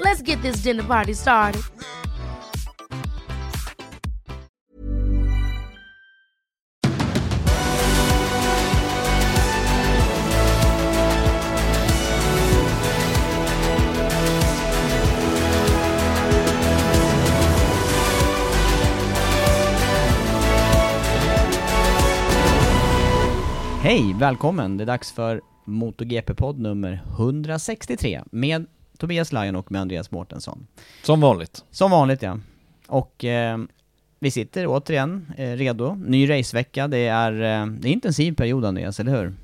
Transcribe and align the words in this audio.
Let's 0.00 0.22
get 0.22 0.42
this 0.42 0.62
dinner 0.62 0.82
party 0.82 1.14
started. 1.14 1.62
Hej, 23.82 24.14
välkommen! 24.18 24.76
Det 24.76 24.84
är 24.84 24.86
dags 24.86 25.12
för 25.12 25.40
MotoGP-podd 25.64 26.58
nummer 26.58 27.02
163 27.18 28.22
med 28.30 28.66
Tobias 29.02 29.32
Lajon 29.32 29.56
och 29.56 29.72
med 29.72 29.80
Andreas 29.80 30.10
Mårtensson. 30.10 30.66
Som 31.02 31.20
vanligt. 31.20 31.64
Som 31.70 31.90
vanligt 31.90 32.22
ja. 32.22 32.38
Och 32.86 33.24
eh, 33.24 33.58
vi 34.18 34.30
sitter 34.30 34.66
återigen 34.66 35.32
eh, 35.36 35.50
redo. 35.50 35.94
Ny 35.94 36.30
racevecka, 36.30 36.88
det 36.88 36.98
är, 36.98 37.32
eh, 37.32 37.66
det 37.66 37.88
är 37.88 37.92
intensiv 37.92 38.34
period 38.34 38.64
Andreas, 38.64 39.00
eller 39.00 39.12
hur? 39.12 39.34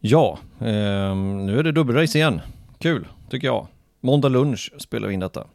Ja, 0.00 0.38
eh, 0.60 1.16
nu 1.16 1.58
är 1.58 1.62
det 1.62 1.72
dubbelrace 1.72 2.18
igen. 2.18 2.40
Kul, 2.78 3.06
tycker 3.30 3.46
jag. 3.46 3.66
Måndag 4.00 4.28
lunch 4.28 4.72
spelar 4.78 5.08
vi 5.08 5.14
in 5.14 5.20
detta. 5.20 5.46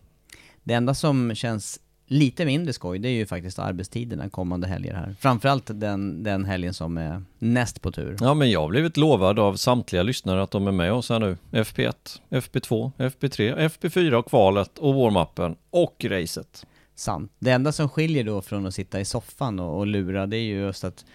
Det 0.63 0.73
enda 0.73 0.93
som 0.93 1.35
känns 1.35 1.79
lite 2.07 2.45
mindre 2.45 2.73
skoj, 2.73 2.99
det 2.99 3.09
är 3.09 3.13
ju 3.13 3.25
faktiskt 3.25 3.59
arbetstiderna 3.59 4.29
kommande 4.29 4.67
helger 4.67 4.93
här. 4.93 5.15
Framförallt 5.19 5.79
den, 5.79 6.23
den 6.23 6.45
helgen 6.45 6.73
som 6.73 6.97
är 6.97 7.23
näst 7.39 7.81
på 7.81 7.91
tur. 7.91 8.17
Ja, 8.19 8.33
men 8.33 8.51
jag 8.51 8.61
har 8.61 8.69
blivit 8.69 8.97
lovad 8.97 9.39
av 9.39 9.55
samtliga 9.55 10.03
lyssnare 10.03 10.43
att 10.43 10.51
de 10.51 10.67
är 10.67 10.71
med 10.71 10.93
oss 10.93 11.09
här 11.09 11.19
nu. 11.19 11.37
FP1, 11.51 11.93
FP2, 12.29 12.91
FP3, 12.97 13.57
FP4 13.57 14.13
och 14.13 14.25
kvalet 14.25 14.77
och 14.77 14.93
warm-upen 14.93 15.55
och 15.69 16.05
racet. 16.09 16.65
Sant. 16.95 17.31
Det 17.39 17.51
enda 17.51 17.71
som 17.71 17.89
skiljer 17.89 18.23
då 18.23 18.41
från 18.41 18.65
att 18.65 18.73
sitta 18.73 18.99
i 18.99 19.05
soffan 19.05 19.59
och, 19.59 19.77
och 19.77 19.87
lura, 19.87 20.25
det 20.25 20.37
är 20.37 20.41
ju 20.41 20.59
just 20.59 20.83
att 20.83 21.05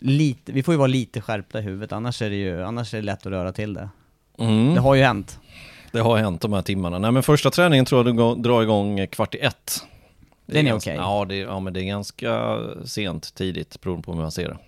lite, 0.00 0.52
vi 0.52 0.62
får 0.62 0.74
ju 0.74 0.78
vara 0.78 0.86
lite 0.86 1.20
skärpta 1.20 1.58
i 1.58 1.62
huvudet, 1.62 1.92
annars 1.92 2.22
är 2.22 2.30
det 2.30 2.36
ju 2.36 2.62
annars 2.62 2.94
är 2.94 2.98
det 2.98 3.04
lätt 3.04 3.26
att 3.26 3.32
röra 3.32 3.52
till 3.52 3.74
det. 3.74 3.88
Mm. 4.38 4.74
Det 4.74 4.80
har 4.80 4.94
ju 4.94 5.02
hänt. 5.02 5.38
Det 5.92 6.00
har 6.00 6.18
hänt 6.18 6.40
de 6.40 6.52
här 6.52 6.62
timmarna. 6.62 6.98
Nej, 6.98 7.12
men 7.12 7.22
första 7.22 7.50
träningen 7.50 7.84
tror 7.84 8.06
jag 8.08 8.16
du 8.16 8.42
drar 8.42 8.62
igång 8.62 9.06
kvart 9.06 9.34
i 9.34 9.38
ett. 9.38 9.84
Den 10.52 10.66
är 10.66 10.70
ganska- 10.70 10.90
okej. 10.90 11.00
Ja, 11.00 11.24
det, 11.24 11.36
ja, 11.36 11.60
men 11.60 11.72
det 11.72 11.80
är 11.80 11.84
ganska 11.84 12.58
sent 12.84 13.34
tidigt 13.34 13.80
beroende 13.80 14.02
på 14.02 14.12
hur 14.12 14.20
man 14.20 14.32
ser 14.32 14.48
det. 14.48 14.58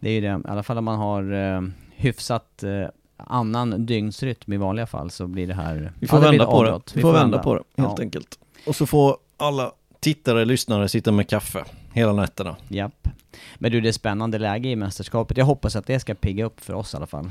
Det 0.00 0.08
är 0.08 0.12
ju 0.12 0.20
det, 0.20 0.26
i 0.44 0.50
alla 0.50 0.62
fall 0.62 0.78
om 0.78 0.84
man 0.84 0.98
har 0.98 1.32
eh, 1.32 1.60
hyfsat 1.96 2.62
eh, 2.62 2.88
annan 3.16 3.86
dygnsrytm 3.86 4.52
i 4.52 4.56
vanliga 4.56 4.86
fall 4.86 5.10
så 5.10 5.26
blir 5.26 5.46
det 5.46 5.54
här... 5.54 5.92
Vi 5.98 6.06
får 6.06 6.18
Ja, 6.24 6.30
vända 6.30 6.46
på 6.46 6.62
det. 6.64 6.80
Vi 6.94 7.00
får 7.02 7.12
vända 7.12 7.38
på 7.38 7.54
det, 7.54 7.62
helt 7.82 7.98
Ja. 7.98 8.02
enkelt. 8.04 8.38
Och 8.66 8.76
så 8.76 8.86
får 8.86 9.16
alla 9.36 9.72
tittare, 10.00 10.44
lyssnare 10.44 10.88
sitta 10.88 11.12
med 11.12 11.28
kaffe 11.28 11.64
hela 11.92 12.12
nätterna. 12.12 12.56
Japp. 12.68 13.08
Men 13.58 13.72
du, 13.72 13.80
det 13.80 13.88
är 13.88 13.92
spännande 13.92 14.38
läge 14.38 14.68
i 14.68 14.76
mästerskapet. 14.76 15.36
Jag 15.36 15.44
hoppas 15.44 15.76
att 15.76 15.86
det 15.86 16.00
ska 16.00 16.14
pigga 16.14 16.44
upp 16.44 16.60
för 16.60 16.74
oss 16.74 16.94
i 16.94 16.96
alla 16.96 17.06
fall. 17.06 17.30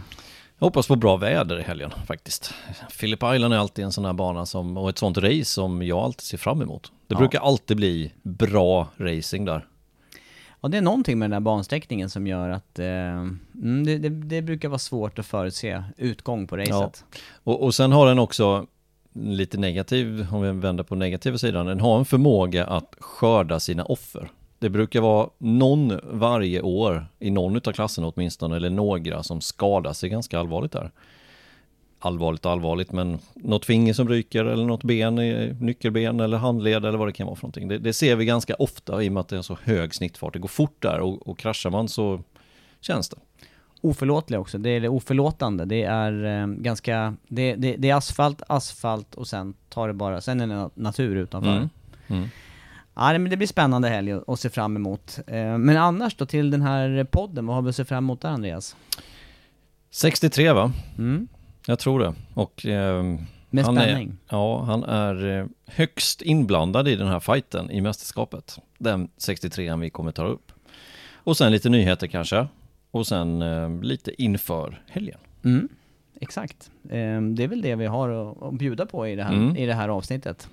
Jag 0.59 0.65
hoppas 0.65 0.87
på 0.87 0.95
bra 0.95 1.17
väder 1.17 1.59
i 1.59 1.63
helgen 1.63 1.91
faktiskt. 2.07 2.53
Phillip 2.99 3.23
Island 3.23 3.53
är 3.53 3.57
alltid 3.57 3.85
en 3.85 3.91
sån 3.91 4.05
här 4.05 4.13
bana 4.13 4.45
som, 4.45 4.77
och 4.77 4.89
ett 4.89 4.97
sånt 4.97 5.17
race 5.17 5.45
som 5.45 5.83
jag 5.83 5.97
alltid 5.99 6.21
ser 6.25 6.37
fram 6.37 6.61
emot. 6.61 6.91
Det 7.07 7.13
Ja. 7.15 7.17
brukar 7.19 7.39
alltid 7.39 7.77
bli 7.77 8.11
bra 8.23 8.87
racing 8.97 9.45
där. 9.45 9.65
Ja, 10.61 10.69
det 10.69 10.77
är 10.77 10.81
någonting 10.81 11.19
med 11.19 11.25
den 11.29 11.31
där 11.31 11.39
bansträckningen 11.45 12.09
som 12.09 12.27
gör 12.27 12.49
att 12.49 12.79
eh, 12.79 12.85
mm, 12.85 13.83
det, 13.85 13.97
det, 13.97 14.09
det 14.09 14.41
brukar 14.41 14.69
vara 14.69 14.79
svårt 14.79 15.19
att 15.19 15.25
förutse 15.25 15.83
utgång 15.97 16.47
på 16.47 16.57
racet. 16.57 17.03
Och, 17.43 17.63
och 17.63 17.75
sen 17.75 17.91
har 17.91 18.07
den 18.07 18.19
också 18.19 18.65
lite 19.13 19.57
negativ, 19.57 20.27
om 20.31 20.41
vi 20.41 20.51
vänder 20.51 20.83
på 20.83 20.95
negativa 20.95 21.37
sidan, 21.37 21.65
den 21.65 21.79
har 21.79 21.99
en 21.99 22.05
förmåga 22.05 22.65
att 22.65 22.95
skörda 22.99 23.59
sina 23.59 23.83
offer. 23.85 24.29
Det 24.59 24.69
brukar 24.69 25.01
vara 25.01 25.29
någon 25.37 25.99
varje 26.03 26.61
år, 26.61 27.05
i 27.19 27.29
någon 27.31 27.55
av 27.55 27.71
klasserna 27.71 28.07
åtminstone, 28.07 28.55
eller 28.55 28.69
några 28.69 29.23
som 29.23 29.41
skadar 29.41 29.93
sig 29.93 30.09
ganska 30.09 30.39
allvarligt 30.39 30.71
där. 30.71 30.91
Allvarligt 32.01 32.45
allvarligt, 32.45 32.91
men 32.91 33.19
något 33.35 33.65
finger 33.65 33.93
som 33.93 34.09
ryker 34.09 34.45
eller 34.45 34.65
något 34.65 34.83
ben, 34.83 35.19
i- 35.19 35.55
nyckelben 35.59 36.19
eller 36.19 36.37
handled 36.37 36.85
eller 36.85 36.97
vad 36.97 37.07
det 37.07 37.11
kan 37.11 37.27
vara 37.27 37.35
för 37.35 37.43
någonting. 37.43 37.67
Det, 37.67 37.77
det 37.77 37.93
ser 37.93 38.15
vi 38.15 38.25
ganska 38.25 38.55
ofta 38.55 39.03
i 39.03 39.09
och 39.09 39.13
med 39.13 39.21
att 39.21 39.27
det 39.27 39.37
är 39.37 39.41
så 39.41 39.57
hög 39.63 39.95
snittfart. 39.95 40.33
Det 40.33 40.39
går 40.39 40.47
fort 40.47 40.75
där 40.81 40.99
och, 40.99 41.27
och 41.27 41.37
kraschar 41.39 41.69
man 41.69 41.87
så 41.87 42.21
känns 42.81 43.09
det. 43.09 43.17
Oförlåtlig 43.81 44.39
också, 44.39 44.57
det 44.57 44.69
är 44.69 44.81
det 44.81 44.89
oförlåtande. 44.89 45.65
Det 45.65 45.83
är 45.83 46.41
eh, 46.41 46.47
ganska, 46.47 47.15
det, 47.27 47.55
det, 47.55 47.75
det 47.75 47.89
är 47.89 47.95
asfalt, 47.95 48.41
asfalt 48.47 49.15
och 49.15 49.27
sen 49.27 49.53
tar 49.69 49.87
det 49.87 49.93
bara, 49.93 50.21
sen 50.21 50.41
är 50.41 50.47
det 50.47 50.53
na- 50.53 50.71
natur 50.73 51.15
utanför. 51.15 51.49
Mm. 51.57 51.69
Mm. 52.07 52.27
Ja, 53.01 53.11
men 53.19 53.29
det 53.29 53.37
blir 53.37 53.47
spännande 53.47 53.89
helg 53.89 54.13
att 54.27 54.39
se 54.39 54.49
fram 54.49 54.75
emot. 54.75 55.19
Eh, 55.27 55.57
Men 55.57 55.77
annars 55.77 56.15
då 56.15 56.25
till 56.25 56.51
den 56.51 56.61
här 56.61 57.03
podden, 57.03 57.45
vad 57.45 57.55
har 57.55 57.61
vi 57.61 57.69
att 57.69 57.75
se 57.75 57.85
fram 57.85 58.03
emot 58.03 58.21
där 58.21 58.29
Andreas? 58.29 58.75
63 59.91 60.51
va? 60.53 60.71
Mm. 60.97 61.27
Jag 61.65 61.79
tror 61.79 61.99
det. 61.99 62.13
Och 62.33 62.65
ehm, 62.65 63.17
Med 63.49 63.65
han 63.65 63.75
spänning. 63.75 64.07
Är, 64.09 64.15
ja, 64.37 64.63
han 64.63 64.83
är 64.83 65.39
eh, 65.39 65.45
högst 65.67 66.21
inblandad 66.21 66.87
i 66.87 66.95
den 66.95 67.07
här 67.07 67.19
fighten 67.19 67.71
i 67.71 67.81
mästerskapet. 67.81 68.59
Den 68.77 69.09
63 69.17 69.75
vi 69.75 69.89
kommer 69.89 70.11
ta 70.11 70.25
upp. 70.25 70.51
Och 71.13 71.37
sen 71.37 71.51
lite 71.51 71.69
nyheter 71.69 72.07
kanske. 72.07 72.47
Och 72.91 73.07
sen 73.07 73.41
eh, 73.41 73.81
lite 73.81 74.21
inför 74.23 74.81
helgen. 74.87 75.19
Mm. 75.45 75.69
Exakt. 76.21 76.71
Eh, 76.83 77.21
Det 77.21 77.43
är 77.43 77.47
väl 77.47 77.61
det 77.61 77.75
vi 77.75 77.85
har 77.85 78.09
att, 78.09 78.43
att 78.43 78.53
bjuda 78.53 78.85
på 78.85 79.07
i 79.07 79.15
det 79.15 79.23
här, 79.23 79.33
Mm. 79.33 79.55
i 79.55 79.65
det 79.65 79.73
här 79.73 79.89
avsnittet. 79.89 80.49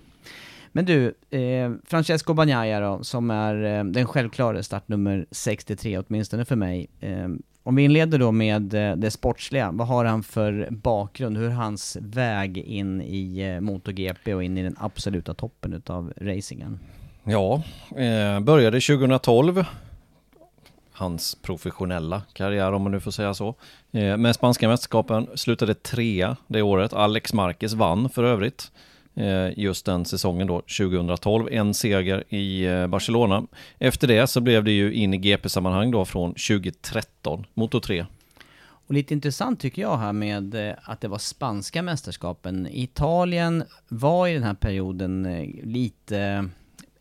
Men 0.76 0.84
du, 0.84 1.14
eh, 1.31 1.72
Francesco 1.84 2.34
Bagnaia 2.34 2.80
då, 2.80 3.04
som 3.04 3.30
är 3.30 3.78
eh, 3.78 3.84
den 3.84 4.06
självklara 4.06 4.62
startnummer 4.62 5.27
63, 5.30 5.98
åtminstone 5.98 6.45
för 6.45 6.56
mig. 6.56 6.86
Eh, 7.00 7.28
om 7.62 7.74
vi 7.74 7.83
inleder 7.83 8.18
då 8.18 8.33
med 8.33 8.74
eh, 8.74 8.97
det 8.97 9.10
sportsliga, 9.10 9.71
vad 9.72 9.89
har 9.89 10.04
han 10.04 10.22
för 10.22 10.68
bakgrund? 10.71 11.36
Hur 11.36 11.47
är 11.47 11.50
hans 11.50 11.97
väg 12.00 12.59
in 12.59 13.03
i 13.03 13.39
eh, 13.39 13.60
MotoGP 13.60 14.34
och 14.34 14.45
in 14.45 14.59
i 14.59 14.62
den 14.62 14.77
absoluta 14.78 15.34
toppen 15.34 15.72
utav 15.72 16.12
racingen? 16.16 16.78
Ja, 17.24 17.62
eh, 17.97 18.41
började 18.41 18.80
2012. 18.80 19.65
Hans 20.92 21.34
professionella 21.34 22.22
karriär 22.33 22.72
om 22.72 22.83
man 22.83 22.92
nu 22.92 23.00
får 23.00 23.10
säga 23.10 23.34
så. 23.34 23.54
Eh, 23.92 24.16
med 24.16 24.34
spanska 24.34 24.68
mästerskapen 24.68 25.28
slutade 25.34 25.74
trea 25.74 26.36
det 26.47 26.62
året. 26.62 26.92
Alex 26.92 27.33
Marquez 27.33 27.72
vann 27.72 28.10
för 28.10 28.24
övrigt. 28.24 28.71
Eh, 29.16 29.59
just 29.59 29.86
den 29.86 30.04
säsongen 30.04 30.47
då, 30.47 30.60
2012. 30.60 31.48
En 31.53 31.74
seger 31.74 32.34
i 32.34 32.65
eh, 32.65 32.86
Barcelona. 32.86 33.47
Efter 33.78 34.09
det 34.09 34.27
så 34.27 34.41
blev 34.41 34.65
det 34.65 34.71
ju 34.71 34.95
in 34.95 35.15
i 35.15 35.18
GP-sammanhang 35.18 35.91
då 35.91 36.04
från 36.04 36.30
2013, 36.30 37.47
Moto 37.54 37.80
3. 37.80 38.07
Och 38.59 38.95
lite 38.95 39.15
intressant 39.15 39.60
tycker 39.60 39.83
jag 39.83 39.97
här 39.97 40.13
med 40.13 40.54
eh, 40.54 40.74
att 40.83 41.01
det 41.01 41.09
var 41.09 41.18
spanska 41.18 41.83
mästerskapen. 41.83 42.68
Italien 42.71 43.65
var 43.89 44.28
i 44.28 44.34
den 44.34 44.42
här 44.42 44.54
perioden 44.54 45.42
lite 45.62 46.48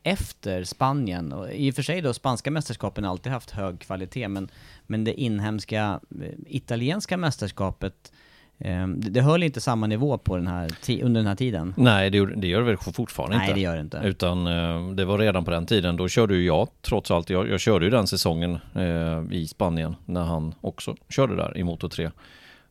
efter 0.04 0.64
Spanien. 0.64 1.34
Och 1.34 1.54
I 1.54 1.72
och 1.72 1.76
för 1.76 1.84
sig 1.84 2.02
då, 2.02 2.14
spanska 2.14 2.52
mästerskapen 2.52 3.04
har 3.04 3.12
alltid 3.12 3.32
haft 3.32 3.52
hög 3.52 3.80
kvalitet, 3.80 4.28
men, 4.28 4.50
men 4.88 5.04
det 5.04 5.14
inhemska 5.22 6.00
italienska 6.48 7.18
mästerskapet 7.18 8.12
eh, 8.12 8.20
det, 8.58 9.10
det 9.10 9.22
höll 9.22 9.44
inte 9.44 9.62
samma 9.62 9.88
nivå 9.88 10.18
på 10.18 10.36
den 10.36 10.48
här 10.48 10.72
under 10.90 11.20
den 11.22 11.28
här 11.28 11.36
tiden. 11.36 11.74
Nej, 11.78 12.10
det, 12.10 12.36
det 12.36 12.48
gör 12.48 12.60
det 12.60 12.66
väl 12.66 12.78
fortfarande 12.78 13.38
Nej, 13.38 13.46
inte. 13.46 13.56
det 13.56 13.62
gör 13.62 13.76
det 13.76 13.82
inte. 13.82 14.02
Utan 14.04 14.48
eh, 14.48 14.96
det 14.96 15.06
var 15.06 15.18
redan 15.18 15.46
på 15.46 15.52
den 15.52 15.66
tiden, 15.66 15.98
då 15.98 16.08
körde 16.08 16.36
ju 16.36 16.46
jag 16.46 16.68
trots 16.82 17.12
allt, 17.12 17.30
jag, 17.30 17.50
jag 17.50 17.60
körde 17.60 17.86
ju 17.86 17.92
den 17.92 18.08
säsongen 18.08 18.58
eh, 18.74 19.24
i 19.32 19.48
Spanien 19.48 19.96
när 20.06 20.24
han 20.24 20.56
också 20.62 20.96
körde 21.10 21.36
där 21.36 21.58
i 21.58 21.64
Moto 21.64 21.90
3. 21.90 22.12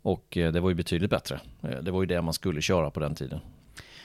Och 0.03 0.37
eh, 0.37 0.53
det 0.53 0.61
var 0.61 0.69
ju 0.69 0.75
betydligt 0.75 1.11
bättre. 1.11 1.41
Det 1.83 1.91
var 1.91 2.03
ju 2.03 2.07
det 2.07 2.23
man 2.23 2.35
skulle 2.35 2.61
köra 2.61 2.91
på 2.91 3.01
den 3.01 3.15
tiden. 3.15 3.41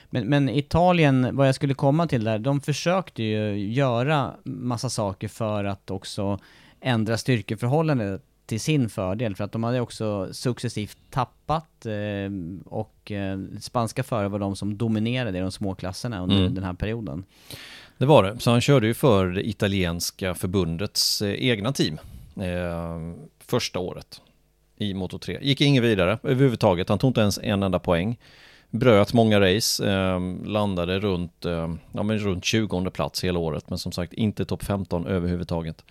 Men, 0.09 0.27
men 0.27 0.49
Italien, 0.49 1.35
vad 1.35 1.47
jag 1.47 1.55
skulle 1.55 1.73
komma 1.73 2.07
till 2.07 2.23
där, 2.23 2.39
de 2.39 2.61
försökte 2.61 3.23
ju 3.23 3.57
göra 3.71 4.33
massa 4.43 4.89
saker 4.89 5.27
för 5.27 5.63
att 5.63 5.91
också 5.91 6.39
ändra 6.81 7.17
styrkeförhållandet 7.17 8.23
till 8.49 8.59
sin 8.59 8.89
fördel, 8.89 9.35
för 9.35 9.43
att 9.43 9.51
de 9.51 9.63
hade 9.63 9.81
också 9.81 10.29
successivt 10.33 10.97
tappat 11.09 11.85
eh, 11.85 12.31
och 12.65 13.11
eh, 13.11 13.39
spanska 13.61 14.03
förare 14.03 14.27
var 14.27 14.39
de 14.39 14.55
som 14.55 14.77
dominerade 14.77 15.37
i 15.37 15.41
de 15.41 15.51
små 15.51 15.75
klasserna 15.75 16.23
under 16.23 16.37
Mm. 16.39 16.53
den 16.55 16.63
här 16.63 16.73
perioden. 16.73 17.23
Det 17.97 18.05
var 18.05 18.23
det. 18.23 18.39
Så 18.39 18.51
han 18.51 18.61
körde 18.61 18.87
ju 18.87 18.93
för 18.93 19.27
det 19.27 19.49
italienska 19.49 20.35
förbundets 20.35 21.21
eh, 21.21 21.33
egna 21.49 21.73
team 21.73 21.97
eh, 22.35 23.15
första 23.45 23.79
året 23.79 24.21
i 24.77 24.93
Moto 24.93 25.19
3. 25.19 25.39
Gick 25.41 25.61
ingen 25.61 25.83
vidare 25.83 26.19
överhuvudtaget. 26.23 26.89
Han 26.89 26.99
tog 26.99 27.09
inte 27.09 27.21
ens 27.21 27.39
en 27.43 27.63
enda 27.63 27.79
poäng. 27.79 28.17
Bröt 28.69 29.13
många 29.13 29.39
race, 29.39 29.91
eh, 29.91 30.19
landade 30.45 30.99
runt, 30.99 31.45
eh, 31.45 31.73
ja, 31.91 32.03
men 32.03 32.17
runt 32.19 32.45
20 32.45 32.89
plats 32.91 33.23
hela 33.23 33.39
året, 33.39 33.69
men 33.69 33.77
som 33.77 33.91
sagt 33.91 34.13
inte 34.13 34.45
topp 34.45 34.63
15 34.63 35.05
överhuvudtaget. 35.07 35.83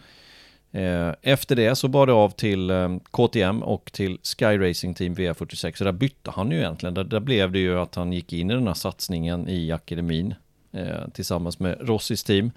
Eh, 0.72 1.12
efter 1.22 1.56
det 1.56 1.76
så 1.76 1.88
bar 1.88 2.06
det 2.06 2.12
av 2.12 2.30
till 2.30 2.70
eh, 2.70 2.96
KTM 3.10 3.62
och 3.62 3.92
till 3.92 4.18
Sky 4.22 4.58
Racing 4.58 4.94
Team 4.94 5.14
V46, 5.14 5.76
så 5.76 5.84
där 5.84 5.92
bytte 5.92 6.30
han 6.30 6.50
ju 6.50 6.56
egentligen. 6.56 6.94
Där, 6.94 7.04
där 7.04 7.20
blev 7.20 7.52
det 7.52 7.58
ju 7.58 7.78
att 7.78 7.94
han 7.94 8.12
gick 8.12 8.32
in 8.32 8.50
i 8.50 8.54
den 8.54 8.66
här 8.66 8.74
satsningen 8.74 9.48
i 9.48 9.72
akademin 9.72 10.34
eh, 10.72 11.08
tillsammans 11.14 11.58
med 11.58 11.88
Rossis 11.88 12.24
team. 12.24 12.50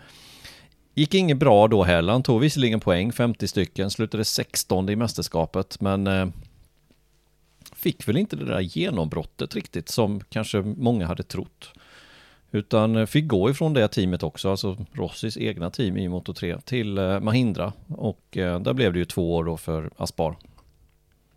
Gick 0.96 1.13
inget 1.13 1.38
bra 1.38 1.68
då 1.68 1.84
heller, 1.84 2.13
han 2.13 2.24
tog 2.24 2.42
visserligen 2.42 2.80
poäng, 2.80 3.12
50 3.12 3.48
stycken, 3.48 3.92
slutade 3.92 4.25
16 4.25 4.90
i 4.90 4.96
mästerskapet, 4.96 5.81
men 5.81 6.08
eh, 6.08 6.28
fick 7.75 8.08
väl 8.08 8.18
inte 8.18 8.36
det 8.36 8.46
där 8.46 8.60
genombrottet 8.60 9.56
riktigt 9.56 9.90
som 9.90 10.22
kanske 10.30 10.62
många 10.62 11.08
hade 11.08 11.24
trott. 11.24 11.74
Utan 12.51 12.95
eh, 12.95 13.06
fick 13.06 13.27
gå 13.27 13.50
ifrån 13.50 13.74
det 13.74 13.88
teamet 13.88 14.24
också, 14.24 14.50
alltså 14.50 14.77
Rossis 14.92 15.38
egna 15.38 15.69
team 15.69 15.98
i 15.98 16.09
Moto 16.09 16.33
3 16.33 16.57
till 16.59 16.98
eh, 16.98 17.19
Mahindra 17.19 17.74
och 17.88 18.38
eh, 18.38 18.59
där 18.59 18.74
blev 18.74 18.94
det 18.94 19.00
ju 19.00 19.06
två 19.06 19.36
år 19.36 19.44
då 19.44 19.57
för 19.57 19.89
Aspar. 19.98 20.36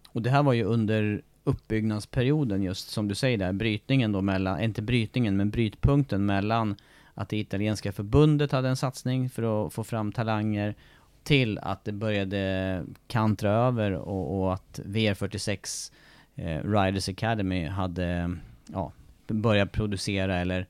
Och 0.08 0.22
det 0.22 0.31
här 0.31 0.43
var 0.43 0.52
ju 0.52 0.64
under 0.64 1.22
uppbyggnadsperioden 1.44 2.62
just 2.62 2.90
som 2.90 3.08
du 3.08 3.14
säger 3.14 3.38
där, 3.38 3.52
brytningen 3.52 4.12
då 4.12 4.20
mellan, 4.20 4.61
inte 4.61 4.82
brytningen 4.82 5.37
men 5.37 5.50
brytpunkten 5.50 6.26
mellan 6.26 6.76
att 7.14 7.28
det 7.28 7.37
italienska 7.37 7.93
förbundet 7.93 8.52
hade 8.52 8.69
en 8.69 8.76
satsning 8.76 9.31
för 9.31 9.66
att 9.66 9.72
få 9.72 9.84
fram 9.84 10.12
talanger 10.12 10.75
till 11.22 11.58
att 11.58 11.84
det 11.84 11.93
började 11.93 12.82
kantra 13.06 13.50
över 13.50 13.93
och, 13.93 14.40
och 14.40 14.55
att 14.55 14.81
VR46 14.84 15.93
eh, 16.34 16.70
Riders 16.70 17.08
Academy 17.08 17.66
hade 17.66 18.37
ja, 18.66 18.93
börjat 19.26 19.72
producera 19.72 20.37
eller 20.37 20.66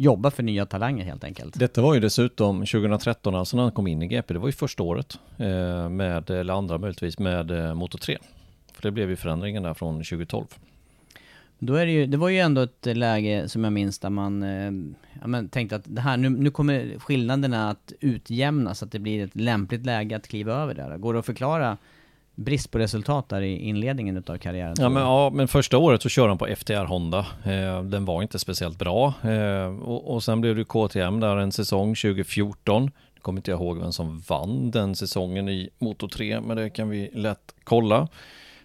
jobba 0.00 0.30
för 0.30 0.42
nya 0.42 0.66
talanger 0.66 1.04
helt 1.04 1.24
enkelt. 1.24 1.58
Detta 1.58 1.82
var 1.82 1.94
ju 1.94 2.00
dessutom 2.00 2.58
2013, 2.60 3.34
alltså 3.34 3.56
när 3.56 3.62
han 3.62 3.72
kom 3.72 3.86
in 3.86 4.02
i 4.02 4.06
GP, 4.06 4.34
det 4.34 4.40
var 4.40 4.48
ju 4.48 4.52
första 4.52 4.82
året 4.82 5.18
eh, 5.38 5.88
med, 5.88 6.30
eller 6.30 6.54
andra 6.54 6.78
möjligtvis, 6.78 7.18
med 7.18 7.50
eh, 7.50 7.74
Moto 7.74 7.98
3. 7.98 8.18
För 8.72 8.82
det 8.82 8.90
blev 8.90 9.10
ju 9.10 9.16
förändringen 9.16 9.62
där 9.62 9.74
från 9.74 9.94
2012. 9.94 10.46
Då 11.58 11.74
är 11.74 11.86
det 11.86 11.92
ju, 11.92 12.06
det 12.06 12.16
var 12.16 12.28
ju 12.28 12.38
ändå 12.38 12.60
ett 12.60 12.86
läge 12.86 13.48
som 13.48 13.64
jag 13.64 13.72
minns 13.72 13.98
där 13.98 14.10
man 14.10 14.42
eh, 14.42 14.72
ja, 15.20 15.26
men 15.26 15.48
tänkte 15.48 15.76
att 15.76 15.84
det 15.84 16.00
här, 16.00 16.16
nu, 16.16 16.28
nu 16.28 16.50
kommer 16.50 16.98
skillnaderna 16.98 17.70
att 17.70 17.92
utjämnas, 18.00 18.78
så 18.78 18.84
att 18.84 18.92
det 18.92 18.98
blir 18.98 19.24
ett 19.24 19.36
lämpligt 19.36 19.86
läge 19.86 20.16
att 20.16 20.28
kliva 20.28 20.54
över 20.54 20.74
där. 20.74 20.98
Går 20.98 21.12
det 21.12 21.18
att 21.18 21.26
förklara 21.26 21.76
brist 22.40 22.70
på 22.70 22.78
resultat 22.78 23.28
där 23.28 23.42
i 23.42 23.58
inledningen 23.58 24.16
utav 24.16 24.38
karriären? 24.38 24.74
Ja 24.78 24.88
men, 24.88 25.02
ja, 25.02 25.30
men 25.30 25.48
första 25.48 25.78
året 25.78 26.02
så 26.02 26.08
körde 26.08 26.28
han 26.28 26.38
på 26.38 26.46
FTR 26.56 26.84
Honda. 26.84 27.26
Eh, 27.44 27.82
den 27.82 28.04
var 28.04 28.22
inte 28.22 28.38
speciellt 28.38 28.78
bra. 28.78 29.14
Eh, 29.22 29.80
och, 29.82 30.14
och 30.14 30.22
sen 30.22 30.40
blev 30.40 30.56
det 30.56 30.64
KTM 30.64 31.20
där 31.20 31.36
en 31.36 31.52
säsong 31.52 31.94
2014. 31.94 32.90
Jag 33.14 33.22
kommer 33.22 33.38
inte 33.38 33.50
jag 33.50 33.60
ihåg 33.60 33.78
vem 33.78 33.92
som 33.92 34.18
vann 34.28 34.70
den 34.70 34.96
säsongen 34.96 35.48
i 35.48 35.70
Moto 35.78 36.08
3, 36.08 36.40
men 36.40 36.56
det 36.56 36.70
kan 36.70 36.88
vi 36.88 37.10
lätt 37.14 37.54
kolla. 37.64 38.08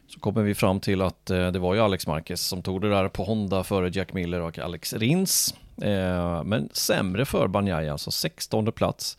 Så 0.07 0.19
kommer 0.19 0.43
vi 0.43 0.55
fram 0.55 0.79
till 0.79 1.01
att 1.01 1.29
eh, 1.29 1.51
det 1.51 1.59
var 1.59 1.73
ju 1.73 1.81
Alex 1.81 2.07
Marquez 2.07 2.47
som 2.47 2.61
tog 2.61 2.81
det 2.81 2.89
där 2.89 3.07
på 3.07 3.23
Honda 3.23 3.63
före 3.63 3.89
Jack 3.93 4.13
Miller 4.13 4.41
och 4.41 4.59
Alex 4.59 4.93
Rins. 4.93 5.55
Eh, 5.81 6.43
men 6.43 6.69
sämre 6.73 7.25
för 7.25 7.47
Banjaya, 7.47 7.91
alltså 7.91 8.11
16 8.11 8.71
plats. 8.71 9.17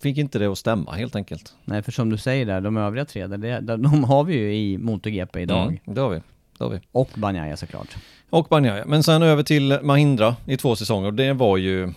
Fick 0.00 0.18
inte 0.18 0.38
det 0.38 0.46
att 0.46 0.58
stämma 0.58 0.92
helt 0.92 1.16
enkelt. 1.16 1.54
Nej, 1.64 1.82
för 1.82 1.92
som 1.92 2.10
du 2.10 2.16
säger 2.16 2.46
där, 2.46 2.60
de 2.60 2.76
övriga 2.76 3.04
tre, 3.04 3.26
där, 3.26 3.60
de 3.60 4.04
har 4.04 4.24
vi 4.24 4.34
ju 4.34 4.54
i 4.54 4.78
MotoGP 4.78 5.40
idag. 5.40 5.62
Mm, 5.62 5.78
det 5.84 6.00
har 6.00 6.10
vi. 6.10 6.22
Det 6.58 6.64
har 6.64 6.70
vi. 6.70 6.80
Och 6.92 7.10
Banjaya 7.14 7.56
såklart. 7.56 7.96
Och 8.30 8.46
Banjaya. 8.50 8.84
Men 8.86 9.02
sen 9.02 9.22
över 9.22 9.42
till 9.42 9.78
Mahindra 9.82 10.36
i 10.46 10.56
två 10.56 10.76
säsonger. 10.76 11.10
Det 11.10 11.32
var 11.32 11.56
ju, 11.56 11.86
det 11.86 11.94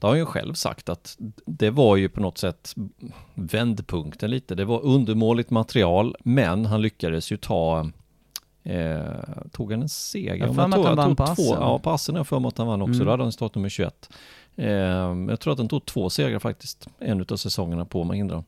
har 0.00 0.08
han 0.08 0.18
ju 0.18 0.26
själv 0.26 0.54
sagt 0.54 0.88
att 0.88 1.16
det 1.46 1.70
var 1.70 1.96
ju 1.96 2.08
på 2.08 2.20
något 2.20 2.38
sätt 2.38 2.74
vändpunkten 3.34 4.30
lite. 4.30 4.54
Det 4.54 4.64
var 4.64 4.84
undermåligt 4.84 5.50
material, 5.50 6.16
men 6.18 6.66
han 6.66 6.82
lyckades 6.82 7.32
ju 7.32 7.36
ta 7.36 7.90
Eh, 8.66 9.02
tog 9.52 9.72
han 9.72 9.82
en 9.82 9.88
seger? 9.88 10.36
Jag 10.36 10.46
har 10.46 10.64
att 10.64 10.84
han 10.84 10.96
vann 10.96 11.16
på 11.16 11.26
två, 11.26 11.32
Assen. 11.32 11.44
Ja, 11.44 11.78
på 11.78 11.90
Assen 11.90 12.14
har 12.14 12.20
jag 12.20 12.26
för 12.26 12.40
mig 12.40 12.48
att 12.48 12.58
han 12.58 12.66
vann 12.66 12.82
också. 12.82 12.94
Mm. 12.94 13.04
Då 13.04 13.10
hade 13.10 13.22
han 13.22 13.32
stått 13.32 13.54
nummer 13.54 13.68
21. 13.68 14.10
Eh, 14.56 14.68
jag 15.28 15.40
tror 15.40 15.52
att 15.52 15.58
han 15.58 15.68
tog 15.68 15.86
två 15.86 16.10
segrar 16.10 16.38
faktiskt, 16.38 16.88
en 16.98 17.26
av 17.28 17.36
säsongerna 17.36 17.84
på 17.84 18.04
Mahindra. 18.04 18.44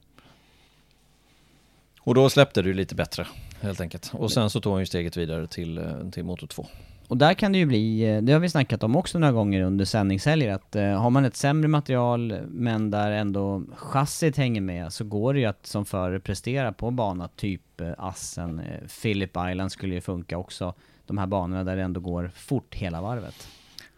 Och 2.00 2.14
då 2.14 2.30
släppte 2.30 2.62
det 2.62 2.68
ju 2.68 2.74
lite 2.74 2.94
bättre, 2.94 3.26
helt 3.60 3.80
enkelt. 3.80 4.10
Och 4.14 4.32
sen 4.32 4.50
så 4.50 4.60
tog 4.60 4.72
han 4.72 4.80
ju 4.80 4.86
steget 4.86 5.16
vidare 5.16 5.46
till, 5.46 5.78
eh, 5.78 6.10
till 6.12 6.24
Moto 6.24 6.46
2. 6.46 6.66
Och 7.08 7.16
där 7.16 7.34
kan 7.34 7.52
det 7.52 7.58
ju 7.58 7.66
bli, 7.66 8.00
eh, 8.14 8.22
det 8.22 8.32
har 8.32 8.40
vi 8.40 8.48
snackat 8.48 8.82
om 8.82 8.96
också 8.96 9.18
några 9.18 9.32
gånger 9.32 9.62
under 9.62 9.84
sändningshelger, 9.84 10.52
att 10.52 10.76
eh, 10.76 10.84
har 10.84 11.10
man 11.10 11.24
ett 11.24 11.36
sämre 11.36 11.68
material 11.68 12.40
men 12.48 12.90
där 12.90 13.10
ändå 13.10 13.62
chassit 13.76 14.36
hänger 14.36 14.60
med 14.60 14.92
så 14.92 15.04
går 15.04 15.34
det 15.34 15.40
ju 15.40 15.46
att 15.46 15.66
som 15.66 15.84
förare 15.84 16.20
prestera 16.20 16.72
på 16.72 16.90
bana 16.90 17.28
typ 17.28 17.80
eh, 17.80 17.92
Assen, 17.98 18.62
Phillip 19.02 19.30
Island 19.50 19.72
skulle 19.72 19.94
ju 19.94 20.00
funka 20.00 20.38
också. 20.38 20.74
De 21.06 21.18
här 21.18 21.26
banorna 21.26 21.64
där 21.64 21.76
det 21.76 21.82
ändå 21.82 22.00
går 22.00 22.30
fort 22.34 22.74
hela 22.74 23.00
varvet. 23.02 23.48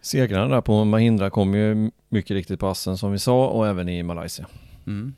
Segrarna 0.01 0.55
där 0.55 0.61
på 0.61 0.85
Mahindra 0.85 1.31
kom 1.31 1.55
ju 1.55 1.91
mycket 2.09 2.31
riktigt 2.31 2.61
på 2.61 2.67
Assen 2.67 2.99
som 2.99 3.13
vi 3.13 3.19
sa 3.19 3.47
och 3.49 3.67
även 3.67 3.89
i 3.89 4.03
Malaysia 4.03 4.47
Mm. 4.87 5.15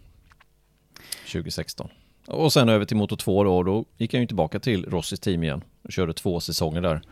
2016. 1.33 1.89
Och 2.27 2.53
sen 2.53 2.69
över 2.69 2.85
till 2.85 2.97
Moto 2.97 3.17
2 3.17 3.45
då 3.45 3.57
och 3.57 3.65
då 3.65 3.85
gick 3.97 4.15
han 4.15 4.21
ju 4.21 4.27
tillbaka 4.27 4.61
till 4.61 4.85
Rossis 4.85 5.21
team 5.21 5.43
igen 5.43 5.65
och 5.83 5.93
körde 5.93 6.13
två 6.13 6.41
säsonger 6.41 6.81
där. 6.81 7.03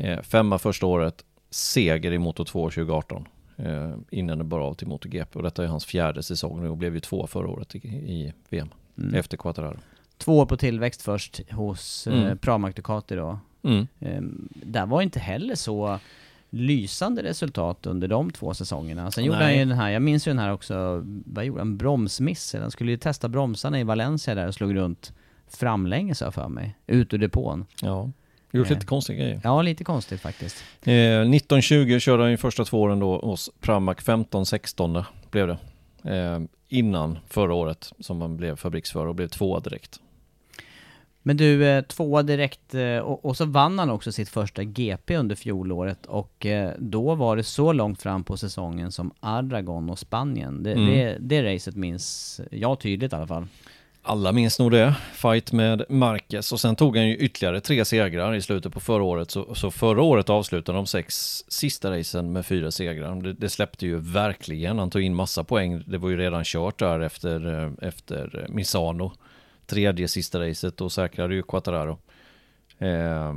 Eh, 0.00 0.22
femma 0.22 0.58
första 0.58 0.86
året, 0.86 1.24
seger 1.50 2.12
i 2.12 2.18
Moto 2.18 2.44
2 2.44 2.70
2018 2.70 3.28
eh, 3.56 3.90
innan 4.10 4.38
det 4.38 4.44
bara 4.44 4.64
av 4.64 4.74
till 4.74 4.86
MotoGP 4.88 5.38
och 5.38 5.42
detta 5.42 5.64
är 5.64 5.68
hans 5.68 5.84
fjärde 5.84 6.22
säsong 6.22 6.62
nu 6.62 6.68
och 6.68 6.76
blev 6.76 6.94
ju 6.94 7.00
två 7.00 7.26
förra 7.26 7.48
året 7.48 7.74
i, 7.74 7.78
i 7.88 8.32
VM 8.48 8.68
Mm. 8.98 9.14
efter 9.14 9.36
Quattararo. 9.36 9.76
Två 10.18 10.38
år 10.38 10.46
på 10.46 10.56
tillväxt 10.56 11.02
först 11.02 11.40
hos 11.50 12.06
eh, 12.06 12.22
Mm. 12.22 12.38
Pramac 12.38 12.74
Ducati 12.74 13.14
då. 13.14 13.38
Mm. 13.62 13.86
Ehm, 14.00 14.48
där 14.52 14.86
var 14.86 15.02
inte 15.02 15.20
heller 15.20 15.54
så 15.54 15.98
lysande 16.50 17.22
resultat 17.22 17.86
under 17.86 18.08
de 18.08 18.30
två 18.30 18.54
säsongerna. 18.54 19.10
Sen 19.10 19.24
gjorde 19.24 19.38
Nej. 19.38 19.46
han 19.46 19.58
ju 19.58 19.64
den 19.64 19.78
här, 19.78 19.90
jag 19.90 20.02
minns 20.02 20.26
ju 20.28 20.30
den 20.30 20.38
här 20.38 20.52
också, 20.52 21.02
vad 21.24 21.44
gjorde 21.44 21.60
han? 21.60 21.76
Bromsmiss. 21.76 22.54
Han 22.60 22.70
skulle 22.70 22.90
ju 22.90 22.96
testa 22.96 23.28
bromsarna 23.28 23.80
i 23.80 23.84
Valencia 23.84 24.34
där 24.34 24.46
och 24.46 24.54
slog 24.54 24.74
runt 24.74 25.12
framlänges 25.48 26.20
har 26.20 26.30
för 26.30 26.48
mig. 26.48 26.76
Ut 26.86 27.14
ur 27.14 27.18
depån. 27.18 27.66
Ja, 27.82 28.10
gjort 28.52 28.66
Eh. 28.70 28.74
lite 28.74 28.86
konstiga 28.86 29.18
grejer. 29.18 29.40
Ja, 29.44 29.62
lite 29.62 29.84
konstigt 29.84 30.20
faktiskt. 30.20 30.56
Eh, 30.82 30.92
1920 30.92 31.98
körde 31.98 32.22
han 32.22 32.30
ju 32.30 32.36
första 32.36 32.64
två 32.64 32.80
åren 32.82 32.98
då 32.98 33.18
hos 33.18 33.50
Pramac, 33.60 33.96
15-16 33.98 35.04
blev 35.30 35.46
det. 35.46 35.56
Eh, 36.16 36.40
innan 36.68 37.18
förra 37.28 37.54
året 37.54 37.92
som 38.00 38.20
han 38.20 38.36
blev 38.36 38.56
fabriksförare 38.56 39.08
och 39.08 39.14
blev 39.14 39.28
tvåa 39.28 39.60
direkt. 39.60 40.00
Men 41.22 41.36
du, 41.36 41.66
eh, 41.68 41.82
tvåa 41.84 42.22
direkt 42.22 42.74
eh, 42.74 42.98
och, 42.98 43.24
och 43.24 43.36
så 43.36 43.44
vann 43.44 43.78
han 43.78 43.90
också 43.90 44.12
sitt 44.12 44.28
första 44.28 44.64
GP 44.64 45.16
under 45.16 45.36
fjolåret 45.36 46.06
och 46.06 46.46
eh, 46.46 46.72
då 46.78 47.14
var 47.14 47.36
det 47.36 47.42
så 47.42 47.72
långt 47.72 48.02
fram 48.02 48.24
på 48.24 48.36
säsongen 48.36 48.92
som 48.92 49.12
Aragon 49.20 49.90
och 49.90 49.98
Spanien. 49.98 50.62
Det, 50.62 50.72
Mm. 50.72 50.86
det, 50.86 51.16
det 51.20 51.54
racet 51.54 51.76
minns 51.76 52.40
jag 52.50 52.80
tydligt 52.80 53.12
i 53.12 53.16
alla 53.16 53.26
fall. 53.26 53.46
Alla 54.02 54.32
minns 54.32 54.58
nog 54.58 54.70
det, 54.70 54.94
fight 55.12 55.52
med 55.52 55.84
Marquez 55.88 56.52
och 56.52 56.60
sen 56.60 56.76
tog 56.76 56.96
han 56.96 57.08
ju 57.08 57.16
ytterligare 57.16 57.60
tre 57.60 57.84
segrar 57.84 58.34
i 58.34 58.42
slutet 58.42 58.72
på 58.72 58.80
förra 58.80 59.02
året. 59.02 59.30
Så, 59.30 59.54
så 59.54 59.70
förra 59.70 60.02
året 60.02 60.30
avslutade 60.30 60.78
de 60.78 60.86
sex 60.86 61.14
sista 61.48 61.90
racen 61.98 62.32
med 62.32 62.46
fyra 62.46 62.70
segrar. 62.70 63.22
Det, 63.22 63.32
det, 63.32 63.48
släppte 63.48 63.86
ju 63.86 63.98
verkligen, 63.98 64.78
han 64.78 64.90
tog 64.90 65.02
in 65.02 65.14
massa 65.14 65.44
poäng. 65.44 65.82
Det 65.86 65.98
var 65.98 66.10
ju 66.10 66.16
redan 66.16 66.44
kört 66.44 66.78
där 66.78 67.00
efter, 67.00 67.64
eh, 67.64 67.88
efter 67.88 68.46
Misano. 68.48 69.12
Tredje 69.66 70.08
sista 70.08 70.40
racet 70.40 70.80
och 70.80 70.92
säkrade 70.92 71.34
ju 71.34 71.42
Quattararo. 71.42 71.98
Eh, 72.78 73.34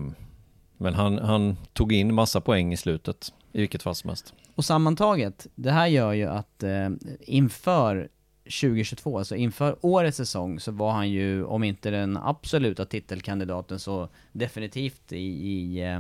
men 0.78 0.94
han, 0.94 1.18
han 1.18 1.58
tog 1.74 1.94
in 1.94 2.14
massa 2.14 2.42
poäng 2.42 2.74
i 2.74 2.78
slutet, 2.78 3.34
i 3.52 3.60
vilket 3.60 3.84
fall 3.84 3.96
som 3.96 4.10
helst. 4.10 4.34
Och 4.56 4.66
sammantaget, 4.66 5.48
det 5.56 5.72
här 5.72 5.88
gör 5.88 6.14
ju 6.14 6.26
att 6.26 6.64
eh, 6.64 6.90
inför 7.20 8.10
2022, 8.44 9.18
alltså 9.18 9.36
inför 9.36 9.76
årets 9.82 10.18
säsong, 10.18 10.60
så 10.60 10.72
var 10.72 10.92
han 10.92 11.10
ju, 11.10 11.44
om 11.44 11.64
inte 11.64 11.92
den 11.92 12.18
absoluta 12.18 12.86
titelkandidaten, 12.86 13.80
så 13.80 14.10
definitivt 14.32 15.12
i, 15.12 15.18
i 15.52 15.82
eh, 15.82 15.96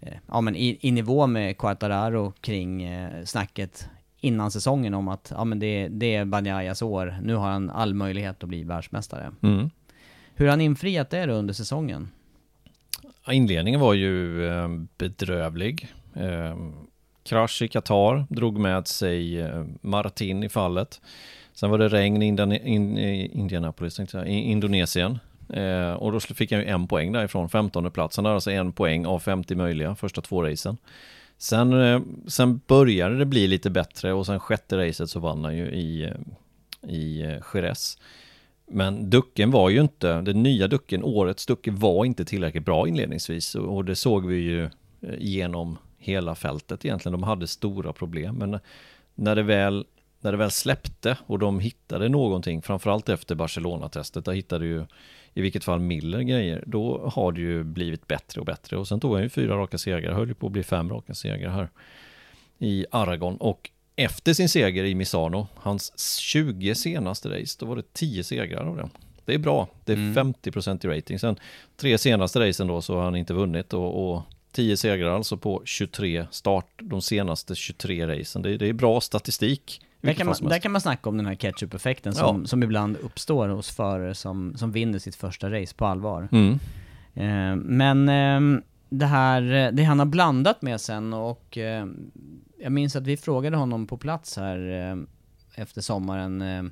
eh, 0.00 0.18
ja 0.26 0.40
men 0.40 0.56
i, 0.56 0.78
i 0.80 0.90
nivå 0.90 1.26
med 1.26 1.58
Quartararo 1.58 2.32
kring 2.40 2.82
eh, 2.82 3.24
snacket 3.24 3.88
innan 4.20 4.50
säsongen 4.50 4.94
om 4.94 5.08
att 5.08 5.32
ja 5.36 5.44
men 5.44 5.58
det, 5.58 5.88
det 5.88 6.14
är 6.14 6.24
Banyayas 6.24 6.82
år, 6.82 7.16
nu 7.22 7.34
har 7.34 7.50
han 7.50 7.70
all 7.70 7.94
möjlighet 7.94 8.42
att 8.42 8.48
bli 8.48 8.64
världsmästare. 8.64 9.32
Mm. 9.42 9.70
Hur 10.34 10.46
har 10.46 10.50
han 10.50 10.60
infriat 10.60 11.10
det 11.10 11.26
då 11.26 11.32
under 11.32 11.54
säsongen? 11.54 12.08
Inledningen 13.30 13.80
var 13.80 13.94
ju 13.94 14.46
eh, 14.48 14.68
bedrövlig. 14.98 15.88
Eh, 16.14 16.56
krasch 17.22 17.62
i 17.62 17.68
Qatar, 17.68 18.26
drog 18.30 18.58
med 18.58 18.86
sig 18.86 19.50
Martin 19.80 20.42
i 20.42 20.48
fallet. 20.48 21.00
Sen 21.58 21.70
var 21.70 21.78
det 21.78 21.88
regn 21.88 22.22
i 22.22 22.26
Indian, 22.26 22.52
in, 22.52 22.98
Indianapolis, 22.98 23.96
tänkte 23.96 24.16
jag, 24.16 24.28
i 24.28 24.32
Indonesien. 24.32 25.18
Eh, 25.48 25.92
och 25.92 26.12
då 26.12 26.20
fick 26.20 26.52
han 26.52 26.60
ju 26.60 26.66
en 26.66 26.88
poäng 26.88 27.12
därifrån, 27.12 27.48
15 27.48 27.90
platsen 27.90 28.24
där, 28.24 28.30
alltså 28.30 28.50
en 28.50 28.72
poäng 28.72 29.06
av 29.06 29.18
50 29.18 29.54
möjliga, 29.54 29.94
första 29.94 30.20
två 30.20 30.42
racen. 30.42 30.76
Sen, 31.38 31.72
eh, 31.72 32.00
sen 32.26 32.60
började 32.66 33.18
det 33.18 33.24
bli 33.24 33.46
lite 33.46 33.70
bättre 33.70 34.12
och 34.12 34.26
sen 34.26 34.40
sjätte 34.40 34.88
racet 34.88 35.10
så 35.10 35.20
vann 35.20 35.44
han 35.44 35.56
ju 35.56 35.66
i, 35.66 36.12
i 36.88 37.22
eh, 37.22 37.38
Jerez. 37.54 37.98
Men 38.66 39.10
ducken 39.10 39.50
var 39.50 39.70
ju 39.70 39.80
inte, 39.80 40.20
den 40.20 40.42
nya 40.42 40.68
ducken, 40.68 41.04
årets 41.04 41.46
ducke 41.46 41.70
var 41.70 42.04
inte 42.04 42.24
tillräckligt 42.24 42.64
bra 42.64 42.88
inledningsvis 42.88 43.54
och 43.54 43.84
det 43.84 43.96
såg 43.96 44.26
vi 44.26 44.36
ju 44.36 44.64
eh, 44.64 44.70
genom 45.18 45.78
hela 45.98 46.34
fältet 46.34 46.84
egentligen. 46.84 47.20
De 47.20 47.22
hade 47.22 47.46
stora 47.46 47.92
problem 47.92 48.34
men 48.34 48.58
när 49.14 49.36
det 49.36 49.42
väl 49.42 49.84
när 50.20 50.32
det 50.32 50.38
väl 50.38 50.50
släppte 50.50 51.16
och 51.26 51.38
de 51.38 51.60
hittade 51.60 52.08
någonting, 52.08 52.62
framförallt 52.62 53.08
efter 53.08 53.34
Barcelona-testet, 53.34 54.24
där 54.24 54.32
hittade 54.32 54.66
ju 54.66 54.86
i 55.34 55.40
vilket 55.40 55.64
fall 55.64 55.80
Miller 55.80 56.20
grejer, 56.20 56.64
då 56.66 57.10
har 57.14 57.32
det 57.32 57.40
ju 57.40 57.64
blivit 57.64 58.06
bättre 58.06 58.40
och 58.40 58.46
bättre. 58.46 58.76
Och 58.76 58.88
sen 58.88 59.00
tog 59.00 59.14
han 59.14 59.22
ju 59.22 59.28
fyra 59.28 59.56
raka 59.56 59.78
segrar, 59.78 60.12
höll 60.12 60.28
ju 60.28 60.34
på 60.34 60.46
att 60.46 60.52
bli 60.52 60.62
fem 60.62 60.90
raka 60.90 61.14
segrar 61.14 61.50
här 61.50 61.68
i 62.58 62.86
Aragon. 62.90 63.36
Och 63.36 63.70
efter 63.96 64.32
sin 64.32 64.48
seger 64.48 64.84
i 64.84 64.94
Misano, 64.94 65.48
hans 65.54 66.18
20 66.18 66.74
senaste 66.74 67.28
race, 67.28 67.56
då 67.60 67.66
var 67.66 67.76
det 67.76 67.92
10 67.92 68.24
segrar 68.24 68.64
av 68.64 68.76
det. 68.76 68.88
Det 69.24 69.34
är 69.34 69.38
bra, 69.38 69.68
det 69.84 69.92
är 69.92 69.96
mm. 69.96 70.34
50% 70.42 70.86
i 70.86 70.98
rating. 70.98 71.18
Sen 71.18 71.36
tre 71.76 71.98
senaste 71.98 72.48
racen 72.48 72.66
då 72.66 72.82
så 72.82 72.96
har 72.96 73.04
han 73.04 73.16
inte 73.16 73.34
vunnit 73.34 73.72
och, 73.72 74.12
och 74.12 74.22
10 74.52 74.76
segrar 74.76 75.10
alltså 75.10 75.36
på 75.36 75.62
23 75.64 76.26
start, 76.30 76.66
de 76.82 77.02
senaste 77.02 77.54
23 77.54 78.06
racen. 78.06 78.42
Det, 78.42 78.56
det 78.56 78.68
är 78.68 78.72
bra 78.72 79.00
statistik. 79.00 79.80
Där 80.00 80.12
kan, 80.12 80.26
man, 80.26 80.36
där 80.40 80.58
kan 80.58 80.72
man 80.72 80.80
snacka 80.80 81.08
om 81.08 81.16
den 81.16 81.26
här 81.26 81.34
ketchup-effekten 81.34 82.14
som, 82.14 82.40
ja. 82.40 82.46
som 82.46 82.62
ibland 82.62 82.96
uppstår 82.96 83.48
hos 83.48 83.70
förare 83.70 84.14
som, 84.14 84.56
som 84.56 84.72
vinner 84.72 84.98
sitt 84.98 85.16
första 85.16 85.50
race 85.50 85.74
på 85.74 85.86
allvar. 85.86 86.28
Mm. 86.32 86.58
Eh, 87.14 87.56
men 87.56 88.08
eh, 88.08 88.60
det 88.88 89.06
här, 89.06 89.72
det 89.72 89.82
han 89.82 89.98
har 89.98 90.06
blandat 90.06 90.62
med 90.62 90.80
sen 90.80 91.12
och 91.12 91.58
eh, 91.58 91.86
jag 92.58 92.72
minns 92.72 92.96
att 92.96 93.06
vi 93.06 93.16
frågade 93.16 93.56
honom 93.56 93.86
på 93.86 93.96
plats 93.96 94.36
här 94.36 94.90
eh, 94.90 94.96
efter 95.62 95.80
sommaren 95.80 96.42
eh, 96.42 96.62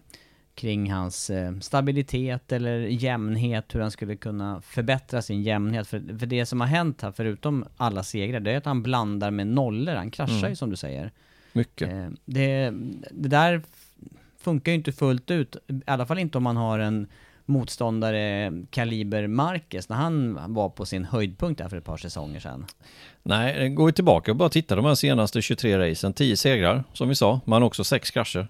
kring 0.55 0.93
hans 0.93 1.31
eh, 1.31 1.59
stabilitet 1.59 2.53
eller 2.53 2.79
jämnhet, 2.79 3.75
hur 3.75 3.81
han 3.81 3.91
skulle 3.91 4.17
kunna 4.17 4.61
förbättra 4.61 5.23
sin 5.23 5.43
jämnhet. 5.43 5.89
För, 5.89 6.19
för 6.19 6.27
det 6.27 6.47
som 6.47 6.61
har 6.61 6.69
hänt 6.69 7.03
här, 7.03 7.13
förutom 7.13 7.65
alla 7.77 8.03
segrar, 8.03 8.41
det 8.41 8.53
är 8.53 8.57
att 8.57 8.65
han 8.65 8.83
blandar 8.83 9.31
med 9.31 9.47
nollor. 9.47 9.95
Han 9.95 10.11
kraschar 10.11 10.39
mm. 10.39 10.51
ju 10.51 10.57
som 10.57 10.71
du 10.71 10.77
säger. 10.77 11.13
Mycket. 11.57 11.93
Eh, 11.93 12.07
det, 12.25 12.71
det 13.11 13.29
där 13.29 13.63
funkar 14.39 14.73
ju 14.73 14.77
inte 14.77 14.93
fullt 14.93 15.31
ut, 15.31 15.57
i 15.69 15.81
alla 15.87 16.07
fall 16.07 16.19
inte 16.19 16.39
om 16.39 16.45
man 16.45 16.57
har 16.57 16.79
en 16.79 17.07
motståndare 17.45 18.53
kaliber 18.71 19.27
Marquez 19.27 19.89
när 19.89 19.97
han 19.97 20.39
var 20.55 20.69
på 20.69 20.87
sin 20.87 21.05
höjdpunkt 21.05 21.59
där 21.59 21.69
för 21.69 21.77
ett 21.77 21.85
par 21.85 21.97
säsonger 21.97 22.41
sedan. 22.41 22.67
Nej, 23.23 23.69
går 23.69 23.87
vi 23.87 23.93
tillbaka 23.93 24.31
och 24.31 24.37
bara 24.37 24.49
tittar 24.49 24.77
de 24.77 24.85
här 24.85 24.95
senaste 24.95 25.43
23 25.43 25.91
racen, 25.91 26.13
10 26.13 26.37
segrar 26.37 26.85
som 26.93 27.09
vi 27.09 27.15
sa, 27.15 27.41
men 27.45 27.63
också 27.63 27.85
6 27.85 28.11
krascher. 28.11 28.49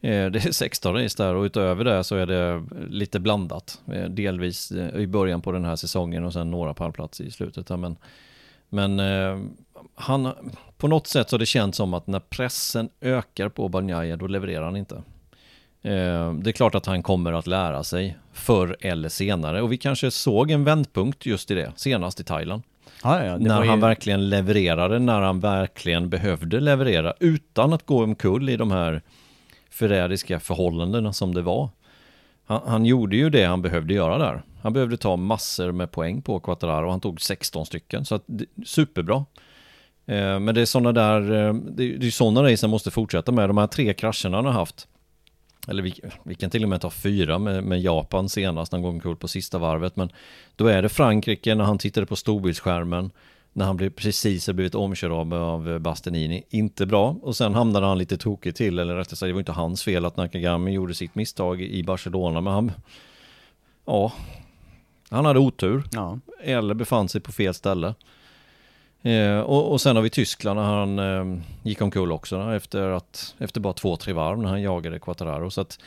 Eh, 0.00 0.26
det 0.26 0.46
är 0.46 0.52
16 0.52 0.94
race 0.94 1.22
där 1.22 1.34
och 1.34 1.42
utöver 1.42 1.84
det 1.84 2.04
så 2.04 2.16
är 2.16 2.26
det 2.26 2.64
lite 2.88 3.20
blandat. 3.20 3.80
Eh, 3.92 4.04
delvis 4.04 4.72
i 4.72 5.06
början 5.06 5.42
på 5.42 5.52
den 5.52 5.64
här 5.64 5.76
säsongen 5.76 6.24
och 6.24 6.32
sen 6.32 6.50
några 6.50 6.74
pallplatser 6.74 7.24
i 7.24 7.30
slutet. 7.30 7.68
Men, 7.68 7.96
men 8.68 9.00
han, 9.94 10.32
på 10.76 10.88
något 10.88 11.06
sätt 11.06 11.30
så 11.30 11.34
har 11.34 11.38
det 11.38 11.46
känts 11.46 11.76
som 11.76 11.94
att 11.94 12.06
när 12.06 12.20
pressen 12.20 12.88
ökar 13.00 13.48
på 13.48 13.68
Banjaya 13.68 14.16
då 14.16 14.26
levererar 14.26 14.64
han 14.64 14.76
inte. 14.76 14.94
Eh, 15.82 16.32
det 16.32 16.50
är 16.50 16.52
klart 16.52 16.74
att 16.74 16.86
han 16.86 17.02
kommer 17.02 17.32
att 17.32 17.46
lära 17.46 17.84
sig 17.84 18.16
förr 18.32 18.76
eller 18.80 19.08
senare 19.08 19.62
och 19.62 19.72
vi 19.72 19.76
kanske 19.76 20.10
såg 20.10 20.50
en 20.50 20.64
vändpunkt 20.64 21.26
just 21.26 21.50
i 21.50 21.54
det 21.54 21.72
senast 21.76 22.20
i 22.20 22.24
Thailand. 22.24 22.62
Ja, 23.02 23.24
ja, 23.24 23.36
när 23.38 23.62
ju... 23.62 23.68
han 23.68 23.80
verkligen 23.80 24.28
levererade, 24.28 24.98
när 24.98 25.20
han 25.20 25.40
verkligen 25.40 26.08
behövde 26.08 26.60
leverera 26.60 27.14
utan 27.20 27.72
att 27.72 27.86
gå 27.86 28.04
omkull 28.04 28.48
i 28.48 28.56
de 28.56 28.70
här 28.70 29.02
förrädiska 29.70 30.40
förhållandena 30.40 31.12
som 31.12 31.34
det 31.34 31.42
var. 31.42 31.68
Han, 32.46 32.60
han, 32.66 32.86
gjorde 32.86 33.16
ju 33.16 33.30
det 33.30 33.44
han 33.44 33.62
behövde 33.62 33.94
göra 33.94 34.18
där. 34.18 34.42
Han 34.62 34.72
behövde 34.72 34.96
ta 34.96 35.16
massor 35.16 35.72
med 35.72 35.90
poäng 35.90 36.22
på 36.22 36.40
Quattararo 36.40 36.84
och 36.84 36.90
han 36.90 37.00
tog 37.00 37.20
16 37.20 37.66
stycken. 37.66 38.04
Så 38.04 38.14
att, 38.14 38.24
superbra. 38.66 39.24
Eh, 40.08 40.40
men 40.40 40.54
det 40.54 40.60
är 40.60 40.66
sådana 40.66 40.92
där, 40.92 41.48
eh, 41.48 41.54
det 41.54 42.06
är 42.06 42.10
sådana 42.10 42.52
race 42.52 42.66
han 42.66 42.70
måste 42.70 42.90
fortsätta 42.90 43.32
med. 43.32 43.48
De 43.48 43.58
här 43.58 43.66
tre 43.66 43.94
krascherna 43.94 44.36
han 44.36 44.44
har 44.44 44.52
haft. 44.52 44.88
Eller 45.68 45.82
vi, 45.82 45.94
vi 46.22 46.34
kan 46.34 46.50
till 46.50 46.62
och 46.62 46.68
med 46.68 46.80
ta 46.80 46.90
fyra 46.90 47.38
med, 47.38 47.64
med 47.64 47.80
Japan 47.80 48.28
senast, 48.28 48.72
någon 48.72 48.82
gång 48.82 49.00
kul 49.00 49.16
på 49.16 49.28
sista 49.28 49.58
varvet. 49.58 49.96
Men 49.96 50.10
då 50.56 50.66
är 50.66 50.82
det 50.82 50.88
Frankrike 50.88 51.54
när 51.54 51.64
han 51.64 51.78
tittade 51.78 52.06
på 52.06 52.16
storbildsskärmen. 52.16 53.10
När 53.52 53.64
han 53.64 53.76
blev, 53.76 53.90
precis 53.90 54.46
har 54.46 54.54
blivit 54.54 54.74
omkörd 54.74 55.12
av, 55.12 55.34
av 55.34 55.78
Bastianini. 55.80 56.42
Inte 56.50 56.86
bra. 56.86 57.16
Och 57.22 57.36
sen 57.36 57.54
hamnade 57.54 57.86
han 57.86 57.98
lite 57.98 58.16
tokigt 58.16 58.56
till, 58.56 58.78
eller 58.78 58.94
rättare 58.94 59.16
sagt 59.16 59.28
det 59.28 59.32
var 59.32 59.40
inte 59.40 59.52
hans 59.52 59.82
fel 59.82 60.04
att 60.04 60.16
Nakagami 60.16 60.70
gjorde 60.70 60.94
sitt 60.94 61.14
misstag 61.14 61.62
i 61.62 61.82
Barcelona. 61.82 62.40
Men 62.40 62.52
han, 62.52 62.72
ja, 63.86 64.12
han 65.10 65.24
hade 65.24 65.38
otur. 65.38 65.82
Ja. 65.92 66.18
Eller 66.42 66.74
befann 66.74 67.08
sig 67.08 67.20
på 67.20 67.32
fel 67.32 67.54
ställe. 67.54 67.94
Eh, 69.02 69.40
och, 69.40 69.72
och 69.72 69.80
sen 69.80 69.96
har 69.96 70.02
vi 70.02 70.10
Tyskland 70.10 70.60
när 70.60 70.66
han 70.66 70.98
eh, 70.98 71.42
gick 71.62 71.82
omkull 71.82 72.12
också 72.12 72.52
efter, 72.52 72.88
att, 72.88 73.34
efter 73.38 73.60
bara 73.60 73.72
två, 73.72 73.96
tre 73.96 74.12
varv 74.12 74.38
när 74.38 74.48
han 74.48 74.62
jagade 74.62 74.98
Quattararo. 74.98 75.50
Så 75.50 75.60
att 75.60 75.78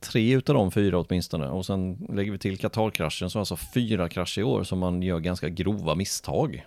tre 0.00 0.34
utav 0.34 0.54
de 0.54 0.70
fyra 0.70 0.98
åtminstone. 0.98 1.48
Och 1.48 1.66
sen 1.66 2.06
lägger 2.12 2.32
vi 2.32 2.38
till 2.38 2.58
Qatar-kraschen 2.58 3.30
så 3.30 3.38
alltså 3.38 3.56
fyra 3.56 4.08
krascher 4.08 4.38
i 4.38 4.42
år 4.42 4.64
som 4.64 4.78
man 4.78 5.02
gör 5.02 5.20
ganska 5.20 5.48
grova 5.48 5.94
misstag. 5.94 6.66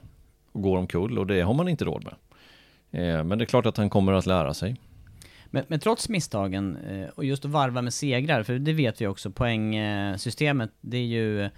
Och 0.51 0.61
går 0.61 0.77
omkull 0.77 1.19
och 1.19 1.27
det 1.27 1.41
har 1.41 1.53
man 1.53 1.69
inte 1.69 1.85
råd 1.85 2.03
med. 2.03 2.13
Eh, 2.91 3.23
men 3.23 3.37
det 3.37 3.43
är 3.43 3.45
klart 3.45 3.65
att 3.65 3.77
han 3.77 3.89
kommer 3.89 4.13
att 4.13 4.25
lära 4.25 4.53
sig. 4.53 4.75
Men, 5.45 5.63
men 5.67 5.79
trots 5.79 6.09
misstagen, 6.09 6.75
eh, 6.75 7.09
och 7.15 7.25
just 7.25 7.45
att 7.45 7.51
varva 7.51 7.81
med 7.81 7.93
segrar, 7.93 8.43
för 8.43 8.59
det 8.59 8.73
vet 8.73 9.01
vi 9.01 9.07
också, 9.07 9.31
poängsystemet, 9.31 10.71
det 10.81 10.97
är 10.97 11.05
ju 11.05 11.49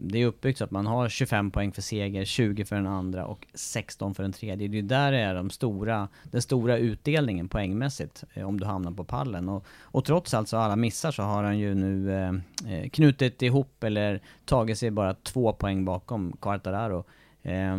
det 0.00 0.18
är 0.18 0.26
uppbyggt 0.26 0.58
så 0.58 0.64
att 0.64 0.70
man 0.70 0.86
har 0.86 1.08
25 1.08 1.50
poäng 1.50 1.72
för 1.72 1.82
seger, 1.82 2.24
20 2.24 2.64
för 2.64 2.76
den 2.76 2.86
andra 2.86 3.26
och 3.26 3.46
16 3.54 4.14
för 4.14 4.22
den 4.22 4.32
tredje. 4.32 4.68
Det 4.68 4.78
är 4.78 4.82
där 4.82 5.12
det 5.12 5.18
är 5.18 5.34
de 5.34 5.50
stora, 5.50 6.08
den 6.22 6.42
stora 6.42 6.78
utdelningen 6.78 7.48
poängmässigt, 7.48 8.24
eh, 8.34 8.48
om 8.48 8.60
du 8.60 8.66
hamnar 8.66 8.92
på 8.92 9.04
pallen. 9.04 9.48
Och, 9.48 9.66
och 9.80 10.04
trots 10.04 10.34
alltså 10.34 10.56
alla 10.56 10.76
missar 10.76 11.10
så 11.10 11.22
har 11.22 11.44
han 11.44 11.58
ju 11.58 11.74
nu 11.74 12.12
eh, 12.12 12.32
eh, 12.74 12.88
knutit 12.88 13.42
ihop 13.42 13.84
eller 13.84 14.20
tagit 14.44 14.78
sig 14.78 14.90
bara 14.90 15.14
två 15.14 15.52
poäng 15.52 15.84
bakom 15.84 16.36
Quartararo. 16.40 17.04
Eh, 17.42 17.78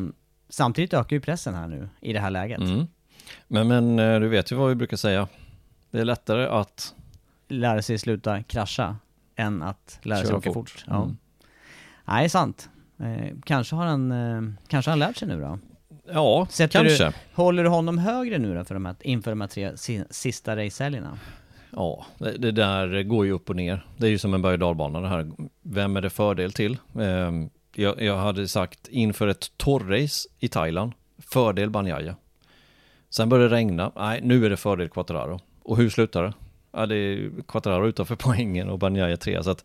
samtidigt 0.50 0.94
ökar 0.94 1.16
ju 1.16 1.22
pressen 1.22 1.54
här 1.54 1.68
nu, 1.68 1.90
i 2.02 2.14
det 2.14 2.20
här 2.20 2.32
läget. 2.32 2.60
Mm. 2.60 2.88
Men, 3.48 3.68
men 3.68 4.00
eh, 4.00 4.20
du 4.20 4.28
vet 4.28 4.52
ju 4.52 4.56
vad 4.56 4.70
vi 4.70 4.76
brukar 4.76 4.98
säga. 4.98 5.28
Det 5.92 6.00
är 6.00 6.06
lättare 6.06 6.46
att... 6.46 6.96
Lära 7.48 7.82
sig 7.82 7.98
sluta 7.98 8.44
krascha 8.44 8.96
än 9.36 9.64
att 9.64 10.00
lära 10.02 10.26
sig 10.26 10.36
åka 10.36 10.54
fort. 10.54 10.70
fort. 10.70 10.86
Ja. 10.88 11.04
Mm. 11.04 11.18
Nej, 12.10 12.30
sant. 12.30 12.70
Eh, 13.00 13.36
kanske 13.46 13.76
har 13.76 13.86
han, 13.86 14.12
eh, 14.12 14.42
kanske 14.68 14.92
har 14.92 14.92
han 14.92 15.00
lärt 15.00 15.18
sig 15.18 15.28
nu 15.28 15.42
då? 15.42 15.60
Ja, 16.14 16.48
Sätter 16.50 16.80
kanske. 16.80 17.06
Du, 17.06 17.14
håller 17.34 17.64
du 17.64 17.70
honom 17.70 17.98
högre 17.98 18.38
nu 18.38 18.56
då 18.56 18.64
för 18.64 18.74
de 18.74 18.86
här, 18.86 18.96
inför 19.02 19.32
de 19.32 19.42
här 19.42 19.48
tre 19.48 19.78
si, 19.78 20.04
sista 20.10 20.56
racehelgerna? 20.56 21.20
Ja, 21.72 22.06
det, 22.18 22.38
det 22.38 22.52
där 22.52 23.04
går 23.04 23.26
ju 23.26 23.32
upp 23.32 23.50
och 23.50 23.56
ner. 23.56 23.86
Det 23.98 24.08
är 24.08 24.12
ju 24.12 24.18
som 24.18 24.34
en 24.34 24.42
berg 24.42 24.54
och 24.54 24.60
dalbana 24.60 25.02
det 25.02 25.08
här. 25.08 25.32
Vem 25.62 25.98
är 25.98 26.02
det 26.02 26.10
fördel 26.10 26.54
till? 26.54 26.78
Eh, 27.00 27.32
jag, 27.76 28.02
jag 28.02 28.18
hade 28.18 28.48
sagt 28.48 28.88
inför 28.88 29.28
ett 29.28 29.58
torrace 29.58 30.30
i 30.40 30.48
Thailand, 30.48 30.92
fördel 31.18 31.70
Banjaya. 31.70 32.16
Sen 33.10 33.30
började 33.30 33.50
det 33.50 33.56
regna, 33.56 33.92
nej 33.96 34.20
nu 34.24 34.46
är 34.46 34.50
det 34.50 34.58
fördel 34.58 34.90
Quattararo. 34.90 35.40
Och 35.64 35.78
hur 35.78 35.90
slutar 35.90 36.24
det? 36.24 36.34
Ja, 36.72 36.86
det 36.86 36.96
är 36.96 37.32
Quattararo 37.48 37.88
utanför 37.88 38.16
poängen 38.20 38.70
och 38.70 38.80
Banjaya 38.80 39.18
3. 39.18 39.44
Så 39.44 39.52
att 39.52 39.64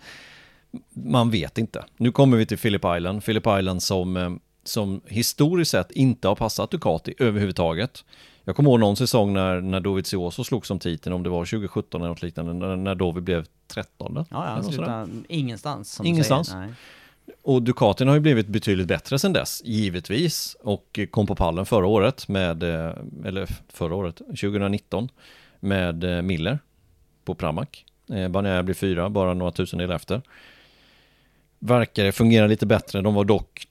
man 0.90 1.30
vet 1.30 1.58
inte. 1.58 1.84
Nu 1.96 2.12
kommer 2.12 2.36
vi 2.36 2.46
till 2.46 2.58
Philip 2.58 2.84
Island. 2.96 3.24
Philip 3.24 3.46
Island 3.58 3.82
som, 3.82 4.16
eh, 4.16 4.30
som 4.64 5.00
historiskt 5.06 5.70
sett 5.70 5.90
inte 5.90 6.28
har 6.28 6.34
passat 6.34 6.70
Ducati 6.70 7.14
överhuvudtaget. 7.18 8.04
Jag 8.44 8.56
kommer 8.56 8.70
ihåg 8.70 8.80
någon 8.80 8.96
säsong 8.96 9.32
när, 9.32 9.60
när 9.60 9.80
David 9.80 10.06
Sioso 10.06 10.44
slog 10.44 10.66
som 10.66 10.78
titeln, 10.78 11.14
om 11.14 11.22
det 11.22 11.30
var 11.30 11.44
2017 11.44 12.00
eller 12.00 12.08
något 12.08 12.22
liknande, 12.22 12.52
när, 12.52 12.76
när 12.76 12.94
David 12.94 13.22
blev 13.22 13.46
13. 13.66 14.26
Ja, 14.30 14.56
ja, 14.56 14.62
slutade 14.62 15.08
ingenstans. 15.28 16.00
Ingenstans. 16.04 16.48
Säger, 16.48 16.74
och 17.42 17.62
Ducatin 17.62 18.08
har 18.08 18.14
ju 18.14 18.20
blivit 18.20 18.46
betydligt 18.46 18.86
bättre 18.88 19.18
sedan 19.18 19.32
dess, 19.32 19.62
givetvis. 19.64 20.56
Och 20.62 21.00
kom 21.10 21.26
på 21.26 21.34
pallen 21.34 21.66
förra 21.66 21.86
året 21.86 22.28
med, 22.28 22.62
eh, 22.62 22.92
eller 23.24 23.48
förra 23.68 23.94
året, 23.94 24.16
2019, 24.16 25.08
med 25.60 26.04
eh, 26.04 26.22
Miller 26.22 26.58
på 27.24 27.34
Pramac. 27.34 27.68
Banaya 28.30 28.62
blir 28.62 28.74
fyra, 28.74 29.10
bara 29.10 29.34
några 29.34 29.52
tusendelar 29.52 29.94
efter. 29.94 30.22
Verkar 31.66 32.04
det 32.04 32.12
fungera 32.12 32.46
lite 32.46 32.66
bättre, 32.66 33.00
de 33.00 33.14
var 33.14 33.24
dock 33.24 33.66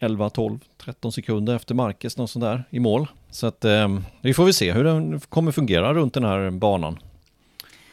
11, 0.00 0.30
12, 0.30 0.58
13 0.78 1.12
sekunder 1.12 1.56
efter 1.56 1.74
Marcus, 1.74 2.16
något 2.16 2.30
sånt 2.30 2.42
där, 2.42 2.64
i 2.70 2.80
mål. 2.80 3.06
Så 3.30 3.46
att 3.46 3.64
eh, 3.64 3.98
vi 4.20 4.34
får 4.34 4.44
väl 4.44 4.54
se 4.54 4.72
hur 4.72 4.84
den 4.84 5.20
kommer 5.20 5.52
fungera 5.52 5.94
runt 5.94 6.14
den 6.14 6.24
här 6.24 6.50
banan. 6.50 6.98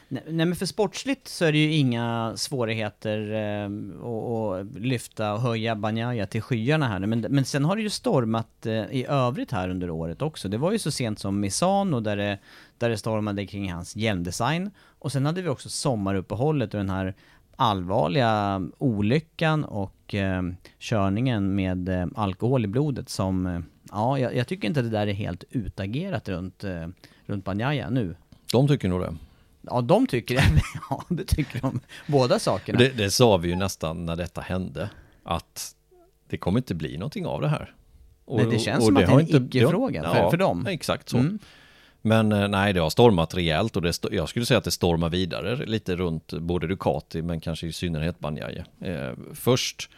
Nej, 0.09 0.23
men 0.45 0.55
för 0.55 0.65
sportsligt 0.65 1.27
så 1.27 1.45
är 1.45 1.51
det 1.51 1.57
ju 1.57 1.73
inga 1.73 2.33
svårigheter 2.35 3.33
eh, 3.33 3.65
att 3.65 4.81
lyfta 4.81 5.33
och 5.33 5.41
höja 5.41 5.75
Banjaya 5.75 6.27
till 6.27 6.41
skyarna 6.41 6.87
här 6.87 6.99
men, 6.99 7.19
men 7.29 7.45
sen 7.45 7.65
har 7.65 7.75
det 7.75 7.81
ju 7.81 7.89
stormat 7.89 8.65
eh, 8.65 8.73
i 8.73 9.05
övrigt 9.09 9.51
här 9.51 9.69
under 9.69 9.89
året 9.89 10.21
också. 10.21 10.49
Det 10.49 10.57
var 10.57 10.71
ju 10.71 10.79
så 10.79 10.91
sent 10.91 11.19
som 11.19 11.39
Misano 11.39 11.99
där 11.99 12.17
det, 12.17 12.37
där 12.77 12.89
det 12.89 12.97
stormade 12.97 13.45
kring 13.45 13.71
hans 13.73 13.95
hjälmdesign. 13.95 14.71
Och 14.99 15.11
sen 15.11 15.25
hade 15.25 15.41
vi 15.41 15.49
också 15.49 15.69
sommaruppehållet 15.69 16.73
och 16.73 16.77
den 16.77 16.89
här 16.89 17.13
allvarliga 17.57 18.61
olyckan 18.77 19.63
och 19.63 20.15
eh, 20.15 20.41
körningen 20.79 21.55
med 21.55 21.89
eh, 21.89 22.07
alkohol 22.15 22.65
i 22.65 22.67
blodet 22.67 23.09
som, 23.09 23.47
eh, 23.47 23.59
ja, 23.91 24.19
jag, 24.19 24.35
jag, 24.35 24.47
tycker 24.47 24.67
inte 24.67 24.81
det 24.81 24.89
där 24.89 25.07
är 25.07 25.13
helt 25.13 25.43
utagerat 25.49 26.29
runt, 26.29 26.63
eh, 26.63 26.87
runt 27.25 27.45
Banjaya 27.45 27.89
nu. 27.89 28.15
De 28.51 28.67
tycker 28.67 28.89
nog 28.89 29.01
det. 29.01 29.15
Ja, 29.61 29.81
de 29.81 30.07
tycker 30.07 30.35
det. 30.35 30.43
ja, 30.89 31.03
det 31.09 31.25
tycker 31.25 31.61
de. 31.61 31.79
Båda 32.07 32.39
sakerna. 32.39 32.79
Det, 32.79 32.89
det 32.89 33.11
sa 33.11 33.37
vi 33.37 33.49
ju 33.49 33.55
nästan 33.55 34.05
när 34.05 34.15
detta 34.15 34.41
hände, 34.41 34.89
att 35.23 35.75
det 36.29 36.37
kommer 36.37 36.59
inte 36.59 36.75
bli 36.75 36.97
någonting 36.97 37.25
av 37.25 37.41
det 37.41 37.47
här. 37.47 37.73
Och, 38.25 38.37
nej, 38.37 38.47
det 38.51 38.59
känns 38.59 38.79
och, 38.79 38.85
som 38.85 38.95
och 38.95 39.01
att 39.01 39.07
det 39.07 39.33
är 39.33 39.37
en 39.37 39.45
icke-fråga 39.45 40.03
för, 40.03 40.19
ja, 40.19 40.29
för 40.29 40.37
dem. 40.37 40.67
Exakt 40.67 41.09
så. 41.09 41.17
Mm. 41.17 41.39
Men 42.07 42.31
eh, 42.31 42.47
nej, 42.47 42.73
det 42.73 42.79
har 42.79 42.89
stormat 42.89 43.35
rejält 43.35 43.75
och 43.75 43.81
det, 43.81 43.99
jag 44.11 44.29
skulle 44.29 44.45
säga 44.45 44.57
att 44.57 44.63
det 44.63 44.71
stormar 44.71 45.09
vidare 45.09 45.55
lite 45.55 45.95
runt 45.95 46.33
både 46.33 46.67
Ducati 46.67 47.21
men 47.21 47.39
kanske 47.39 47.67
i 47.67 47.73
synnerhet 47.73 48.19
Banjaje. 48.19 48.65
Eh, 48.81 49.11
först, 49.33 49.89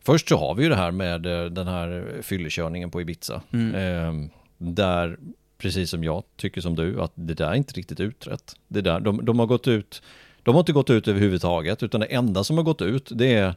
först 0.00 0.28
så 0.28 0.36
har 0.36 0.54
vi 0.54 0.62
ju 0.62 0.68
det 0.68 0.76
här 0.76 0.90
med 0.90 1.26
eh, 1.26 1.44
den 1.44 1.66
här 1.66 2.18
fyllekörningen 2.22 2.90
på 2.90 3.00
Ibiza. 3.00 3.42
Mm. 3.52 3.74
Eh, 3.74 4.30
där, 4.58 5.18
precis 5.58 5.90
som 5.90 6.04
jag 6.04 6.22
tycker 6.36 6.60
som 6.60 6.76
du, 6.76 7.02
att 7.02 7.12
det 7.14 7.34
där 7.34 7.50
är 7.50 7.54
inte 7.54 7.74
riktigt 7.74 8.00
utrett. 8.00 8.56
Det 8.68 8.80
där, 8.80 9.00
de, 9.00 9.24
de 9.24 9.38
har 9.38 9.46
gått 9.46 9.68
ut, 9.68 10.02
de 10.42 10.54
har 10.54 10.60
inte 10.60 10.72
gått 10.72 10.90
ut 10.90 11.08
överhuvudtaget 11.08 11.82
utan 11.82 12.00
det 12.00 12.06
enda 12.06 12.44
som 12.44 12.56
har 12.56 12.64
gått 12.64 12.82
ut 12.82 13.10
det 13.14 13.34
är, 13.34 13.54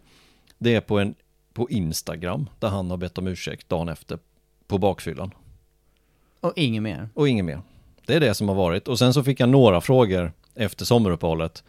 det 0.58 0.76
är 0.76 0.82
på, 0.82 1.00
en, 1.00 1.16
på 1.54 1.70
Instagram 1.70 2.50
där 2.60 2.68
han 2.68 2.90
har 2.90 2.98
bett 2.98 3.18
om 3.18 3.28
ursäkt 3.28 3.70
dagen 3.70 3.90
efter 3.90 4.20
på 4.68 4.78
bakfyllan. 4.78 5.32
Och 6.42 6.54
inget 6.56 6.84
mer? 6.84 7.10
Och 7.14 7.30
inget 7.30 7.46
mer. 7.46 7.62
Det 8.10 8.16
är 8.16 8.20
det 8.20 8.34
som 8.34 8.48
har 8.48 8.56
varit. 8.56 8.88
Och 8.88 9.00
sen 9.00 9.14
så 9.14 9.24
fick 9.24 9.40
han 9.40 9.52
några 9.52 9.82
frågor 9.82 10.32
efter 10.56 10.86
sommaruppehållet 10.86 11.64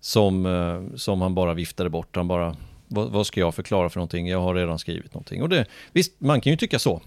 som, 0.00 0.46
eh, 0.46 0.96
som 0.96 1.20
han 1.20 1.34
bara 1.34 1.54
viftade 1.54 1.90
bort. 1.90 2.16
Han 2.16 2.28
bara, 2.28 2.56
vad, 2.88 3.10
vad, 3.10 3.26
ska 3.26 3.40
jag 3.40 3.54
förklara 3.54 3.88
för 3.88 3.98
någonting? 3.98 4.28
Jag 4.28 4.40
har 4.40 4.54
redan 4.54 4.78
skrivit 4.78 5.14
någonting. 5.14 5.42
Och 5.42 5.48
det, 5.48 5.66
visst, 5.92 6.20
man 6.20 6.40
kan 6.40 6.50
ju 6.50 6.56
tycka 6.56 6.78
så. 6.78 7.02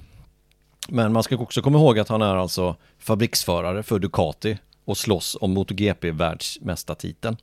Men 0.89 1.13
man 1.13 1.23
ska 1.23 1.37
också 1.37 1.61
komma 1.61 1.79
ihåg 1.79 1.99
att 1.99 2.07
han 2.07 2.21
är 2.21 2.35
alltså 2.35 2.75
fabriksförare 2.99 3.83
för 3.83 3.99
Ducati 3.99 4.57
och 4.85 4.97
slåss 4.97 5.37
om 5.41 5.53
MotoGP-världsmästartiteln. 5.53 7.37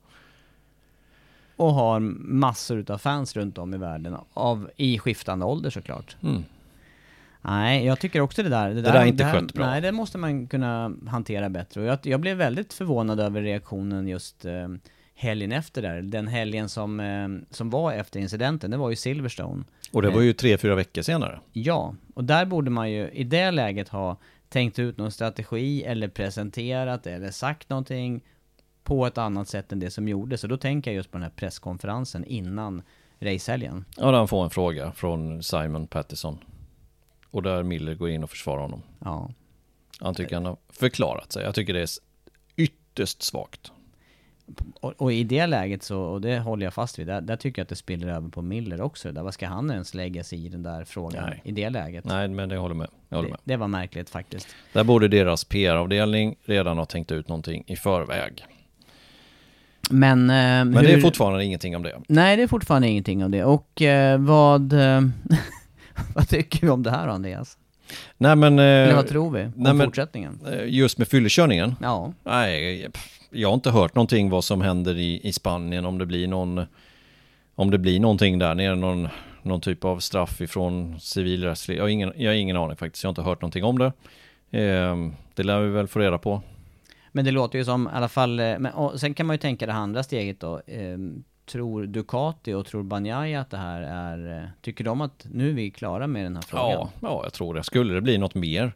Och 1.56 1.72
har 1.74 2.00
massor 2.00 2.90
av 2.90 2.98
fans 2.98 3.36
runt 3.36 3.58
om 3.58 3.74
i 3.74 3.76
världen, 3.76 4.16
av, 4.34 4.70
i 4.76 4.98
skiftande 4.98 5.44
ålder 5.44 5.70
såklart. 5.70 6.16
Mm. 6.22 6.44
Nej, 7.42 7.86
jag 7.86 8.00
tycker 8.00 8.20
också 8.20 8.42
det 8.42 8.48
där. 8.48 8.68
Det, 8.68 8.74
det 8.74 8.82
där, 8.82 8.94
är 8.94 9.04
inte 9.06 9.24
det 9.24 9.32
skött 9.32 9.54
bra. 9.54 9.66
Nej, 9.66 9.80
det 9.80 9.92
måste 9.92 10.18
man 10.18 10.46
kunna 10.46 10.92
hantera 11.06 11.48
bättre. 11.48 11.80
Och 11.80 11.86
jag, 11.86 11.98
jag 12.02 12.20
blev 12.20 12.36
väldigt 12.36 12.72
förvånad 12.72 13.20
över 13.20 13.42
reaktionen 13.42 14.08
just 14.08 14.44
eh, 14.44 14.68
helgen 15.14 15.52
efter 15.52 15.82
där. 15.82 16.02
Den 16.02 16.28
helgen 16.28 16.68
som, 16.68 17.00
eh, 17.00 17.28
som 17.50 17.70
var 17.70 17.92
efter 17.92 18.20
incidenten, 18.20 18.70
det 18.70 18.76
var 18.76 18.90
ju 18.90 18.96
Silverstone. 18.96 19.64
Och 19.92 20.02
det 20.02 20.10
var 20.10 20.20
ju 20.20 20.32
tre, 20.32 20.58
fyra 20.58 20.74
veckor 20.74 21.02
senare. 21.02 21.40
Ja, 21.52 21.94
och 22.14 22.24
där 22.24 22.46
borde 22.46 22.70
man 22.70 22.90
ju 22.90 23.08
i 23.08 23.24
det 23.24 23.50
läget 23.50 23.88
ha 23.88 24.16
tänkt 24.48 24.78
ut 24.78 24.96
någon 24.96 25.12
strategi 25.12 25.84
eller 25.84 26.08
presenterat 26.08 27.06
eller 27.06 27.30
sagt 27.30 27.70
någonting 27.70 28.20
på 28.84 29.06
ett 29.06 29.18
annat 29.18 29.48
sätt 29.48 29.72
än 29.72 29.80
det 29.80 29.90
som 29.90 30.08
gjordes. 30.08 30.40
Så 30.40 30.46
då 30.46 30.56
tänker 30.56 30.90
jag 30.90 30.96
just 30.96 31.10
på 31.10 31.18
den 31.18 31.22
här 31.22 31.32
presskonferensen 31.36 32.24
innan 32.24 32.82
racehelgen. 33.20 33.84
Ja, 33.96 34.10
där 34.10 34.26
får 34.26 34.44
en 34.44 34.50
fråga 34.50 34.92
från 34.92 35.42
Simon 35.42 35.86
Pattison. 35.86 36.38
Och 37.30 37.42
där 37.42 37.62
Miller 37.62 37.94
går 37.94 38.10
in 38.10 38.22
och 38.24 38.30
försvarar 38.30 38.60
honom. 38.60 38.82
Ja. 39.04 39.30
Han 40.00 40.14
tycker 40.14 40.34
han 40.34 40.44
har 40.44 40.56
förklarat 40.68 41.32
sig. 41.32 41.44
Jag 41.44 41.54
tycker 41.54 41.74
det 41.74 41.80
är 41.80 41.88
ytterst 42.56 43.22
svagt. 43.22 43.72
Och, 44.80 44.92
och, 44.96 45.12
i 45.12 45.24
det 45.24 45.46
läget 45.46 45.82
så, 45.82 46.00
och 46.00 46.20
det 46.20 46.38
håller 46.38 46.66
jag 46.66 46.74
fast 46.74 46.98
vid, 46.98 47.06
där, 47.06 47.20
där, 47.20 47.36
tycker 47.36 47.60
jag 47.60 47.64
att 47.64 47.68
det 47.68 47.76
spiller 47.76 48.08
över 48.08 48.28
på 48.28 48.42
Miller 48.42 48.80
också. 48.80 49.12
Där, 49.12 49.22
vad 49.22 49.34
ska 49.34 49.46
han 49.46 49.70
ens 49.70 49.94
lägga 49.94 50.24
sig 50.24 50.46
i 50.46 50.48
den 50.48 50.62
där 50.62 50.84
frågan 50.84 51.24
Nej. 51.26 51.40
i 51.44 51.52
det 51.52 51.70
läget? 51.70 52.04
Nej, 52.04 52.28
men 52.28 52.48
det 52.48 52.56
håller 52.56 52.74
med. 52.74 52.88
Jag 53.08 53.16
håller 53.16 53.28
det, 53.28 53.32
med. 53.32 53.40
det 53.44 53.56
var 53.56 53.68
märkligt 53.68 54.10
faktiskt. 54.10 54.48
Där 54.72 54.84
borde 54.84 55.08
deras 55.08 55.44
PR-avdelning 55.44 56.36
redan 56.44 56.78
ha 56.78 56.84
tänkt 56.84 57.12
ut 57.12 57.28
någonting 57.28 57.64
i 57.66 57.76
förväg. 57.76 58.44
Men, 59.90 60.30
eh, 60.30 60.34
Men 60.34 60.76
hur... 60.76 60.82
det 60.82 60.92
är 60.92 61.00
fortfarande 61.00 61.44
ingenting 61.44 61.76
om 61.76 61.82
det. 61.82 62.00
Nej, 62.08 62.36
det 62.36 62.42
är 62.42 62.46
fortfarande 62.46 62.88
ingenting 62.88 63.24
om 63.24 63.30
det. 63.30 63.44
Och 63.44 63.82
eh, 63.82 64.18
vad... 64.20 64.72
Eh, 65.98 66.04
vad 66.14 66.28
tycker 66.28 66.60
vi 66.60 66.68
om 66.68 66.82
det 66.82 66.90
här 66.90 67.08
Andreas? 67.08 67.58
Nej 68.18 68.36
men... 68.36 68.58
Eller 68.58 68.94
vad 68.94 69.08
tror 69.08 69.30
vi 69.30 69.44
om 69.44 69.52
nej, 69.56 69.86
fortsättningen? 69.86 70.40
Men, 70.42 70.52
eh, 70.52 70.64
just 70.68 70.98
med 70.98 71.08
fyllekörningen? 71.08 71.74
Ja. 71.80 72.12
Nej, 72.24 72.88
jag 73.30 73.48
har 73.48 73.54
inte 73.54 73.70
hört 73.70 73.94
någonting 73.94 74.30
vad 74.30 74.44
som 74.44 74.60
händer 74.60 74.98
i, 74.98 75.20
i 75.28 75.32
Spanien, 75.32 75.84
om 75.84 75.98
det 75.98 76.06
blir 76.06 76.28
någon... 76.28 76.66
Om 77.54 77.70
det 77.70 77.78
blir 77.78 78.00
någonting 78.00 78.38
där 78.38 78.54
nere, 78.54 78.74
någon, 78.74 79.08
någon 79.42 79.60
typ 79.60 79.84
av 79.84 79.98
straff 79.98 80.40
ifrån 80.40 81.00
civilrättslig... 81.00 81.78
Jag 81.78 81.82
har 81.82 81.88
ingen, 81.88 82.12
jag 82.16 82.30
har 82.30 82.34
ingen 82.34 82.56
aning 82.56 82.76
faktiskt, 82.76 83.04
jag 83.04 83.08
har 83.08 83.12
inte 83.12 83.22
hört 83.22 83.40
någonting 83.40 83.64
om 83.64 83.78
det. 83.78 83.92
Eh, 84.50 84.96
det 85.34 85.42
lär 85.42 85.60
vi 85.60 85.68
väl 85.68 85.88
få 85.88 85.98
reda 85.98 86.18
på. 86.18 86.42
Men 87.12 87.24
det 87.24 87.30
låter 87.30 87.58
ju 87.58 87.64
som 87.64 87.86
i 87.86 87.90
alla 87.92 88.08
fall, 88.08 88.40
eh, 88.40 88.58
men, 88.58 88.98
sen 88.98 89.14
kan 89.14 89.26
man 89.26 89.34
ju 89.34 89.38
tänka 89.38 89.66
det 89.66 89.72
andra 89.72 90.02
steget 90.02 90.40
då. 90.40 90.60
Eh, 90.66 90.98
tror 91.48 91.86
Ducati 91.86 92.52
och 92.52 92.66
tror 92.66 92.82
Banjaya 92.82 93.40
att 93.40 93.50
det 93.50 93.56
här 93.56 93.82
är... 93.82 94.42
Eh, 94.42 94.48
tycker 94.60 94.84
de 94.84 95.00
att 95.00 95.26
nu 95.32 95.48
är 95.48 95.52
vi 95.52 95.70
klara 95.70 96.06
med 96.06 96.24
den 96.24 96.36
här 96.36 96.42
frågan? 96.42 96.70
Ja, 96.70 96.90
ja, 97.00 97.20
jag 97.24 97.32
tror 97.32 97.54
det. 97.54 97.62
Skulle 97.62 97.94
det 97.94 98.00
bli 98.00 98.18
något 98.18 98.34
mer, 98.34 98.72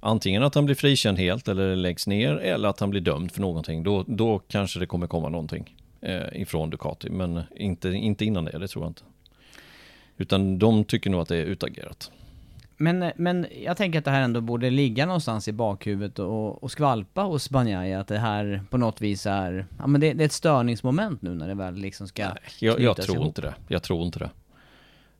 antingen 0.00 0.42
att 0.42 0.54
han 0.54 0.64
blir 0.64 0.74
frikänd 0.74 1.18
helt 1.18 1.48
eller 1.48 1.76
läggs 1.76 2.06
ner 2.06 2.36
eller 2.36 2.68
att 2.68 2.80
han 2.80 2.90
blir 2.90 3.00
dömd 3.00 3.32
för 3.32 3.40
någonting, 3.40 3.82
då, 3.82 4.04
då 4.06 4.38
kanske 4.38 4.80
det 4.80 4.86
kommer 4.86 5.06
komma 5.06 5.28
någonting 5.28 5.76
eh, 6.00 6.40
ifrån 6.42 6.70
Ducati. 6.70 7.10
Men 7.10 7.42
inte, 7.56 7.88
inte 7.88 8.24
innan 8.24 8.44
det, 8.44 8.58
det 8.58 8.68
tror 8.68 8.84
jag 8.84 8.90
inte. 8.90 9.02
Utan 10.16 10.58
de 10.58 10.84
tycker 10.84 11.10
nog 11.10 11.20
att 11.20 11.28
det 11.28 11.36
är 11.36 11.44
utagerat. 11.44 12.10
Men, 12.82 13.12
men 13.16 13.46
jag 13.64 13.76
tänker 13.76 13.98
att 13.98 14.04
det 14.04 14.10
här 14.10 14.22
ändå 14.22 14.40
borde 14.40 14.70
ligga 14.70 15.06
någonstans 15.06 15.48
i 15.48 15.52
bakhuvudet 15.52 16.18
och, 16.18 16.62
och 16.62 16.70
skvalpa 16.70 17.22
hos 17.22 17.50
Banjaya, 17.50 18.00
att 18.00 18.08
det 18.08 18.18
här 18.18 18.64
på 18.70 18.78
något 18.78 19.00
vis 19.00 19.26
är, 19.26 19.66
ja 19.78 19.86
men 19.86 20.00
det, 20.00 20.12
det 20.12 20.24
är 20.24 20.26
ett 20.26 20.32
störningsmoment 20.32 21.22
nu 21.22 21.34
när 21.34 21.48
det 21.48 21.54
väl 21.54 21.74
liksom 21.74 22.08
ska 22.08 22.28
Nej, 22.28 22.36
jag, 22.60 22.80
jag 22.80 22.96
tror 22.96 23.16
ihop. 23.16 23.26
inte 23.26 23.40
det. 23.40 23.54
Jag 23.68 23.82
tror 23.82 24.04
inte 24.04 24.18
det. 24.18 24.30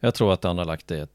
Jag 0.01 0.15
tror 0.15 0.33
att 0.33 0.45
han 0.45 0.59
har 0.59 0.65
lagt 0.65 0.87
det 0.87 1.11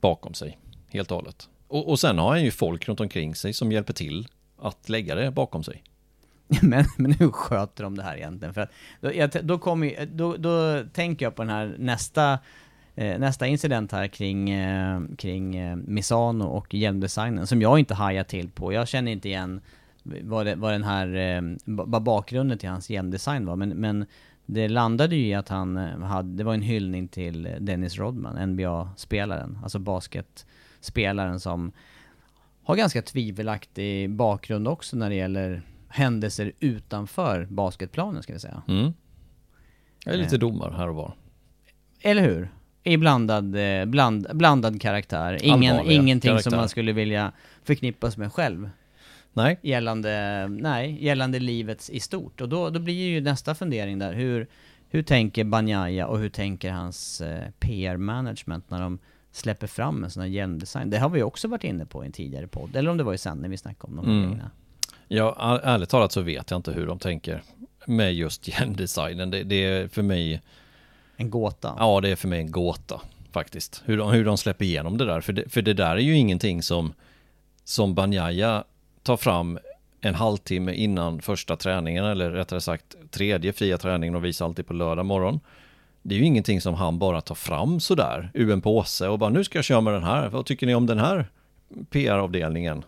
bakom 0.00 0.34
sig, 0.34 0.58
helt 0.88 1.10
och 1.10 1.16
hållet. 1.16 1.48
Och, 1.68 1.88
och 1.88 2.00
sen 2.00 2.18
har 2.18 2.28
han 2.28 2.44
ju 2.44 2.50
folk 2.50 2.88
runt 2.88 3.00
omkring 3.00 3.34
sig 3.34 3.52
som 3.52 3.72
hjälper 3.72 3.92
till 3.92 4.28
att 4.58 4.88
lägga 4.88 5.14
det 5.14 5.30
bakom 5.30 5.64
sig. 5.64 5.82
men, 6.62 6.84
men 6.96 7.12
hur 7.12 7.30
sköter 7.30 7.84
de 7.84 7.96
det 7.96 8.02
här 8.02 8.16
egentligen? 8.16 8.54
För 8.54 8.60
att 8.60 8.70
då, 9.00 9.14
jag, 9.14 9.30
då, 9.42 9.58
kommer, 9.58 10.06
då, 10.06 10.36
då 10.36 10.84
tänker 10.92 11.26
jag 11.26 11.34
på 11.34 11.42
den 11.42 11.50
här 11.50 11.74
nästa 11.78 12.38
nästa 12.96 13.46
incident 13.46 13.92
här 13.92 14.06
kring, 14.08 14.50
eh, 14.50 15.00
kring 15.18 15.56
eh, 15.56 15.76
Misano 15.76 16.44
och 16.44 16.74
hjälmdesignen, 16.74 17.46
som 17.46 17.62
jag 17.62 17.78
inte 17.78 17.94
hajar 17.94 18.24
till 18.24 18.50
på. 18.50 18.72
Jag 18.72 18.88
känner 18.88 19.12
inte 19.12 19.28
igen 19.28 19.60
vad, 20.02 20.46
det, 20.46 20.54
vad 20.54 20.72
den 20.72 20.84
här, 20.84 21.14
eh, 21.14 21.42
vad 21.64 22.02
bakgrunden 22.02 22.58
till 22.58 22.68
hans 22.68 22.90
hjälmdesign 22.90 23.46
var. 23.46 23.56
Men, 23.56 23.68
men 23.68 24.06
det 24.46 24.68
landade 24.68 25.16
ju 25.16 25.26
i 25.26 25.34
att 25.34 25.48
han 25.48 25.76
eh, 25.76 25.98
hade, 25.98 26.36
det 26.36 26.44
var 26.44 26.54
en 26.54 26.62
hyllning 26.62 27.08
till 27.08 27.56
Dennis 27.60 27.98
Rodman, 27.98 28.50
NBA-spelaren, 28.50 29.58
alltså 29.62 29.78
basketspelaren 29.78 31.40
som 31.40 31.72
har 32.62 32.76
ganska 32.76 33.02
tvivelaktig 33.02 34.10
bakgrund 34.10 34.68
också 34.68 34.96
när 34.96 35.10
det 35.10 35.16
gäller 35.16 35.62
händelser 35.88 36.52
utanför 36.60 37.46
basketplanen 37.50 38.22
ska 38.22 38.32
vi 38.32 38.38
säga. 38.38 38.62
Mm. 38.68 38.92
Jag 40.04 40.14
är 40.14 40.18
lite 40.18 40.36
Eh. 40.36 40.40
domar 40.40 40.70
här 40.70 40.88
och 40.88 40.94
var. 40.94 41.14
Eller 42.02 42.22
hur? 42.22 42.50
I 42.86 42.96
blandad, 42.96 43.56
eh, 43.56 43.84
bland, 43.84 44.26
blandad 44.32 44.80
karaktär. 44.80 45.38
Ingen, 45.42 45.72
Allvarliga 45.72 46.00
ingenting 46.02 46.28
karaktär. 46.30 46.50
som 46.50 46.56
man 46.58 46.68
skulle 46.68 46.92
vilja 46.92 47.32
förknippas 47.64 48.16
med 48.16 48.32
själv. 48.32 48.70
Nej, 49.32 49.58
Gällande, 49.62 50.46
nej, 50.48 51.04
gällande 51.04 51.38
livet 51.38 51.90
i 51.92 52.00
stort. 52.00 52.40
Och 52.40 52.48
då, 52.48 52.70
då 52.70 52.80
blir 52.80 52.94
ju 53.08 53.20
nästa 53.20 53.54
fundering 53.54 53.98
där, 53.98 54.12
hur, 54.12 54.46
hur 54.88 55.02
tänker 55.02 55.44
Banjaya 55.44 56.06
och 56.06 56.18
hur 56.18 56.28
tänker 56.28 56.70
hans 56.70 57.20
eh, 57.20 57.42
PR-management 57.60 58.70
när 58.70 58.80
de 58.80 58.98
släpper 59.32 59.66
fram 59.66 60.04
en 60.04 60.10
sån 60.10 60.22
här 60.22 60.30
hjälmdesign? 60.30 60.90
Det 60.90 60.98
har 60.98 61.08
vi 61.08 61.22
också 61.22 61.48
varit 61.48 61.64
inne 61.64 61.86
på 61.86 62.02
i 62.02 62.06
en 62.06 62.12
tidigare 62.12 62.46
podd, 62.46 62.76
eller 62.76 62.90
om 62.90 62.96
det 62.96 63.04
var 63.04 63.14
i 63.14 63.34
när 63.34 63.48
vi 63.48 63.56
snackade 63.56 63.90
om 63.90 63.96
de 63.96 64.06
Mm. 64.06 64.22
grejerna. 64.22 64.50
Ja, 65.08 65.60
ärligt 65.62 65.88
talat 65.88 66.12
så 66.12 66.20
vet 66.20 66.50
jag 66.50 66.58
inte 66.58 66.72
hur 66.72 66.86
de 66.86 66.98
tänker 66.98 67.42
med 67.86 68.14
just 68.14 68.48
hjälmdesignen. 68.48 69.30
Det, 69.30 69.42
det 69.42 69.64
är 69.64 69.88
för 69.88 70.02
mig, 70.02 70.42
en 71.16 71.30
gåta. 71.30 71.76
ja 71.78 72.00
det 72.00 72.08
är 72.08 72.16
för 72.16 72.28
mig 72.28 72.40
en 72.40 72.50
gåta 72.50 73.00
faktiskt. 73.32 73.82
Hur 73.84 73.96
de, 73.96 74.10
hur 74.10 74.24
de 74.24 74.38
släpper 74.38 74.64
igenom 74.64 74.98
det 74.98 75.04
där. 75.04 75.20
För 75.20 75.32
det, 75.32 75.52
för 75.52 75.62
det 75.62 75.74
där 75.74 75.96
är 75.96 76.00
ju 76.00 76.16
ingenting 76.16 76.62
som, 76.62 76.92
som 77.64 77.94
Banjaya 77.94 78.64
tar 79.02 79.16
fram 79.16 79.58
en 80.00 80.14
halvtimme 80.14 80.72
innan 80.72 81.20
första 81.20 81.56
träningen 81.56 82.04
eller 82.04 82.30
rättare 82.30 82.60
sagt 82.60 82.96
tredje 83.10 83.52
fria 83.52 83.78
träningen 83.78 84.14
och 84.14 84.24
visar 84.24 84.44
alltid 84.44 84.66
på 84.66 84.74
lördag 84.74 85.06
morgon. 85.06 85.40
Det 86.02 86.14
är 86.14 86.18
ju 86.18 86.24
ingenting 86.24 86.60
som 86.60 86.74
han 86.74 86.98
bara 86.98 87.20
tar 87.20 87.34
fram 87.34 87.80
sådär 87.80 88.30
ur 88.34 88.52
en 88.52 88.60
påse 88.60 89.08
och 89.08 89.18
bara 89.18 89.30
nu 89.30 89.44
ska 89.44 89.58
jag 89.58 89.64
köra 89.64 89.80
med 89.80 89.92
den 89.92 90.04
här. 90.04 90.28
Vad 90.28 90.46
tycker 90.46 90.66
ni 90.66 90.74
om 90.74 90.86
den 90.86 90.98
här 90.98 91.26
PR-avdelningen? 91.90 92.84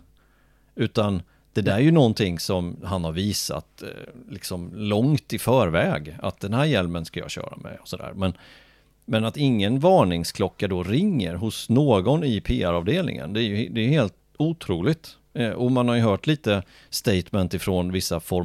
Utan 0.75 1.23
det 1.63 1.71
där 1.71 1.77
är 1.77 1.83
ju 1.83 1.91
någonting 1.91 2.39
som 2.39 2.77
han 2.85 3.05
har 3.05 3.13
visat 3.13 3.83
eh, 3.83 3.89
liksom 4.31 4.71
långt 4.75 5.33
i 5.33 5.39
förväg 5.39 6.17
att 6.23 6.41
den 6.41 6.55
här 6.55 6.65
hjälmen 6.65 7.05
ska 7.05 7.21
jag 7.21 7.31
köra 7.31 7.57
med 7.57 7.79
och 7.81 7.89
sådär. 7.89 8.13
Men, 8.15 8.33
men 9.05 9.25
att 9.25 9.37
ingen 9.37 9.81
varningsklocka 9.81 10.69
då 10.69 10.83
ringer 10.83 11.35
hos 11.35 11.69
någon 11.69 12.25
i 12.25 12.41
PR-avdelningen, 12.41 13.33
det 13.33 13.41
är 13.41 13.43
ju 13.43 13.69
det 13.69 13.81
är 13.81 13.89
helt 13.89 14.15
otroligt. 14.37 15.17
Eh, 15.35 15.51
och 15.51 15.73
man 15.73 15.89
har 15.89 15.97
ju 15.97 16.03
hört 16.03 16.27
lite 16.27 16.63
statement 16.91 17.55
ifrån 17.55 17.93
vissa 17.93 18.21
form 18.21 18.45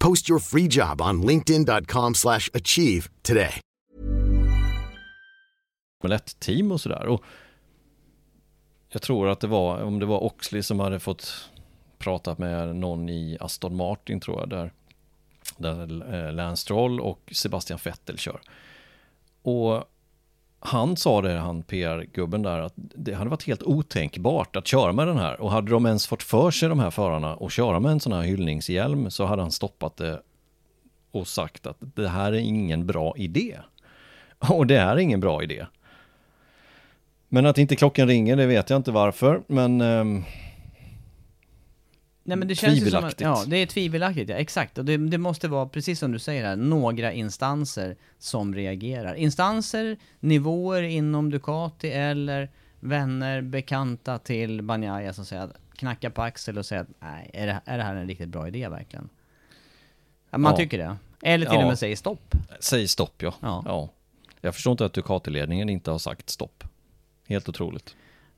Post 0.00 0.30
your 0.30 0.40
free 0.40 0.68
job 0.70 1.00
on 1.00 1.22
linkedin.com 1.22 2.14
slash 2.14 2.50
achieve 2.54 3.10
today. 3.22 3.60
Formel 6.02 6.18
1-team 6.18 6.72
och 6.72 6.80
sådär. 6.80 7.06
Och 7.06 7.24
jag 8.88 9.02
tror 9.02 9.28
att 9.28 9.40
det 9.40 9.46
var, 9.46 9.82
om 9.82 9.98
det 9.98 10.06
var 10.06 10.24
Oxley 10.24 10.62
som 10.62 10.80
hade 10.80 11.00
fått 11.00 11.50
prata 11.98 12.34
med 12.38 12.76
någon 12.76 13.08
i 13.08 13.36
Aston 13.40 13.76
Martin 13.76 14.20
tror 14.20 14.40
jag, 14.40 14.48
där, 14.48 14.72
där 15.56 16.14
eh, 16.14 16.32
Lance 16.32 16.62
Stroll 16.62 17.00
och 17.00 17.32
Sebastian 17.32 17.78
Vettel 17.84 18.18
kör. 18.18 18.40
Och 19.42 19.84
han 20.60 20.96
sa 20.96 21.22
det, 21.22 21.38
han 21.38 21.62
PR-gubben 21.62 22.42
där, 22.42 22.60
att 22.60 22.72
det 22.76 23.14
hade 23.14 23.30
varit 23.30 23.46
helt 23.46 23.62
otänkbart 23.62 24.56
att 24.56 24.66
köra 24.66 24.92
med 24.92 25.06
den 25.06 25.18
här. 25.18 25.40
Och 25.40 25.50
hade 25.50 25.70
de 25.70 25.86
ens 25.86 26.06
fått 26.06 26.22
för 26.22 26.50
sig, 26.50 26.68
de 26.68 26.80
här 26.80 26.90
förarna, 26.90 27.36
att 27.40 27.52
köra 27.52 27.80
med 27.80 27.92
en 27.92 28.00
sån 28.00 28.12
här 28.12 28.22
hyllningshjälm 28.22 29.10
så 29.10 29.24
hade 29.24 29.42
han 29.42 29.50
stoppat 29.50 29.96
det 29.96 30.22
och 31.10 31.28
sagt 31.28 31.66
att 31.66 31.76
det 31.80 32.08
här 32.08 32.32
är 32.32 32.38
ingen 32.38 32.86
bra 32.86 33.14
idé. 33.16 33.58
Och 34.38 34.66
det 34.66 34.76
är 34.76 34.96
ingen 34.96 35.20
bra 35.20 35.42
idé. 35.42 35.66
Men 37.28 37.46
att 37.46 37.58
inte 37.58 37.76
klockan 37.76 38.08
ringer, 38.08 38.36
det 38.36 38.46
vet 38.46 38.70
jag 38.70 38.76
inte 38.76 38.92
varför, 38.92 39.42
men 39.46 39.80
eh, 39.80 40.24
Nej 42.30 42.36
men 42.38 42.48
det 42.48 42.54
känns 42.54 42.76
ju 42.76 42.90
som 42.90 43.04
att, 43.04 43.16
Tvivelaktigt. 43.16 43.20
ja 43.20 43.44
det 43.46 43.56
är 43.56 43.66
tvivelaktigt, 43.66 44.30
ja 44.30 44.36
exakt. 44.36 44.78
Och 44.78 44.84
det, 44.84 44.96
det 44.96 45.18
måste 45.18 45.48
vara, 45.48 45.66
precis 45.66 45.98
som 45.98 46.12
du 46.12 46.18
säger 46.18 46.44
här, 46.44 46.56
några 46.56 47.12
instanser 47.12 47.96
som 48.18 48.54
reagerar. 48.54 49.14
Instanser, 49.14 49.96
nivåer 50.20 50.82
inom 50.82 51.30
Ducati 51.30 51.90
eller 51.90 52.50
vänner, 52.80 53.40
bekanta 53.42 54.18
till 54.18 54.62
Banjaya 54.62 55.12
som 55.12 55.24
säger 55.24 55.42
att 55.42 55.56
knacka 55.76 56.10
på 56.10 56.22
axel 56.22 56.58
och 56.58 56.66
säga 56.66 56.80
att 56.80 56.88
nej, 57.00 57.30
är 57.32 57.46
det, 57.46 57.60
är 57.64 57.78
det 57.78 57.84
här 57.84 57.94
en 57.94 58.06
riktigt 58.08 58.28
bra 58.28 58.48
idé 58.48 58.68
verkligen? 58.68 59.08
Man 60.30 60.42
Ja. 60.52 60.56
tycker 60.56 60.78
det. 60.78 60.96
Eller 61.22 61.46
till 61.46 61.54
Ja. 61.54 61.62
och 61.62 61.68
med 61.68 61.78
säger 61.78 61.96
stopp. 61.96 62.34
säg 62.60 62.88
stopp 62.88 63.22
ja. 63.22 63.34
Ja. 63.40 63.62
ja. 63.66 63.88
Jag 64.40 64.54
förstår 64.54 64.70
inte 64.70 64.84
att 64.84 64.94
Ducati-ledningen 64.94 65.70
inte 65.70 65.90
har 65.90 65.98
sagt 65.98 66.30
stopp. 66.30 66.64
Helt 67.28 67.48
otroligt. 67.48 67.96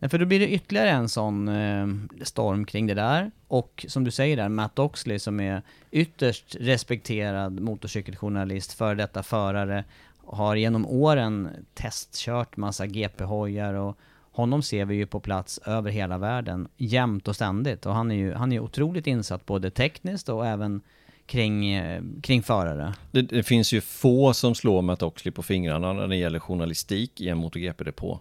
För 0.09 0.19
då 0.19 0.27
blir 0.27 0.41
det 0.41 0.49
ytterligare 0.49 0.91
en 0.91 1.09
sån 1.09 1.49
eh, 1.49 1.87
storm 2.23 2.65
kring 2.65 2.87
det 2.87 2.95
där. 2.95 3.31
Och 3.49 3.87
som 3.89 4.05
du 4.05 4.11
säger 4.11 4.37
där, 4.37 4.49
Matt 4.49 4.79
Oxley 4.79 5.19
som 5.19 5.41
är 5.41 5.63
ytterst 5.91 6.57
respekterad 6.61 7.61
motorcykeljournalist, 7.61 8.73
för 8.73 8.95
detta 8.95 9.23
förare, 9.23 9.85
har 10.27 10.57
genom 10.57 10.87
åren 10.87 11.49
testkört 11.75 12.57
massa 12.57 12.87
GP-hojar 12.87 13.75
och 13.75 13.99
honom 14.33 14.63
ser 14.63 14.85
vi 14.85 14.95
ju 14.95 15.07
på 15.07 15.21
plats 15.21 15.59
över 15.59 15.91
hela 15.91 16.19
världen, 16.19 16.69
jämt 16.77 17.29
och 17.29 17.35
ständigt. 17.35 17.87
Och 17.87 17.95
han 17.95 18.11
är 18.11 18.15
ju 18.15 18.35
han 18.35 18.53
är 18.53 18.61
otroligt 18.61 19.07
insatt 19.07 19.47
både 19.47 19.71
tekniskt 19.71 20.29
och 20.29 20.47
även 20.47 20.81
kring, 21.27 21.71
eh, 21.71 22.03
kring 22.23 22.43
förare. 22.43 22.95
Det, 23.11 23.23
det 23.23 23.43
finns 23.43 23.73
ju 23.73 23.81
få 23.81 24.35
som 24.35 24.55
slår 24.55 24.83
Matt 24.83 25.03
Oxley 25.03 25.33
på 25.33 25.43
fingrarna 25.43 25.93
när 25.93 26.09
det 26.09 26.17
gäller 26.17 26.39
journalistik 26.39 27.21
i 27.21 27.29
en 27.29 27.39
MotoGP-depå. 27.39 28.19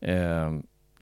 Eh, 0.00 0.52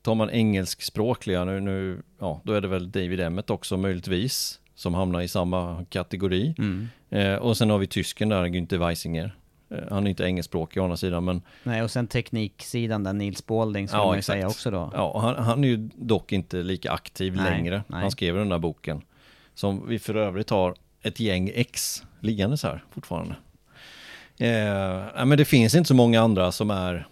tar 0.02 0.14
man 0.14 0.30
engelskspråkliga, 0.30 1.44
nu, 1.44 1.60
nu, 1.60 2.02
ja, 2.20 2.40
då 2.44 2.52
är 2.52 2.60
det 2.60 2.68
väl 2.68 2.90
David 2.90 3.20
Emmet 3.20 3.50
också 3.50 3.76
möjligtvis, 3.76 4.60
som 4.74 4.94
hamnar 4.94 5.20
i 5.20 5.28
samma 5.28 5.84
kategori. 5.90 6.54
Mm. 6.58 6.88
Eh, 7.10 7.34
och 7.34 7.56
sen 7.56 7.70
har 7.70 7.78
vi 7.78 7.86
tysken 7.86 8.28
där, 8.28 8.44
Günther 8.46 8.78
Weisinger. 8.88 9.36
Eh, 9.70 9.78
han 9.90 10.06
är 10.06 10.10
inte 10.10 10.24
engelskspråkig 10.24 10.80
å 10.80 10.84
andra 10.84 10.96
sidan, 10.96 11.24
men 11.24 11.42
Nej, 11.62 11.82
och 11.82 11.90
sen 11.90 12.06
tekniksidan 12.06 13.04
där, 13.04 13.12
Nils 13.12 13.46
Balding, 13.46 13.88
ska 13.88 13.96
Ja, 13.96 14.06
man 14.06 14.22
säga 14.22 14.46
också 14.46 14.70
då. 14.70 14.90
Ja, 14.94 15.18
han, 15.20 15.44
han 15.44 15.64
är 15.64 15.68
ju 15.68 15.88
dock 15.96 16.32
inte 16.32 16.56
lika 16.62 16.92
aktiv 16.92 17.36
Nej, 17.36 17.44
längre. 17.50 17.82
nej. 17.86 18.00
Han 18.00 18.10
skrev 18.10 18.34
den 18.36 18.48
där 18.48 18.58
boken. 18.58 19.02
Som 19.54 19.88
vi 19.88 19.98
för 19.98 20.14
övrigt 20.14 20.50
har 20.50 20.74
ett 21.02 21.20
gäng 21.20 21.50
ex 21.54 22.02
liggandes 22.20 22.62
här 22.62 22.84
fortfarande. 22.90 23.34
Eh, 24.38 25.24
men 25.26 25.38
det 25.38 25.44
finns 25.44 25.74
inte 25.74 25.88
så 25.88 25.94
många 25.94 26.20
andra 26.20 26.52
som 26.52 26.70
är 26.70 27.06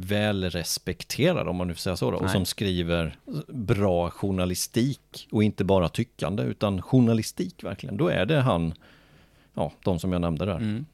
välrespekterad, 0.00 1.48
om 1.48 1.56
man 1.56 1.68
nu 1.68 1.74
får 1.74 1.80
säga 1.80 1.96
så 1.96 2.10
då, 2.10 2.16
och 2.16 2.30
som 2.30 2.44
skriver 2.44 3.16
bra 3.48 4.10
journalistik 4.10 5.28
och 5.30 5.42
inte 5.42 5.64
bara 5.64 5.88
tyckande, 5.88 6.42
utan 6.42 6.82
journalistik 6.82 7.64
verkligen. 7.64 7.96
Då 7.96 8.08
är 8.08 8.26
det 8.26 8.40
han, 8.40 8.74
ja, 9.54 9.72
de 9.84 9.98
som 9.98 10.12
jag 10.12 10.20
nämnde 10.20 10.44
där. 10.44 10.56
Mm. 10.56 10.86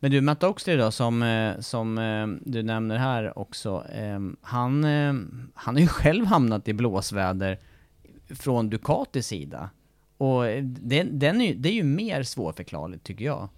Men 0.00 0.10
du, 0.10 0.20
Matt 0.20 0.44
Oxley 0.44 0.76
då, 0.76 0.90
som, 0.90 1.22
eh, 1.22 1.60
som 1.60 1.98
eh, 1.98 2.26
du 2.50 2.62
nämner 2.62 2.96
här 2.96 3.38
också, 3.38 3.84
eh, 3.92 4.20
han, 4.40 4.84
han 5.54 5.74
har 5.74 5.80
ju 5.80 5.88
själv 5.88 6.26
hamnat 6.26 6.68
i 6.68 6.72
blåsväder 6.72 7.58
från 8.28 8.70
Ducatis 8.70 9.26
sida. 9.26 9.70
Och 10.18 10.46
eh, 10.46 10.64
den, 10.64 11.18
den 11.18 11.40
är, 11.40 11.54
det 11.54 11.68
är 11.68 11.72
ju 11.72 11.84
mer 11.84 12.22
svårförklarligt 12.22 13.04
tycker 13.04 13.24
jag. 13.24 13.48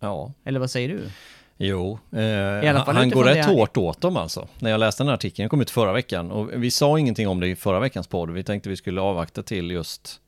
Ja, 0.00 0.32
Eller 0.44 0.60
vad 0.60 0.70
säger 0.70 0.88
du? 0.88 1.10
Jo, 1.56 1.98
eh, 2.12 2.74
han 2.86 3.10
går 3.10 3.24
rätt 3.24 3.46
hårt 3.46 3.76
åt 3.76 4.00
dem 4.00 4.16
alltså. 4.16 4.48
När 4.58 4.70
jag 4.70 4.80
läste 4.80 5.02
den 5.02 5.08
här 5.08 5.14
artikeln, 5.14 5.44
den 5.44 5.48
kom 5.48 5.60
ut 5.60 5.70
förra 5.70 5.92
veckan. 5.92 6.30
Och 6.30 6.50
vi 6.54 6.70
sa 6.70 6.98
ingenting 6.98 7.28
om 7.28 7.40
det 7.40 7.48
i 7.48 7.56
förra 7.56 7.80
veckans 7.80 8.06
podd. 8.06 8.30
Vi 8.30 8.44
tänkte 8.44 8.68
vi 8.68 8.76
skulle 8.76 9.00
avvakta 9.00 9.42
till 9.42 9.70
just 9.70 10.20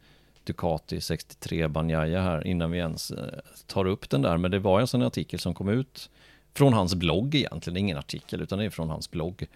Ducati 0.45 1.01
63 1.01 1.69
Banjaya 1.69 2.23
här 2.23 2.47
innan 2.47 2.71
vi 2.71 2.79
ens 2.79 3.11
eh, 3.11 3.25
tar 3.67 3.85
upp 3.87 4.11
den 4.11 4.23
där. 4.23 4.37
Men 4.37 4.51
det 4.51 4.59
var 4.59 4.95
en 4.95 5.03
artikel 5.03 5.41
som 5.41 5.55
kom 5.55 5.69
ut 5.69 6.11
från 6.55 6.73
hans 6.73 6.95
blogg 6.95 7.35
egentligen. 7.35 7.77
Ingen 7.77 7.99
artikel 7.99 8.41
utan 8.41 8.59
det 8.59 8.65
är 8.65 8.71
från 8.71 8.91
hans 8.91 9.11
blogg. 9.11 9.47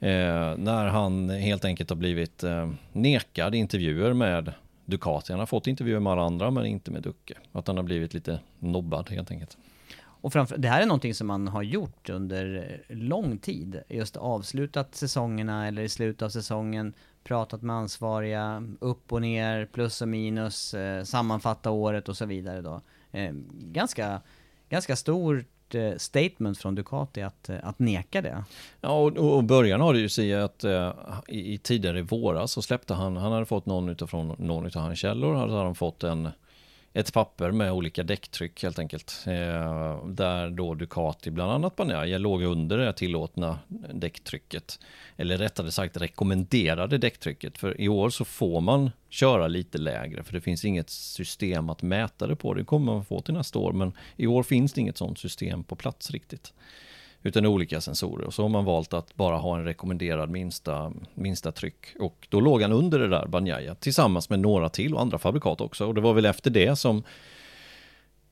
Eh, 0.00 0.56
när 0.56 0.86
han 0.86 1.30
helt 1.30 1.64
enkelt 1.64 1.90
har 1.90 1.96
blivit 1.96 2.42
eh, 2.42 2.70
nekad 2.92 3.54
intervjuer 3.54 4.12
med 4.12 4.52
Ducati. 4.84 5.32
Han 5.32 5.40
har 5.40 5.46
fått 5.46 5.66
intervjuer 5.66 6.00
med 6.00 6.12
alla 6.12 6.22
andra 6.22 6.50
men 6.50 6.66
inte 6.66 6.90
med 6.90 7.02
Ducke. 7.02 7.34
Att 7.52 7.66
han 7.66 7.76
har 7.76 7.84
blivit 7.84 8.14
lite 8.14 8.38
nobbad 8.58 9.10
helt 9.10 9.30
enkelt. 9.30 9.56
Och 10.24 10.32
framför, 10.32 10.56
det 10.56 10.68
här 10.68 10.82
är 10.82 10.86
någonting 10.86 11.14
som 11.14 11.26
man 11.26 11.48
har 11.48 11.62
gjort 11.62 12.10
under 12.10 12.70
eh, 12.88 12.96
lång 12.96 13.38
tid. 13.38 13.82
Just 13.88 14.16
avslutat 14.16 14.94
säsongerna 14.94 15.68
eller 15.68 15.82
i 15.82 15.88
slutet 15.88 16.22
av 16.22 16.28
säsongen, 16.28 16.94
pratat 17.24 17.62
med 17.62 17.76
ansvariga, 17.76 18.62
upp 18.80 19.12
och 19.12 19.20
ner, 19.20 19.66
plus 19.66 20.02
och 20.02 20.08
minus, 20.08 20.74
eh, 20.74 21.04
sammanfatta 21.04 21.70
året 21.70 22.08
och 22.08 22.16
så 22.16 22.26
vidare 22.26 22.62
då. 22.62 22.80
Eh, 23.12 23.32
ganska, 23.52 24.20
ganska 24.68 24.96
stort 24.96 25.74
eh, 25.74 25.96
statement 25.96 26.58
från 26.58 26.74
Ducati 26.74 27.22
att, 27.22 27.48
eh, 27.48 27.56
att 27.62 27.78
neka 27.78 28.22
det. 28.22 28.44
Ja, 28.80 28.90
och, 28.90 29.36
och 29.36 29.44
början 29.44 29.80
har 29.80 29.92
det 29.92 30.00
ju 30.00 30.08
sig 30.08 30.34
att 30.34 30.64
eh, 30.64 30.92
i, 31.28 31.54
i 31.54 31.58
tidigare 31.58 31.98
i 31.98 32.02
våras 32.02 32.52
så 32.52 32.62
släppte 32.62 32.94
han, 32.94 33.16
han 33.16 33.32
hade 33.32 33.46
fått 33.46 33.66
någon 33.66 33.88
utifrån 33.88 34.36
någon 34.38 34.66
utav 34.66 34.82
hans 34.82 34.98
källor, 34.98 35.34
hade 35.34 35.52
han 35.52 35.74
fått 35.74 36.04
en, 36.04 36.28
ett 36.96 37.12
papper 37.12 37.50
med 37.50 37.72
olika 37.72 38.02
däcktryck 38.02 38.62
helt 38.62 38.78
enkelt. 38.78 39.24
Eh, 39.26 40.06
där 40.06 40.50
då 40.50 40.74
Ducati, 40.74 41.30
bland 41.30 41.52
annat 41.52 41.76
Banaya, 41.76 42.18
låg 42.18 42.42
under 42.42 42.78
det 42.78 42.92
tillåtna 42.92 43.58
däcktrycket. 43.92 44.78
Eller 45.16 45.38
rättare 45.38 45.70
sagt 45.70 45.96
rekommenderade 45.96 46.98
däcktrycket. 46.98 47.58
För 47.58 47.80
i 47.80 47.88
år 47.88 48.10
så 48.10 48.24
får 48.24 48.60
man 48.60 48.90
köra 49.08 49.48
lite 49.48 49.78
lägre, 49.78 50.22
för 50.24 50.32
det 50.32 50.40
finns 50.40 50.64
inget 50.64 50.90
system 50.90 51.70
att 51.70 51.82
mäta 51.82 52.26
det 52.26 52.36
på. 52.36 52.54
Det 52.54 52.64
kommer 52.64 52.92
man 52.92 53.04
få 53.04 53.20
till 53.20 53.34
nästa 53.34 53.58
år, 53.58 53.72
men 53.72 53.92
i 54.16 54.26
år 54.26 54.42
finns 54.42 54.72
det 54.72 54.80
inget 54.80 54.98
sånt 54.98 55.18
system 55.18 55.64
på 55.64 55.76
plats 55.76 56.10
riktigt 56.10 56.52
utan 57.26 57.46
olika 57.46 57.80
sensorer. 57.80 58.26
Och 58.26 58.34
så 58.34 58.42
har 58.42 58.48
man 58.48 58.64
valt 58.64 58.92
att 58.92 59.14
bara 59.14 59.36
ha 59.36 59.58
en 59.58 59.64
rekommenderad 59.64 60.30
minsta, 60.30 60.92
minsta 61.14 61.52
tryck. 61.52 61.86
Och 62.00 62.26
då 62.30 62.40
låg 62.40 62.62
han 62.62 62.72
under 62.72 62.98
det 62.98 63.08
där 63.08 63.26
Banjaya 63.26 63.74
tillsammans 63.74 64.30
med 64.30 64.40
några 64.40 64.68
till 64.68 64.94
och 64.94 65.00
andra 65.00 65.18
fabrikat 65.18 65.60
också. 65.60 65.86
Och 65.86 65.94
det 65.94 66.00
var 66.00 66.14
väl 66.14 66.26
efter 66.26 66.50
det 66.50 66.76
som, 66.76 67.02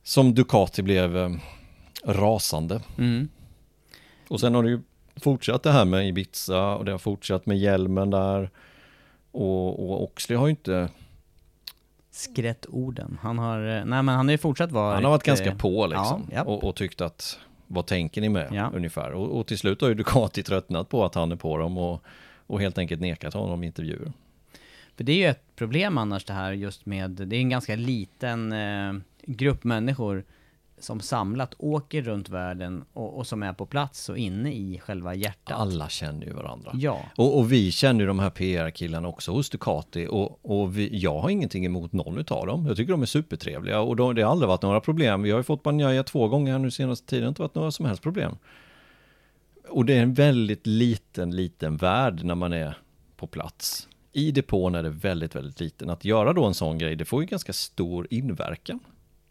som 0.03 0.35
Ducati 0.35 0.81
blev 0.81 1.17
eh, 1.17 1.29
rasande. 2.05 2.81
Mm. 2.97 3.29
Och 4.27 4.39
sen 4.39 4.55
har 4.55 4.63
det 4.63 4.69
ju 4.69 4.81
fortsatt 5.15 5.63
det 5.63 5.71
här 5.71 5.85
med 5.85 6.07
Ibiza 6.07 6.75
och 6.75 6.85
det 6.85 6.91
har 6.91 6.99
fortsatt 6.99 7.45
med 7.45 7.57
hjälmen 7.57 8.09
där. 8.09 8.49
Och, 9.31 9.89
och 9.89 10.03
Oxley 10.03 10.37
har 10.37 10.47
ju 10.47 10.51
inte, 10.51 10.89
Skrätt 12.11 12.65
orden. 12.69 13.19
Han 13.21 13.39
har, 13.39 13.59
eh, 13.59 13.85
nej 13.85 14.03
men 14.03 14.07
han 14.07 14.27
har 14.27 14.31
ju 14.31 14.37
fortsatt 14.37 14.71
vara... 14.71 14.93
han 14.93 15.03
har 15.03 15.11
varit 15.11 15.23
ganska 15.23 15.55
på 15.55 15.87
liksom. 15.87 16.29
Ja. 16.33 16.43
och, 16.43 16.63
och 16.63 16.75
tyckt 16.75 17.01
att 17.01 17.39
vad 17.73 17.85
tänker 17.85 18.21
ni 18.21 18.29
med 18.29 18.47
Ja. 18.51 18.71
ungefär? 18.75 19.11
Och, 19.11 19.39
och 19.39 19.47
till 19.47 19.57
slut 19.57 19.81
har 19.81 19.87
ju 19.87 19.93
Ducati 19.95 20.43
tröttnat 20.43 20.89
på 20.89 21.05
att 21.05 21.15
han 21.15 21.31
är 21.31 21.35
på 21.35 21.57
dem 21.57 21.77
och, 21.77 22.03
och 22.47 22.61
helt 22.61 22.77
enkelt 22.77 23.01
nekat 23.01 23.33
honom 23.33 23.63
intervjuer. 23.63 24.11
För 24.95 25.03
det 25.03 25.11
är 25.11 25.17
ju 25.17 25.25
ett 25.25 25.55
problem 25.55 25.97
annars 25.97 26.25
det 26.25 26.33
här 26.33 26.51
just 26.51 26.85
med, 26.85 27.09
det 27.11 27.35
är 27.35 27.39
en 27.39 27.49
ganska 27.49 27.75
liten 27.75 28.51
eh, 28.51 28.93
grupp 29.25 29.63
människor 29.63 30.23
som 30.83 30.99
samlat 30.99 31.55
åker 31.57 32.01
runt 32.01 32.29
världen 32.29 32.85
och, 32.93 33.17
och 33.17 33.27
som 33.27 33.43
är 33.43 33.53
på 33.53 33.65
plats 33.65 34.09
och 34.09 34.17
inne 34.17 34.53
i 34.53 34.79
själva 34.79 35.15
hjärtat. 35.15 35.59
Alla 35.59 35.89
känner 35.89 36.25
ju 36.25 36.33
varandra. 36.33 36.71
Ja. 36.73 36.99
Och, 37.15 37.37
och 37.39 37.51
vi 37.51 37.71
känner 37.71 37.99
ju 37.99 38.07
de 38.07 38.19
här 38.19 38.29
PR-killarna 38.29 39.07
också 39.07 39.31
hos 39.31 39.49
Ducati 39.49 40.07
och, 40.07 40.39
och 40.45 40.77
vi, 40.77 40.97
jag 40.97 41.19
har 41.19 41.29
ingenting 41.29 41.65
emot 41.65 41.93
någon 41.93 42.17
utav 42.17 42.47
dem. 42.47 42.65
Jag 42.67 42.77
tycker 42.77 42.91
de 42.91 43.01
är 43.01 43.05
supertrevliga 43.05 43.79
och 43.79 43.95
de, 43.95 44.15
det 44.15 44.21
har 44.21 44.31
aldrig 44.31 44.47
varit 44.47 44.61
några 44.61 44.81
problem. 44.81 45.21
Vi 45.21 45.31
har 45.31 45.39
ju 45.39 45.43
fått 45.43 45.63
Banjaya 45.63 46.03
två 46.03 46.27
gånger 46.27 46.51
här 46.51 46.59
nu 46.59 46.71
senaste 46.71 47.07
tiden, 47.07 47.21
det 47.21 47.25
har 47.25 47.29
inte 47.29 47.41
varit 47.41 47.55
några 47.55 47.71
som 47.71 47.85
helst 47.85 48.03
problem. 48.03 48.35
Och 49.69 49.85
det 49.85 49.97
är 49.97 50.01
en 50.01 50.13
väldigt 50.13 50.67
liten, 50.67 51.35
liten 51.35 51.77
värld 51.77 52.23
när 52.23 52.35
man 52.35 52.53
är 52.53 52.77
på 53.15 53.27
plats. 53.27 53.87
I 54.11 54.31
depån 54.31 54.75
är 54.75 54.83
det 54.83 54.89
väldigt, 54.89 55.35
väldigt 55.35 55.59
liten. 55.59 55.89
Att 55.89 56.05
göra 56.05 56.33
då 56.33 56.45
en 56.45 56.53
sån 56.53 56.77
grej, 56.77 56.95
det 56.95 57.05
får 57.05 57.21
ju 57.21 57.27
ganska 57.27 57.53
stor 57.53 58.07
inverkan. 58.09 58.79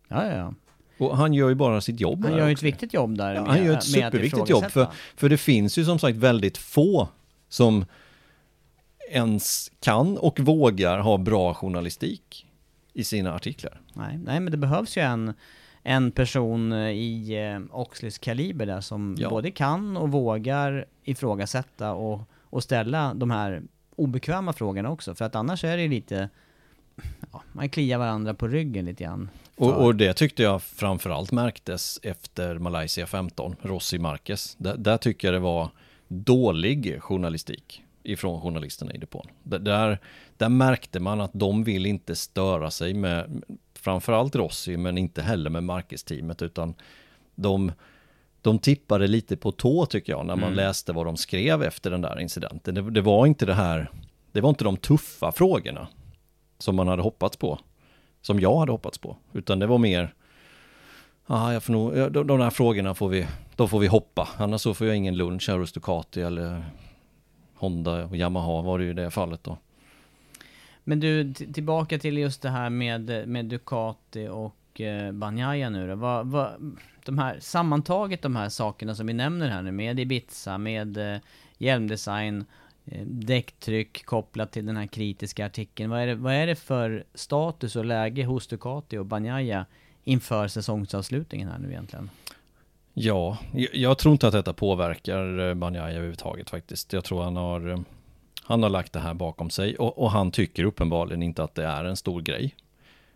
Ja, 0.08 0.26
ja, 0.26 0.36
ja. 0.36 0.54
Och 0.98 1.16
han 1.16 1.34
gör 1.34 1.48
ju 1.48 1.54
bara 1.54 1.80
sitt 1.80 2.00
jobb 2.00 2.24
Han 2.24 2.36
gör 2.36 2.46
ju 2.46 2.52
ett 2.52 2.62
viktigt 2.62 2.94
jobb 2.94 3.18
där 3.18 3.34
Ja, 3.34 3.44
han 3.46 3.64
gör 3.64 3.76
ett 3.76 3.84
superviktigt 3.84 4.48
jobb 4.48 4.64
för, 4.64 4.86
för 5.16 5.28
det 5.28 5.36
finns 5.38 5.78
ju 5.78 5.84
som 5.84 5.98
sagt 5.98 6.16
väldigt 6.16 6.58
få 6.58 7.08
som 7.48 7.84
ens 9.10 9.70
kan 9.80 10.18
och 10.18 10.40
vågar 10.40 10.98
ha 10.98 11.18
bra 11.18 11.54
journalistik 11.54 12.46
i 12.92 13.04
sina 13.04 13.34
artiklar. 13.34 13.80
Nej, 13.94 14.18
nej, 14.24 14.40
men 14.40 14.50
det 14.50 14.56
behövs 14.56 14.96
ju 14.96 15.02
en, 15.02 15.34
en 15.82 16.10
person 16.12 16.72
eh, 16.72 16.90
i 16.90 17.38
eh, 17.52 17.76
Oxleys 17.76 18.18
kaliber 18.18 18.66
där 18.66 18.80
som 18.80 19.16
Ja. 19.18 19.30
både 19.30 19.50
kan 19.50 19.96
och 19.96 20.12
vågar 20.12 20.84
ifrågasätta 21.04 21.92
och, 21.92 22.20
och 22.42 22.62
ställa 22.62 23.14
de 23.14 23.30
här 23.30 23.62
obekväma 23.96 24.52
frågorna 24.52 24.90
också. 24.90 25.14
För 25.14 25.24
att 25.24 25.34
annars 25.34 25.64
är 25.64 25.76
det 25.76 25.88
lite, 25.88 26.28
ja, 27.32 27.42
man 27.52 27.68
kliar 27.68 27.98
varandra 27.98 28.34
på 28.34 28.48
ryggen 28.48 28.84
lite 28.84 29.04
grann. 29.04 29.28
Och, 29.62 29.84
och 29.84 29.94
det 29.94 30.12
tyckte 30.14 30.42
jag 30.42 30.62
framförallt 30.62 31.32
märktes 31.32 32.00
efter 32.02 32.58
Malaysia 32.58 33.06
15, 33.06 33.56
Rossi 33.62 33.98
Marquez. 33.98 34.56
Där, 34.58 34.76
där 34.76 34.96
tycker 34.96 35.28
jag 35.28 35.34
det 35.34 35.38
var 35.38 35.68
dålig 36.08 37.02
journalistik 37.02 37.82
ifrån 38.02 38.40
journalisterna 38.40 38.92
i 38.92 38.98
depån. 38.98 39.26
Där- 39.42 39.98
Där, 40.36 40.48
märkte 40.48 41.00
man 41.00 41.20
att 41.20 41.30
de 41.34 41.64
vill 41.64 41.86
inte 41.86 42.16
störa 42.16 42.70
sig 42.70 42.94
med 42.94 43.42
framförallt 43.78 44.34
Rossi 44.36 44.76
men 44.76 44.98
inte 44.98 45.22
heller 45.22 45.50
med 45.50 45.64
Marquez-teamet 45.64 46.42
utan 46.42 46.74
de, 47.34 47.72
de 48.40 48.58
tippade 48.58 49.06
lite 49.06 49.36
på 49.36 49.52
tå 49.52 49.86
tycker 49.86 50.12
jag 50.12 50.26
när 50.26 50.36
man 50.36 50.54
läste 50.54 50.92
vad 50.92 51.06
de 51.06 51.16
skrev 51.16 51.62
efter 51.62 51.90
den 51.90 52.00
där 52.00 52.20
incidenten. 52.20 52.74
Det, 52.74 52.90
det 52.90 53.00
var 53.00 53.26
inte 53.26 53.46
det 53.46 53.54
här, 53.54 53.90
det 54.32 54.40
var 54.40 54.48
inte 54.48 54.64
de 54.64 54.76
tuffa 54.76 55.32
frågorna 55.32 55.88
som 56.58 56.76
man 56.76 56.88
hade 56.88 57.02
hoppats 57.02 57.36
på 57.36 57.58
som 58.22 58.40
jag 58.40 58.58
hade 58.58 58.72
hoppats 58.72 58.98
på. 58.98 59.16
Utan 59.32 59.58
det 59.58 59.66
var 59.66 59.78
mer, 59.78 60.14
ah, 61.26 61.52
jag 61.52 61.62
får 61.62 61.72
nog, 61.72 62.12
de, 62.12 62.26
de 62.26 62.40
här 62.40 62.50
frågorna 62.50 62.94
får 62.94 63.08
vi, 63.08 63.26
då 63.56 63.68
får 63.68 63.78
vi 63.78 63.86
hoppa. 63.86 64.28
Annars 64.36 64.60
så 64.60 64.74
får 64.74 64.86
jag 64.86 64.96
ingen 64.96 65.16
lunch 65.16 65.48
här 65.48 65.58
hos 65.58 65.72
Ducati 65.72 66.22
eller 66.22 66.64
Honda 67.54 68.04
och 68.04 68.16
Yamaha 68.16 68.62
var 68.62 68.78
det 68.78 68.84
ju 68.84 68.90
i 68.90 68.94
det 68.94 69.10
fallet 69.10 69.44
då. 69.44 69.58
Men 70.84 71.00
du, 71.00 71.34
tillbaka 71.34 71.98
till 71.98 72.18
just 72.18 72.42
det 72.42 72.50
här 72.50 72.70
med, 72.70 73.28
med 73.28 73.44
Ducati 73.44 74.28
och 74.28 74.80
eh, 74.80 75.12
Banjaya 75.12 75.70
nu 75.70 75.88
då. 75.88 75.94
Vad, 75.94 76.26
vad, 76.26 76.76
de 77.04 77.18
här, 77.18 77.36
sammantaget 77.40 78.22
de 78.22 78.36
här 78.36 78.48
sakerna 78.48 78.94
som 78.94 79.06
vi 79.06 79.12
nämner 79.12 79.48
här 79.48 79.62
nu 79.62 79.72
med 79.72 80.00
Ibiza, 80.00 80.58
med 80.58 81.14
eh, 81.14 81.20
hjälmdesign, 81.58 82.38
eh, 82.38 82.46
Eh, 82.84 83.06
däcktryck 83.06 84.04
kopplat 84.04 84.52
till 84.52 84.66
den 84.66 84.76
här 84.76 84.86
kritiska 84.86 85.46
artikeln. 85.46 85.90
Vad 85.90 86.00
är, 86.00 86.06
det, 86.06 86.14
vad 86.14 86.34
är 86.34 86.46
det 86.46 86.56
för 86.56 87.04
status 87.14 87.76
och 87.76 87.84
läge 87.84 88.24
hos 88.24 88.46
Ducati 88.46 88.98
och 88.98 89.06
Banjaya 89.06 89.66
inför 90.04 90.48
säsongsavslutningen 90.48 91.48
här 91.48 91.58
nu 91.58 91.68
egentligen? 91.68 92.10
Ja, 92.94 93.38
jag, 93.52 93.74
jag 93.74 93.98
tror 93.98 94.12
inte 94.12 94.26
att 94.26 94.32
detta 94.32 94.52
påverkar 94.52 95.48
eh, 95.48 95.54
Banjaya 95.54 95.94
överhuvudtaget 95.94 96.50
faktiskt. 96.50 96.92
Jag 96.92 97.04
tror 97.04 97.22
han 97.22 97.36
har, 97.36 97.68
eh, 97.70 97.80
han 98.42 98.62
har 98.62 98.70
lagt 98.70 98.92
det 98.92 99.00
här 99.00 99.14
bakom 99.14 99.50
sig 99.50 99.76
och, 99.76 99.98
och 99.98 100.10
han 100.10 100.30
tycker 100.30 100.64
uppenbarligen 100.64 101.22
inte 101.22 101.44
att 101.44 101.54
det 101.54 101.64
är 101.64 101.84
en 101.84 101.96
stor 101.96 102.20
grej. 102.20 102.54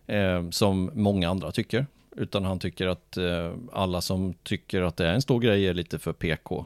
Eh, 0.07 0.49
som 0.49 0.91
många 0.93 1.29
andra 1.29 1.51
tycker. 1.51 1.85
Utan 2.15 2.45
han 2.45 2.59
tycker 2.59 2.87
att 2.87 3.17
eh, 3.17 3.53
alla 3.73 4.01
som 4.01 4.33
tycker 4.33 4.81
att 4.81 4.97
det 4.97 5.07
är 5.07 5.13
en 5.13 5.21
stor 5.21 5.39
grej 5.39 5.67
är 5.67 5.73
lite 5.73 5.99
för 5.99 6.13
PK. 6.13 6.65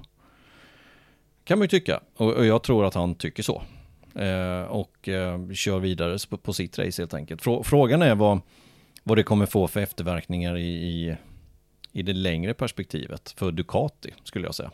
Kan 1.43 1.57
man 1.59 1.63
ju 1.63 1.67
tycka. 1.67 1.99
Och, 2.15 2.33
och 2.33 2.45
jag 2.45 2.63
tror 2.63 2.85
att 2.85 2.93
han 2.93 3.15
tycker 3.15 3.43
så. 3.43 3.61
Eh, 4.15 4.61
och 4.61 5.09
eh, 5.09 5.51
kör 5.53 5.79
vidare 5.79 6.17
på, 6.29 6.37
på 6.37 6.53
sitt 6.53 6.79
race 6.79 7.01
helt 7.01 7.13
enkelt. 7.13 7.41
Frå, 7.41 7.63
frågan 7.63 8.01
är 8.01 8.15
vad, 8.15 8.39
vad 9.03 9.17
det 9.17 9.23
kommer 9.23 9.45
få 9.45 9.67
för 9.67 9.79
efterverkningar 9.79 10.57
i, 10.57 10.67
i, 10.67 11.15
i 11.91 12.01
det 12.01 12.13
längre 12.13 12.53
perspektivet 12.53 13.33
för 13.37 13.51
Ducati 13.51 14.13
skulle 14.23 14.45
jag 14.47 14.55
säga. 14.55 14.71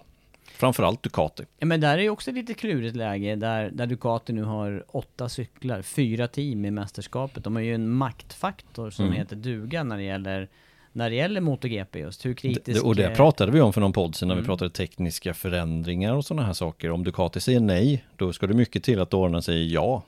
Framförallt 0.51 1.03
Ducati. 1.03 1.43
Ja, 1.59 1.65
men 1.65 1.81
där 1.81 1.97
är 1.97 2.01
ju 2.01 2.09
också 2.09 2.29
ett 2.31 2.35
lite 2.35 2.53
klurigt 2.53 2.95
läge 2.95 3.35
där, 3.35 3.69
där 3.73 3.85
Ducati 3.87 4.33
nu 4.33 4.43
har 4.43 4.83
åtta 4.87 5.29
cyklar, 5.29 5.81
fyra 5.81 6.27
team 6.27 6.65
i 6.65 6.71
mästerskapet. 6.71 7.43
De 7.43 7.55
har 7.55 7.63
ju 7.63 7.75
en 7.75 7.89
maktfaktor 7.89 8.89
som 8.89 9.05
Mm. 9.05 9.17
heter 9.17 9.35
duga 9.35 9.83
när 9.83 9.97
det 9.97 10.03
gäller 10.03 10.49
när 10.97 11.09
det 11.09 11.15
gäller 11.15 11.41
MotoGP 11.41 11.99
just. 11.99 12.25
Hur 12.25 12.33
kritisk... 12.33 12.65
Det, 12.65 12.87
och 12.87 12.95
det 12.95 13.05
eh, 13.05 13.15
pratade 13.15 13.51
vi 13.51 13.61
om 13.61 13.73
för 13.73 13.81
någon 13.81 13.93
podd 13.93 14.15
sedan 14.15 14.27
när 14.27 14.35
vi 14.35 14.39
Mm. 14.39 14.47
pratade 14.47 14.71
tekniska 14.71 15.33
förändringar 15.33 16.13
och 16.13 16.25
sådana 16.25 16.45
här 16.45 16.53
saker. 16.53 16.91
Om 16.91 17.03
Ducati 17.03 17.39
säger 17.39 17.59
nej, 17.59 18.05
då 18.15 18.33
ska 18.33 18.47
det 18.47 18.53
mycket 18.53 18.83
till 18.83 18.99
att 19.01 19.09
Dorna 19.09 19.41
säger 19.41 19.65
ja. 19.65 20.03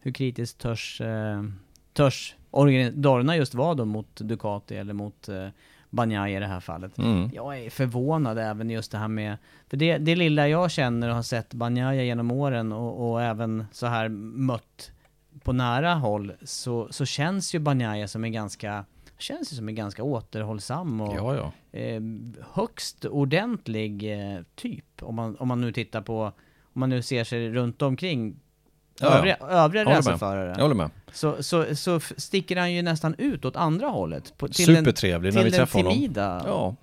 Hur 0.00 0.12
kritiskt 0.12 0.58
törs, 0.58 1.00
eh, 1.00 1.42
törs 1.92 2.34
Dorna 2.92 3.36
just 3.36 3.54
vara 3.54 3.74
då 3.74 3.84
mot 3.84 4.16
Ducati 4.16 4.76
eller 4.76 4.92
mot 4.94 5.28
eh, 5.28 5.48
Bagnaia 5.90 6.36
i 6.36 6.40
det 6.40 6.46
här 6.46 6.60
fallet? 6.60 6.98
Mm. 6.98 7.30
Jag 7.34 7.58
är 7.58 7.70
förvånad 7.70 8.38
även 8.38 8.70
just 8.70 8.92
det 8.92 8.98
här 8.98 9.08
med, 9.08 9.36
för 9.70 9.76
det, 9.76 9.98
det 9.98 10.16
lilla 10.16 10.48
jag 10.48 10.70
känner 10.70 11.08
och 11.08 11.14
har 11.14 11.22
sett 11.22 11.54
Bagnaia 11.54 12.04
genom 12.04 12.30
åren 12.30 12.72
och, 12.72 13.10
och 13.10 13.22
även 13.22 13.66
så 13.72 13.86
här 13.86 14.08
mött 14.08 14.92
på 15.42 15.52
nära 15.52 15.94
håll 15.94 16.32
så, 16.42 16.88
så 16.90 17.06
känns 17.06 17.54
ju 17.54 17.58
Bagnaia 17.58 18.08
som 18.08 18.24
en 18.24 18.32
ganska, 18.32 18.84
känns 19.18 19.52
ju 19.52 19.56
som 19.56 19.68
en 19.68 19.74
ganska 19.74 20.02
återhållsam 20.02 21.00
och 21.00 21.16
Ja, 21.16 21.34
ja. 21.72 21.78
eh, 21.78 22.02
högst 22.52 23.04
ordentlig 23.04 24.12
eh, 24.12 24.40
typ. 24.54 25.02
Om 25.02 25.14
man, 25.14 25.36
om 25.36 25.48
man 25.48 25.60
nu 25.60 25.72
tittar 25.72 26.00
på, 26.00 26.22
om 26.62 26.80
man 26.80 26.88
nu 26.90 27.02
ser 27.02 27.24
sig 27.24 27.50
runt 27.50 27.82
omkring 27.82 28.36
Ja, 29.00 29.06
övriga, 29.08 29.36
övriga 29.36 29.84
racerförare. 29.84 30.54
Jag 30.56 30.62
håller 30.62 30.74
med. 30.74 30.90
Så, 31.12 31.42
så, 31.42 31.76
så 31.76 32.00
sticker 32.00 32.56
han 32.56 32.72
ju 32.72 32.82
nästan 32.82 33.14
ut 33.18 33.44
åt 33.44 33.56
andra 33.56 33.86
hållet. 33.86 34.38
På, 34.38 34.48
till 34.48 34.66
Supertrevlig 34.66 35.32
den, 35.32 35.36
när 35.38 35.44
vi 35.44 35.50
till 35.50 35.58
träffar 35.58 35.82
honom. 35.82 36.12
Ja. 36.46 36.76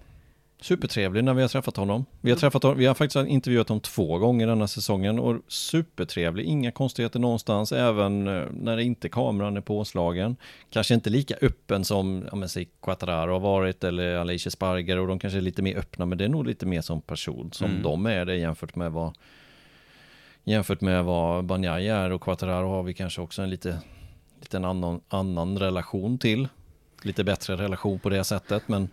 Supertrevlig 0.65 1.23
när 1.23 1.33
vi 1.33 1.41
har 1.41 1.49
träffat 1.49 1.77
honom. 1.77 2.05
Vi 2.21 2.29
Mm. 2.29 2.35
har, 2.35 2.39
träffat, 2.39 2.63
honom- 2.63 2.77
vi 2.77 2.85
har 2.85 2.93
faktiskt 2.93 3.27
intervjuat 3.27 3.69
honom 3.69 3.81
två 3.81 4.17
gånger 4.17 4.47
denna 4.47 4.67
säsongen 4.67 5.19
och 5.19 5.37
supertrevlig, 5.47 6.45
inga 6.45 6.71
konstigheter 6.71 7.19
någonstans, 7.19 7.71
även 7.71 8.27
eh, 8.27 8.43
när 8.51 8.77
inte 8.77 9.09
kameran 9.09 9.57
är 9.57 9.61
påslagen. 9.61 10.35
Kanske 10.69 10.93
inte 10.93 11.09
lika 11.09 11.35
öppen 11.41 11.85
som, 11.85 12.25
ja 12.31 12.35
men 12.35 12.49
säg 12.49 12.67
Quattararo 12.81 13.31
har 13.31 13.39
varit 13.39 13.83
eller 13.83 14.15
Alicia 14.15 14.51
Sparger 14.51 14.99
och 14.99 15.07
de 15.07 15.19
kanske 15.19 15.37
är 15.39 15.41
lite 15.41 15.61
mer 15.61 15.77
öppna, 15.77 16.05
men 16.05 16.17
det 16.17 16.23
är 16.25 16.29
nog 16.29 16.45
lite 16.47 16.65
mer 16.65 16.81
som 16.81 17.01
person 17.01 17.49
som 17.53 17.69
Mm. 17.71 17.83
de 17.83 18.05
är 18.05 18.25
det 18.25 18.35
jämfört 18.35 18.75
med 18.75 18.91
vad 18.91 19.13
jämfört 20.43 20.81
med 20.81 21.03
vad 21.05 21.45
Banjaya 21.45 21.95
är 21.97 22.09
och 22.11 22.21
Quattararo 22.21 22.67
har 22.69 22.83
vi 22.83 22.93
kanske 22.93 23.21
också 23.21 23.41
en 23.41 23.49
lite, 23.49 23.79
lite 24.41 24.57
en 24.57 24.65
annan, 24.65 25.01
annan 25.09 25.59
relation 25.59 26.17
till. 26.17 26.47
Lite 27.01 27.23
bättre 27.23 27.55
relation 27.55 27.99
på 27.99 28.09
det 28.09 28.23
sättet, 28.23 28.67
men 28.67 28.89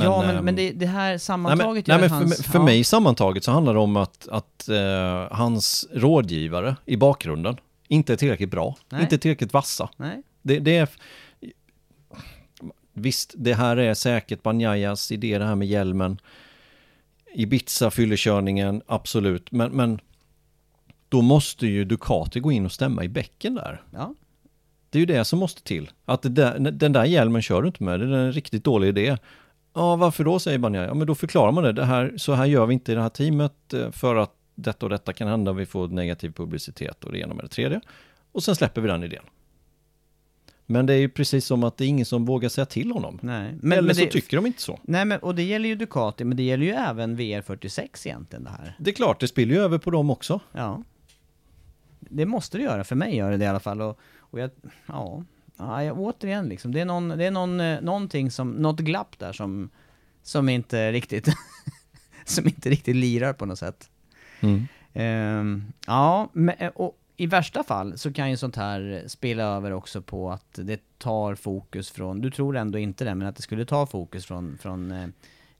ja, 0.00 0.18
men, 0.18 0.26
men, 0.26 0.36
ehm, 0.36 0.44
men 0.44 0.56
det, 0.56 0.72
det 0.72 0.86
här 0.86 1.02
Nej, 1.02 1.12
men, 1.12 1.20
sammantaget 1.20 1.86
nej, 1.86 2.00
men 2.00 2.08
för, 2.08 2.16
hans... 2.16 2.46
för 2.46 2.58
ja. 2.58 2.64
mig 2.64 2.84
sammantaget 2.84 3.44
så 3.44 3.50
handlar 3.50 3.74
det 3.74 3.80
om 3.80 3.96
att, 3.96 4.28
att 4.28 4.68
eh, 4.68 5.36
hans 5.36 5.86
rådgivare 5.92 6.76
i 6.84 6.96
bakgrunden 6.96 7.56
inte 7.88 8.12
är 8.12 8.16
tillräckligt 8.16 8.50
bra, 8.50 8.76
Nej. 8.88 9.02
inte 9.02 9.18
tillräckligt 9.18 9.52
vassa. 9.52 9.88
Nej. 9.96 10.22
Det, 10.42 10.58
det 10.58 10.76
är... 10.76 10.88
Visst, 12.92 13.34
det 13.36 13.54
här 13.54 13.76
är 13.76 13.94
säkert 13.94 14.42
Banjayas 14.42 15.12
idé, 15.12 15.38
det 15.38 15.44
här 15.44 15.54
med 15.54 15.68
hjälmen. 15.68 16.20
Ibiza, 17.34 17.90
fyllekörningen, 17.90 18.82
absolut. 18.86 19.52
Men, 19.52 19.72
men 19.72 20.00
då 21.08 21.22
måste 21.22 21.66
ju 21.66 21.84
Ducati 21.84 22.40
gå 22.40 22.52
in 22.52 22.64
och 22.64 22.72
stämma 22.72 23.04
i 23.04 23.08
bäcken 23.08 23.54
där. 23.54 23.82
Ja. 23.92 24.14
Det 24.90 24.98
är 24.98 25.00
ju 25.00 25.06
det 25.06 25.24
som 25.24 25.38
måste 25.38 25.62
till. 25.62 25.90
Att 26.04 26.22
där, 26.22 26.58
den 26.58 26.92
där 26.92 27.04
hjälmen 27.04 27.42
kör 27.42 27.62
du 27.62 27.68
inte 27.68 27.82
med, 27.82 28.00
det 28.00 28.06
är 28.06 28.10
en 28.10 28.32
riktigt 28.32 28.64
dålig 28.64 28.88
idé. 28.88 29.16
Ja, 29.74 29.96
varför 29.96 30.24
då, 30.24 30.38
säger 30.38 30.58
Banjaya. 30.58 30.86
Ja, 30.86 30.94
men 30.94 31.06
då 31.06 31.14
förklarar 31.14 31.52
man 31.52 31.64
det. 31.64 31.72
det 31.72 31.84
här, 31.84 32.14
så 32.16 32.32
här 32.32 32.46
gör 32.46 32.66
vi 32.66 32.74
inte 32.74 32.92
i 32.92 32.94
det 32.94 33.02
här 33.02 33.08
teamet 33.08 33.72
eh, 33.72 33.90
för 33.90 34.16
att 34.16 34.34
detta 34.54 34.86
och 34.86 34.90
detta 34.90 35.12
kan 35.12 35.28
hända. 35.28 35.52
Vi 35.52 35.66
får 35.66 35.88
negativ 35.88 36.32
publicitet 36.32 37.04
och 37.04 37.12
det 37.12 37.18
ena 37.18 37.34
med 37.34 37.44
det 37.44 37.48
tredje. 37.48 37.80
Och 38.32 38.42
sen 38.42 38.56
släpper 38.56 38.80
vi 38.80 38.88
den 38.88 39.04
idén. 39.04 39.24
Men 40.66 40.86
det 40.86 40.94
är 40.94 40.98
ju 40.98 41.08
precis 41.08 41.46
som 41.46 41.64
att 41.64 41.76
det 41.76 41.84
är 41.84 41.88
ingen 41.88 42.06
som 42.06 42.24
vågar 42.24 42.48
säga 42.48 42.66
till 42.66 42.92
honom. 42.92 43.18
Nej. 43.22 43.54
Men, 43.60 43.72
Eller 43.72 43.86
men 43.86 43.94
så 43.94 44.04
det, 44.04 44.10
tycker 44.10 44.36
de 44.36 44.46
inte 44.46 44.62
så. 44.62 44.78
Nej, 44.82 45.04
men, 45.04 45.18
och 45.18 45.34
det 45.34 45.42
gäller 45.42 45.68
ju 45.68 45.74
Ducati, 45.74 46.24
men 46.24 46.36
det 46.36 46.42
gäller 46.42 46.66
ju 46.66 46.72
även 46.72 47.18
VR46 47.18 48.06
egentligen 48.06 48.44
det 48.44 48.50
här. 48.50 48.76
Det 48.78 48.90
är 48.90 48.94
klart, 48.94 49.20
det 49.20 49.28
spiller 49.28 49.54
ju 49.54 49.60
över 49.60 49.78
på 49.78 49.90
dem 49.90 50.10
också. 50.10 50.40
Ja. 50.52 50.82
Det 52.00 52.26
måste 52.26 52.58
det 52.58 52.64
göra, 52.64 52.84
för 52.84 52.96
mig 52.96 53.16
gör 53.16 53.30
det 53.30 53.36
det 53.36 53.44
i 53.44 53.48
alla 53.48 53.60
fall. 53.60 53.80
Och, 53.80 53.98
och 54.18 54.40
jag, 54.40 54.50
ja, 54.86 55.24
ja, 55.66 55.84
jag, 55.84 56.00
återigen 56.00 56.48
liksom. 56.48 56.72
Det 56.72 56.80
är, 56.80 56.84
någon, 56.84 57.08
det 57.08 57.24
är 57.24 57.30
någon, 57.30 57.60
eh, 57.60 57.80
någonting 57.80 58.30
som, 58.30 58.50
något 58.50 58.80
glapp 58.80 59.18
där 59.18 59.32
som, 59.32 59.70
som 60.22 60.48
inte 60.48 60.92
riktigt, 60.92 61.28
som 62.24 62.46
inte 62.46 62.70
riktigt 62.70 62.96
lirar 62.96 63.32
på 63.32 63.46
något 63.46 63.58
sätt. 63.58 63.90
Ehm, 64.92 65.72
ja, 65.86 66.28
men, 66.32 66.54
eh, 66.58 66.70
och 66.74 66.98
i 67.16 67.26
värsta 67.26 67.62
fall 67.62 67.98
så 67.98 68.12
kan 68.12 68.30
ju 68.30 68.36
sånt 68.36 68.56
här 68.56 69.04
spela 69.06 69.42
över 69.42 69.72
också 69.72 70.02
på 70.02 70.30
att 70.30 70.58
det 70.62 70.80
tar 70.98 71.34
fokus 71.34 71.90
från, 71.90 72.20
du 72.20 72.30
tror 72.30 72.56
ändå 72.56 72.78
inte 72.78 73.04
det, 73.04 73.14
men 73.14 73.28
att 73.28 73.36
det 73.36 73.42
skulle 73.42 73.64
ta 73.64 73.86
fokus 73.86 74.26
från, 74.26 74.58
från 74.58 74.90
eh, 74.90 75.08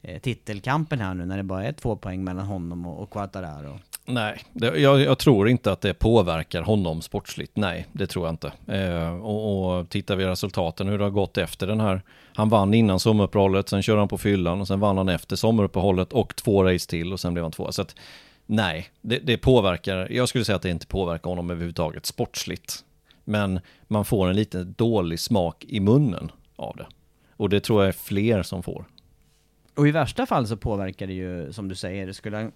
eh, 0.02 0.20
titelkampen 0.20 1.00
här 1.00 1.14
nu 1.14 1.26
när 1.26 1.36
det 1.36 1.42
bara 1.42 1.64
är 1.64 1.72
två 1.72 1.96
poäng 1.96 2.24
mellan 2.24 2.46
honom 2.46 2.86
och, 2.86 3.02
och 3.02 3.10
Quattararo. 3.10 3.78
Nej, 4.04 4.42
det, 4.52 4.78
jag, 4.78 5.00
jag 5.00 5.18
tror 5.18 5.48
inte 5.48 5.72
att 5.72 5.80
det 5.80 5.94
påverkar 5.94 6.62
honom 6.62 7.02
sportsligt. 7.02 7.56
Nej, 7.56 7.86
det 7.92 8.06
tror 8.06 8.26
jag 8.26 8.32
inte. 8.32 8.52
Eh, 8.66 9.14
och, 9.14 9.78
och 9.78 9.88
tittar 9.88 10.16
vi 10.16 10.26
resultaten 10.26 10.88
hur 10.88 10.98
det 10.98 11.04
har 11.04 11.10
gått 11.10 11.38
efter 11.38 11.66
den 11.66 11.80
här. 11.80 12.02
Han 12.34 12.48
vann 12.48 12.74
innan 12.74 13.00
sommaruppehållet, 13.00 13.68
sen 13.68 13.82
körde 13.82 13.98
han 13.98 14.08
på 14.08 14.18
fyllan 14.18 14.60
och 14.60 14.68
sen 14.68 14.80
vann 14.80 14.96
han 14.96 15.08
efter 15.08 15.36
sommaruppehållet 15.36 16.12
och 16.12 16.36
två 16.36 16.64
race 16.64 16.90
till 16.90 17.12
och 17.12 17.20
sen 17.20 17.34
blev 17.34 17.44
han 17.44 17.52
två. 17.52 17.72
Så 17.72 17.82
att 17.82 17.96
nej, 18.46 18.88
det, 19.00 19.18
det 19.18 19.38
påverkar, 19.38 20.08
jag 20.10 20.28
skulle 20.28 20.44
säga 20.44 20.56
att 20.56 20.62
det 20.62 20.70
inte 20.70 20.86
påverkar 20.86 21.30
honom 21.30 21.50
överhuvudtaget 21.50 22.06
sportsligt. 22.06 22.84
Men 23.24 23.60
man 23.88 24.04
får 24.04 24.28
en 24.28 24.36
lite 24.36 24.64
dålig 24.64 25.20
smak 25.20 25.64
i 25.68 25.80
munnen 25.80 26.32
av 26.56 26.76
det. 26.76 26.86
Och 27.36 27.48
det 27.48 27.60
tror 27.60 27.82
jag 27.82 27.88
är 27.88 27.92
fler 27.92 28.42
som 28.42 28.62
får. 28.62 28.84
Och 29.74 29.88
i 29.88 29.90
värsta 29.90 30.26
fall 30.26 30.46
så 30.46 30.56
påverkar 30.56 31.06
det 31.06 31.12
ju, 31.12 31.52
som 31.52 31.68
du 31.68 31.74
säger, 31.74 32.12
skulle 32.12 32.36
han 32.36 32.52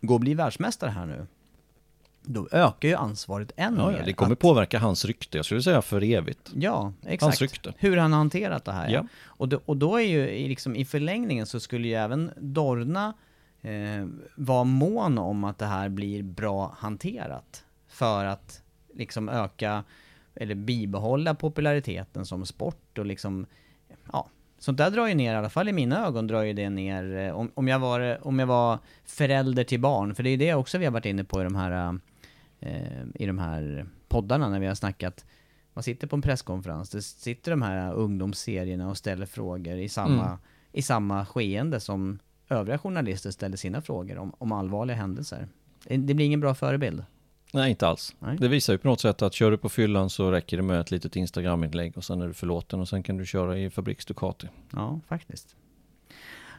gå 0.00 0.14
och 0.14 0.20
bli 0.20 0.34
världsmästare 0.34 0.90
här 0.90 1.06
nu, 1.06 1.26
då 2.22 2.48
ökar 2.52 2.88
ju 2.88 2.94
ansvaret 2.94 3.52
än 3.56 3.76
Ja, 3.76 3.86
mer. 3.90 3.98
ja, 3.98 4.04
det 4.04 4.12
kommer 4.12 4.32
att, 4.32 4.38
påverka 4.38 4.78
hans 4.78 5.04
rykte, 5.04 5.38
jag 5.38 5.44
skulle 5.44 5.62
säga 5.62 5.82
för 5.82 6.02
evigt. 6.02 6.50
Ja, 6.54 6.92
exakt. 7.02 7.22
Hans 7.22 7.40
rykte. 7.40 7.74
Hur 7.78 7.96
han 7.96 8.12
har 8.12 8.18
hanterat 8.18 8.64
det 8.64 8.72
här. 8.72 8.88
Ja. 8.88 8.94
Ja. 8.94 9.06
Och, 9.24 9.48
då, 9.48 9.60
och 9.64 9.76
då 9.76 9.96
är 9.96 10.04
ju 10.04 10.28
i, 10.28 10.48
liksom, 10.48 10.76
i 10.76 10.84
förlängningen 10.84 11.46
så 11.46 11.60
skulle 11.60 11.88
ju 11.88 11.94
även 11.94 12.30
Dorna 12.36 13.14
eh, 13.60 14.06
vara 14.34 14.64
mån 14.64 15.18
om 15.18 15.44
att 15.44 15.58
det 15.58 15.66
här 15.66 15.88
blir 15.88 16.22
bra 16.22 16.74
hanterat. 16.78 17.64
För 17.88 18.24
att 18.24 18.62
liksom 18.94 19.28
öka, 19.28 19.84
eller 20.34 20.54
bibehålla 20.54 21.34
populariteten 21.34 22.26
som 22.26 22.46
sport 22.46 22.98
och 22.98 23.06
liksom, 23.06 23.46
ja, 24.12 24.28
sånt 24.60 24.78
där 24.78 24.90
drar 24.90 25.06
ju 25.06 25.14
ner, 25.14 25.32
i 25.32 25.36
alla 25.36 25.50
fall 25.50 25.68
i 25.68 25.72
mina 25.72 26.06
ögon 26.06 26.26
drar 26.26 26.42
ju 26.42 26.52
det 26.52 26.70
ner, 26.70 27.16
eh, 27.16 27.32
om, 27.32 27.50
om, 27.54 27.68
jag 27.68 27.78
var, 27.78 28.26
om 28.26 28.38
jag 28.38 28.46
var 28.46 28.78
förälder 29.04 29.64
till 29.64 29.80
barn, 29.80 30.14
för 30.14 30.22
det 30.22 30.28
är 30.28 30.30
ju 30.30 30.36
det 30.36 30.54
också 30.54 30.78
vi 30.78 30.84
har 30.84 30.92
varit 30.92 31.06
inne 31.06 31.24
på 31.24 31.40
i 31.40 31.44
de 31.44 31.54
här, 31.54 31.98
eh, 32.60 33.02
i 33.14 33.26
de 33.26 33.38
här 33.38 33.86
poddarna 34.08 34.48
när 34.48 34.60
vi 34.60 34.66
har 34.66 34.74
snackat, 34.74 35.24
man 35.74 35.82
sitter 35.82 36.06
på 36.06 36.16
en 36.16 36.22
presskonferens, 36.22 36.90
det 36.90 37.02
sitter 37.02 37.50
de 37.50 37.62
här 37.62 37.92
ungdomsserierna 37.94 38.88
och 38.90 38.96
ställer 38.96 39.26
frågor 39.26 39.76
i 39.78 39.88
samma, 39.88 40.26
Mm. 40.26 40.38
i 40.72 40.82
samma 40.82 41.26
skeende 41.26 41.80
som 41.80 42.18
övriga 42.48 42.78
journalister 42.78 43.30
ställer 43.30 43.56
sina 43.56 43.80
frågor 43.82 44.18
om, 44.18 44.32
om 44.38 44.52
allvarliga 44.52 44.96
händelser. 44.96 45.48
Det, 45.84 45.96
det 45.96 46.14
blir 46.14 46.26
ingen 46.26 46.40
bra 46.40 46.54
förebild. 46.54 47.04
Nej, 47.52 47.70
inte 47.70 47.88
alls. 47.88 48.14
Nej. 48.18 48.36
Det 48.40 48.48
visar 48.48 48.72
ju 48.72 48.78
på 48.78 48.88
något 48.88 49.00
sätt 49.00 49.22
att 49.22 49.34
kör 49.34 49.50
du 49.50 49.58
på 49.58 49.68
fyllan 49.68 50.10
så 50.10 50.30
räcker 50.30 50.56
det 50.56 50.62
med 50.62 50.80
ett 50.80 50.90
litet 50.90 51.16
Instagram-inlägg 51.16 51.96
och 51.96 52.04
sen 52.04 52.22
är 52.22 52.26
du 52.26 52.34
förlåten 52.34 52.80
och 52.80 52.88
sen 52.88 53.02
kan 53.02 53.16
du 53.16 53.26
köra 53.26 53.58
i 53.58 53.70
fabriks 53.70 54.04
Ducati. 54.06 54.48
Ja, 54.72 55.00
faktiskt. 55.08 55.56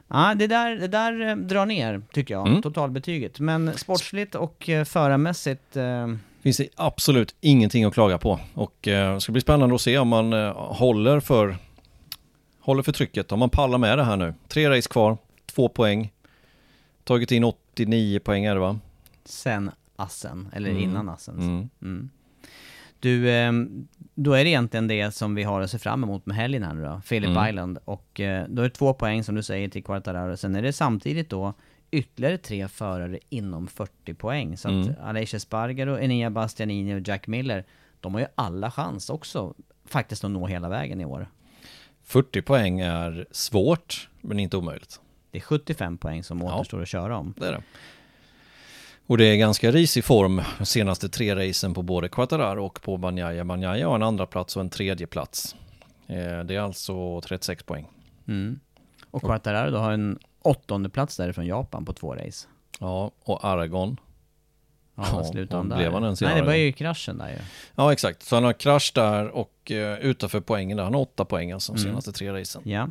Ja, 0.07 0.33
det 0.35 0.47
där, 0.47 0.75
det 0.75 0.87
där 0.87 1.29
eh, 1.29 1.35
drar 1.35 1.65
ner, 1.65 2.01
tycker 2.13 2.33
jag, 2.33 2.47
Mm. 2.47 2.61
totalbetyget. 2.61 3.39
Men 3.39 3.77
sportsligt 3.77 4.35
och 4.35 4.69
eh, 4.69 4.83
förarmässigt, 4.85 5.75
eh, 5.77 6.07
Finns 6.41 6.57
det 6.57 6.67
absolut 6.75 7.35
ingenting 7.41 7.83
att 7.83 7.93
klaga 7.93 8.17
på 8.17 8.39
och 8.53 8.87
eh, 8.87 9.13
det 9.13 9.21
ska 9.21 9.31
bli 9.31 9.41
spännande 9.41 9.75
att 9.75 9.81
se 9.81 9.97
om 9.97 10.07
man 10.07 10.33
eh, 10.33 10.53
håller 10.55 11.19
för 11.19 11.55
håller 12.59 12.83
för 12.83 12.91
trycket, 12.91 13.31
om 13.31 13.39
man 13.39 13.49
pallar 13.49 13.77
med 13.77 13.97
det 13.97 14.03
här 14.03 14.17
nu. 14.17 14.33
Tre 14.47 14.69
race 14.69 14.89
kvar, 14.89 15.17
två 15.45 15.69
poäng, 15.69 16.11
tagit 17.03 17.31
in 17.31 17.43
89 17.43 18.19
poäng 18.19 18.45
är 18.45 18.53
det 18.53 18.59
va? 18.61 18.79
sen 19.25 19.71
assen, 20.01 20.49
eller 20.53 20.69
Mm. 20.69 20.83
innan 20.83 21.09
assen. 21.09 21.35
Mm. 21.39 21.69
Mm. 21.81 22.09
Du, 22.99 23.31
ehm, 23.31 23.87
då 24.15 24.33
är 24.33 24.43
det 24.43 24.49
egentligen 24.49 24.87
det 24.87 25.11
som 25.11 25.35
vi 25.35 25.43
har 25.43 25.61
att 25.61 25.71
se 25.71 25.79
fram 25.79 26.03
emot 26.03 26.25
med 26.25 26.35
helgen 26.37 26.63
här 26.63 26.73
nu 26.73 26.83
då, 26.83 27.01
Phillip 27.07 27.29
Mm. 27.29 27.49
Island. 27.49 27.77
Och 27.85 28.19
eh, 28.19 28.45
då 28.49 28.61
är 28.61 28.63
det 28.69 28.75
två 28.75 28.93
poäng 28.93 29.23
som 29.23 29.35
du 29.35 29.43
säger 29.43 29.69
till 29.69 29.83
Quartararo. 29.83 30.37
Sen 30.37 30.55
är 30.55 30.61
det 30.61 30.73
samtidigt 30.73 31.29
då 31.29 31.53
ytterligare 31.91 32.37
tre 32.37 32.67
förare 32.67 33.19
inom 33.29 33.67
40 33.67 34.13
poäng. 34.13 34.57
Så 34.57 34.67
att 34.67 34.87
Mm. 34.87 34.95
Aleix 35.03 35.33
Espargaro, 35.33 35.99
Enea 35.99 36.29
Bastianini 36.29 36.95
och 36.95 37.07
Jack 37.07 37.27
Miller, 37.27 37.65
de 37.99 38.13
har 38.13 38.21
ju 38.21 38.27
alla 38.35 38.71
chans 38.71 39.09
också 39.09 39.53
faktiskt 39.85 40.23
att 40.23 40.31
nå 40.31 40.47
hela 40.47 40.69
vägen 40.69 41.01
i 41.01 41.05
år. 41.05 41.27
40 42.03 42.41
poäng 42.41 42.79
är 42.79 43.25
svårt, 43.31 44.09
men 44.21 44.39
inte 44.39 44.57
omöjligt. 44.57 44.99
Det 45.31 45.37
är 45.37 45.41
75 45.41 45.97
poäng 45.97 46.23
som 46.23 46.39
Ja. 46.41 46.55
återstår 46.59 46.81
att 46.81 46.87
köra 46.87 47.17
om. 47.17 47.33
Det 47.37 47.47
är 47.47 47.51
det. 47.51 47.61
Och 49.11 49.17
det 49.17 49.25
är 49.25 49.35
ganska 49.37 49.71
risig 49.71 50.03
form 50.03 50.41
de 50.57 50.65
senaste 50.65 51.09
tre 51.09 51.35
racen 51.35 51.73
på 51.73 51.81
både 51.81 52.09
Quattararo 52.09 52.65
och 52.65 52.81
på 52.81 52.97
Banjaya. 52.97 53.45
Banjaya 53.45 53.87
har 53.87 53.95
en 53.95 54.03
andra 54.03 54.25
plats 54.25 54.55
och 54.55 54.61
en 54.61 54.69
tredje 54.69 55.07
plats. 55.07 55.55
Eh, 56.07 56.39
Det 56.43 56.55
är 56.55 56.59
alltså 56.59 57.21
36 57.21 57.63
poäng. 57.63 57.87
Mm. 58.27 58.59
Och 59.11 59.21
Quattararo 59.21 59.71
då 59.71 59.77
har 59.77 59.91
en 59.91 60.19
åttonde 60.41 60.89
plats 60.89 61.17
därifrån 61.17 61.45
Japan 61.45 61.85
på 61.85 61.93
två 61.93 62.15
race. 62.15 62.47
Ja, 62.79 63.11
och 63.23 63.45
Aragon. 63.45 63.97
Ja, 64.95 65.05
Ja, 65.11 65.23
slutade 65.23 65.69
där? 65.69 65.77
blev 65.77 65.93
han 65.93 66.03
ens 66.03 66.21
i 66.21 66.25
Nej, 66.25 66.35
det 66.41 66.47
var 66.47 66.53
ju 66.53 66.71
kraschen 66.71 67.17
där 67.17 67.29
ju. 67.29 67.37
Ja, 67.75 67.93
exakt. 67.93 68.23
Så 68.23 68.35
han 68.35 68.43
har 68.43 68.53
krasch 68.53 68.91
där 68.95 69.27
och 69.29 69.71
eh, 69.71 69.99
utanför 69.99 70.39
poängen 70.39 70.77
där. 70.77 70.83
Han 70.83 70.93
har 70.93 71.01
åtta 71.01 71.25
poäng 71.25 71.51
alltså 71.51 71.73
de 71.73 71.79
Mm. 71.81 71.91
senaste 71.91 72.11
tre 72.11 72.33
racen. 72.33 72.61
Ja. 72.65 72.89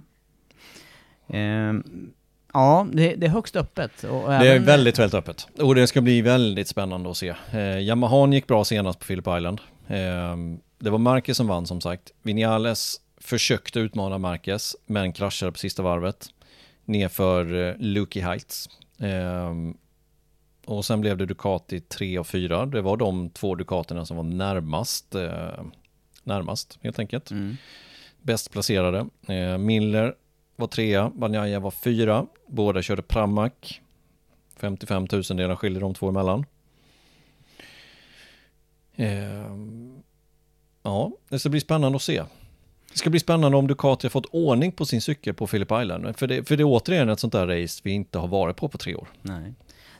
Ehm, 1.28 2.12
ja, 2.52 2.86
det, 2.92 3.14
det 3.14 3.26
är 3.26 3.30
högst 3.30 3.56
öppet. 3.56 4.04
Och 4.04 4.28
Det 4.28 4.34
är 4.34 4.44
även- 4.44 4.64
väldigt, 4.64 4.98
väldigt 4.98 5.14
öppet. 5.14 5.48
Och 5.58 5.74
det 5.74 5.86
ska 5.86 6.00
bli 6.00 6.22
väldigt 6.22 6.68
spännande 6.68 7.10
att 7.10 7.16
se. 7.16 7.34
Eh, 7.52 7.78
Yamahan 7.78 8.32
gick 8.32 8.46
bra 8.46 8.64
senast 8.64 8.98
på 8.98 9.04
Phillip 9.04 9.26
Island. 9.36 9.60
Eh, 9.88 10.36
det 10.78 10.90
var 10.90 10.98
Marquez 10.98 11.36
som 11.36 11.46
vann 11.46 11.66
som 11.66 11.80
sagt. 11.80 12.10
Vinales 12.22 13.00
försökte 13.20 13.80
utmana 13.80 14.18
Marquez, 14.18 14.76
men 14.86 15.12
kraschade 15.12 15.52
på 15.52 15.58
sista 15.58 15.82
varvet. 15.82 16.26
Nerför 16.84 17.68
eh, 17.68 17.74
Lucky 17.78 18.20
Heights. 18.20 18.68
Eh, 19.00 19.54
och 20.66 20.84
sen 20.84 21.00
blev 21.00 21.16
det 21.16 21.26
Ducati 21.26 21.80
3 21.80 22.18
och 22.18 22.26
4. 22.26 22.66
Det 22.66 22.80
var 22.80 22.96
de 22.96 23.30
två 23.30 23.54
Ducaterna 23.54 24.06
som 24.06 24.16
var 24.16 24.24
närmast, 24.24 25.14
eh, 25.14 25.30
närmast 26.24 26.78
helt 26.82 26.98
enkelt. 26.98 27.30
Mm. 27.30 27.56
Bäst 28.22 28.50
placerade. 28.50 29.06
Eh, 29.28 29.58
Miller 29.58 30.14
var 30.60 30.66
trea, 30.66 31.10
Banjaya 31.14 31.60
var 31.60 31.70
fyra. 31.70 32.26
Båda 32.46 32.82
körde 32.82 33.02
Pramac. 33.02 33.52
55 34.56 35.06
000 35.12 35.22
delar 35.22 35.56
skiljer 35.56 35.80
de 35.80 35.94
två 35.94 36.08
emellan. 36.08 36.44
Eh, 38.96 39.56
ja, 40.82 41.12
det 41.28 41.38
ska 41.38 41.48
bli 41.48 41.60
spännande 41.60 41.96
att 41.96 42.02
se. 42.02 42.22
Det 42.92 42.98
ska 42.98 43.10
bli 43.10 43.20
spännande 43.20 43.56
om 43.58 43.66
Ducati 43.66 44.06
har 44.06 44.10
fått 44.10 44.26
ordning 44.26 44.72
på 44.72 44.84
sin 44.86 45.00
cykel 45.00 45.34
på 45.34 45.46
Phillip 45.46 45.72
Island. 45.72 46.16
För 46.16 46.26
det, 46.26 46.48
för 46.48 46.56
det 46.56 46.62
är 46.62 46.64
återigen 46.64 47.08
ett 47.08 47.20
sånt 47.20 47.32
där 47.32 47.46
race 47.46 47.80
vi 47.84 47.90
inte 47.90 48.18
har 48.18 48.28
varit 48.28 48.56
på 48.56 48.68
på 48.68 48.78
tre 48.78 48.94
år. 48.94 49.08
Nej, 49.22 49.54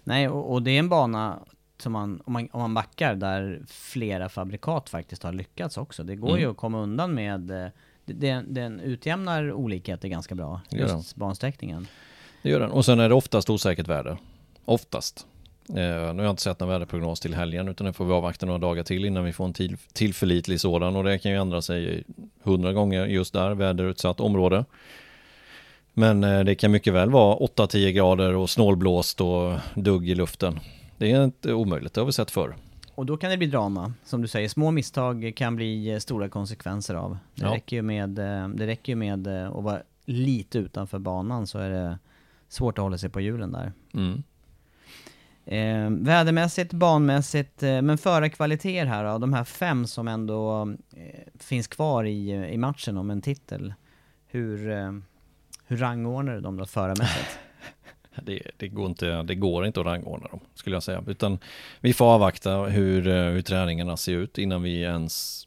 Nej 0.05 0.29
och, 0.29 0.53
och 0.53 0.63
det 0.63 0.71
är 0.71 0.79
en 0.79 0.89
bana 0.89 1.39
som 1.79 1.93
man 1.93 2.23
om, 2.25 2.33
man, 2.33 2.49
om 2.53 2.61
man 2.61 2.75
backar, 2.75 3.15
där 3.15 3.63
flera 3.69 4.29
fabrikat 4.29 4.89
faktiskt 4.89 5.23
har 5.23 5.33
lyckats 5.33 5.77
också. 5.77 6.03
Det 6.05 6.17
går 6.17 6.29
Mm. 6.29 6.41
ju 6.41 6.51
att 6.51 6.57
komma 6.57 6.79
undan 6.81 7.15
med... 7.15 7.71
Den, 8.15 8.55
den 8.55 8.81
utjämnar 8.81 9.53
olikheter 9.53 10.09
ganska 10.09 10.35
bra, 10.35 10.61
den. 10.71 10.81
just 10.81 11.17
bansträckningen. 11.17 11.87
Det 12.43 12.51
gör 12.51 12.61
den. 12.61 12.71
Och 12.71 12.85
sen 12.85 13.01
är 13.01 13.09
det 13.09 13.15
oftast 13.15 13.51
osäkert 13.51 13.89
väder. 13.89 14.17
Oftast. 14.65 15.27
Eh, 15.69 15.75
nu 15.75 16.17
har 16.17 16.23
jag 16.23 16.31
inte 16.31 16.43
sett 16.43 16.61
någon 16.61 16.69
väderprognos 16.69 17.21
till 17.21 17.35
helgen 17.35 17.69
utan 17.69 17.87
nu 17.87 17.93
får 17.93 18.05
vi 18.05 18.13
avvakta 18.13 18.47
några 18.47 18.59
dagar 18.59 18.83
till 18.83 19.05
innan 19.05 19.25
vi 19.25 19.33
får 19.33 19.45
en 19.45 19.53
till, 19.53 19.77
tillförlitlig 19.93 20.61
sådan 20.61 20.97
och 20.97 21.05
det 21.05 21.19
kan 21.19 21.33
ju 21.33 21.39
ändra 21.39 21.63
sig 21.63 22.05
hundra 22.43 22.73
gånger 22.73 23.07
just 23.07 23.33
där, 23.33 23.55
väderutsatt 23.55 24.21
område. 24.21 24.65
Men 25.93 26.25
eh, 26.25 26.41
det 26.41 26.55
kan 26.55 26.71
mycket 26.71 26.93
väl 26.93 27.11
vara 27.11 27.37
8-10 27.37 27.91
grader 27.91 28.35
och 28.35 28.51
snålblåst 28.51 29.21
och 29.21 29.59
dugg 29.75 30.09
i 30.09 30.15
luften. 30.15 30.61
Det 30.97 31.11
är 31.11 31.25
inte 31.25 31.53
omöjligt, 31.53 31.95
det 31.95 32.01
har 32.01 32.07
vi 32.07 32.13
sett 32.13 32.31
förr. 32.31 32.55
Och 33.01 33.07
då 33.07 33.17
kan 33.17 33.31
det 33.31 33.37
bli 33.37 33.47
drama. 33.47 33.93
Som 34.05 34.23
du 34.23 34.29
säger, 34.29 34.49
små 34.49 34.71
misstag 34.71 35.33
kan 35.37 35.57
bli 35.57 35.91
eh, 35.91 35.99
stora 35.99 36.29
konsekvenser 36.29 36.95
av. 36.95 37.19
Det 37.35 37.43
Ja. 37.45 37.55
räcker 37.55 37.77
ju 37.77 37.83
med, 37.83 38.19
eh, 38.19 38.49
det 38.49 38.67
räcker 38.67 38.95
med 38.97 39.27
eh, 39.27 39.51
att 39.51 39.65
vara 39.65 39.83
lite 40.05 40.59
utanför 40.59 40.99
banan 40.99 41.47
så 41.47 41.59
är 41.59 41.71
det 41.71 41.99
svårt 42.49 42.79
att 42.79 42.83
hålla 42.83 42.99
sig 42.99 43.11
på 43.11 43.21
hjulen 43.21 43.53
där. 43.53 43.73
Mm. 43.95 44.23
Eh, 45.45 46.05
vädermässigt, 46.05 46.73
banmässigt, 46.73 47.63
eh, 47.63 47.83
men 47.83 47.99
förarkvaliteter 47.99 48.87
här 48.87 49.05
då, 49.05 49.19
de 49.19 49.33
här 49.33 49.45
fem 49.45 49.87
som 49.87 50.09
ändå 50.09 50.63
eh, 50.97 51.21
finns 51.39 51.67
kvar 51.67 52.05
i, 52.05 52.31
i 52.33 52.57
matchen 52.59 52.97
om 52.97 53.11
en 53.11 53.23
titel. 53.23 53.75
Hur, 54.27 54.71
eh, 54.71 54.93
hur 55.67 55.77
rangordnar 55.77 56.35
du 56.35 56.41
dem 56.41 56.57
då 56.57 56.67
förarmässigt? 56.67 57.39
Det, 58.23 58.43
det, 58.57 58.69
går 58.69 58.87
inte, 58.87 59.23
det 59.23 59.35
går 59.35 59.67
inte 59.67 59.81
att 59.81 59.87
rangordna 59.87 60.29
dem, 60.29 60.41
skulle 60.55 60.77
jag 60.77 60.83
säga. 60.83 61.05
Utan 61.07 61.39
vi 61.81 61.93
får 61.93 62.05
avvakta 62.05 62.57
hur, 62.57 63.09
eh, 63.09 63.25
hur 63.25 63.43
träningarna 63.43 63.97
ser 63.97 64.13
ut 64.13 64.39
innan 64.39 64.63
vi 64.63 64.81
ens 64.81 65.47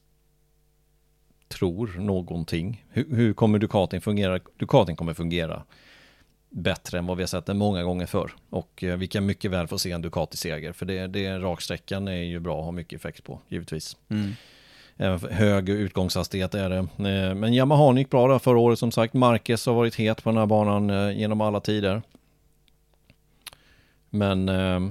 tror 1.47 1.87
någonting. 1.99 2.85
Hur, 2.89 3.15
hur 3.15 3.33
kommer 3.33 3.59
Ducatin 3.59 4.01
fungera? 4.01 4.39
Ducatin 4.57 4.95
kommer 4.95 5.13
fungera 5.13 5.63
bättre 6.49 6.97
än 6.97 7.05
vad 7.05 7.17
vi 7.17 7.23
har 7.23 7.27
sett 7.27 7.45
den 7.45 7.57
många 7.57 7.83
gånger 7.83 8.05
förr. 8.05 8.31
Och 8.49 8.83
eh, 8.83 8.97
vi 8.97 9.07
kan 9.07 9.25
mycket 9.25 9.51
väl 9.51 9.67
få 9.67 9.77
se 9.77 9.91
en 9.91 10.01
Ducati-seger. 10.01 10.73
För 10.73 10.85
det, 10.85 11.07
det 11.07 11.39
raksträckan 11.39 12.07
är 12.07 12.23
ju 12.23 12.39
bra 12.39 12.59
att 12.59 12.65
ha 12.65 12.71
mycket 12.71 12.99
effekt 12.99 13.23
på, 13.23 13.39
givetvis. 13.47 13.97
Mm. 14.09 14.31
Hög 15.31 15.69
utgångshastighet 15.69 16.55
är 16.55 16.69
det. 16.69 16.77
Eh, 16.77 17.35
Men 17.35 17.53
Yamaha 17.53 17.97
gick 17.97 18.09
bra 18.09 18.27
där 18.27 18.39
förra 18.39 18.59
året 18.59 18.79
som 18.79 18.91
sagt. 18.91 19.13
Marquez 19.13 19.65
har 19.65 19.73
varit 19.73 19.95
het 19.95 20.23
på 20.23 20.29
den 20.29 20.37
här 20.37 20.45
banan 20.45 21.17
genom 21.17 21.41
alla 21.41 21.59
tider. 21.59 22.01
Men 24.13 24.49
eh, 24.49 24.89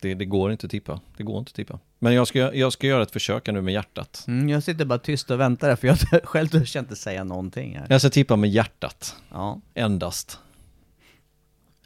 det, 0.00 0.14
det 0.14 0.24
går 0.24 0.52
inte 0.52 0.66
att 0.66 0.70
tippa. 0.70 1.00
Det 1.16 1.22
går 1.22 1.38
inte 1.38 1.50
att 1.50 1.54
tippa. 1.54 1.78
Men 1.98 2.14
jag 2.14 2.28
ska, 2.28 2.54
jag 2.54 2.72
ska 2.72 2.86
göra 2.86 3.02
ett 3.02 3.10
försök 3.10 3.46
nu 3.46 3.60
med 3.60 3.74
hjärtat. 3.74 4.24
Mm, 4.28 4.48
jag 4.48 4.62
sitter 4.62 4.84
bara 4.84 4.98
tyst 4.98 5.30
och 5.30 5.40
väntar 5.40 5.68
här, 5.68 5.76
för 5.76 5.86
jag 5.88 5.98
själv 6.24 6.48
törs 6.48 6.76
inte 6.76 6.96
säga 6.96 7.24
någonting 7.24 7.78
här. 7.78 7.86
Jag 7.90 8.00
ska 8.00 8.10
tippa 8.10 8.36
med 8.36 8.50
hjärtat. 8.50 9.16
Ja. 9.30 9.60
Endast. 9.74 10.38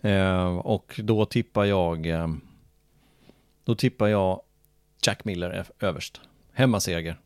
Eh, 0.03 0.57
och 0.57 1.01
då 1.05 1.25
tippar 1.27 1.65
jag 1.65 2.07
eh, 2.07 2.29
Då 3.65 3.75
tippar 3.75 4.07
jag 4.09 4.41
Jack 5.03 5.25
Miller 5.25 5.67
överst. 5.81 6.21
Hemmaseger 6.53 7.17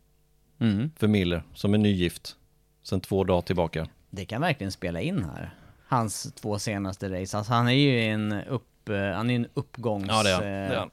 Mm. 0.61 0.91
för 0.97 1.09
Miller 1.09 1.43
som 1.55 1.75
är 1.75 1.79
nygift. 1.79 2.37
Sen 2.83 3.01
två 3.01 3.25
dagar 3.25 3.43
tillbaka. 3.43 3.89
Det 4.11 4.25
kan 4.25 4.41
verkligen 4.41 4.73
spela 4.73 5.01
in 5.01 5.25
här. 5.25 5.55
Hans 5.87 6.33
två 6.35 6.59
senaste 6.59 7.21
race. 7.21 7.39
Alltså 7.39 7.53
han 7.53 7.69
är 7.69 7.73
ju 7.73 8.01
en 8.05 8.33
upp, 8.33 8.67
eh, 8.91 9.12
han 9.16 9.30
är 9.30 9.36
en 9.36 9.47
uppgångs... 9.55 10.07
Ja 10.09 10.22
det 10.22 10.30
är 10.30 10.34
han. 10.34 10.43
eh, 10.43 10.49
det 10.68 10.74
är 10.74 10.78
han. 10.78 10.91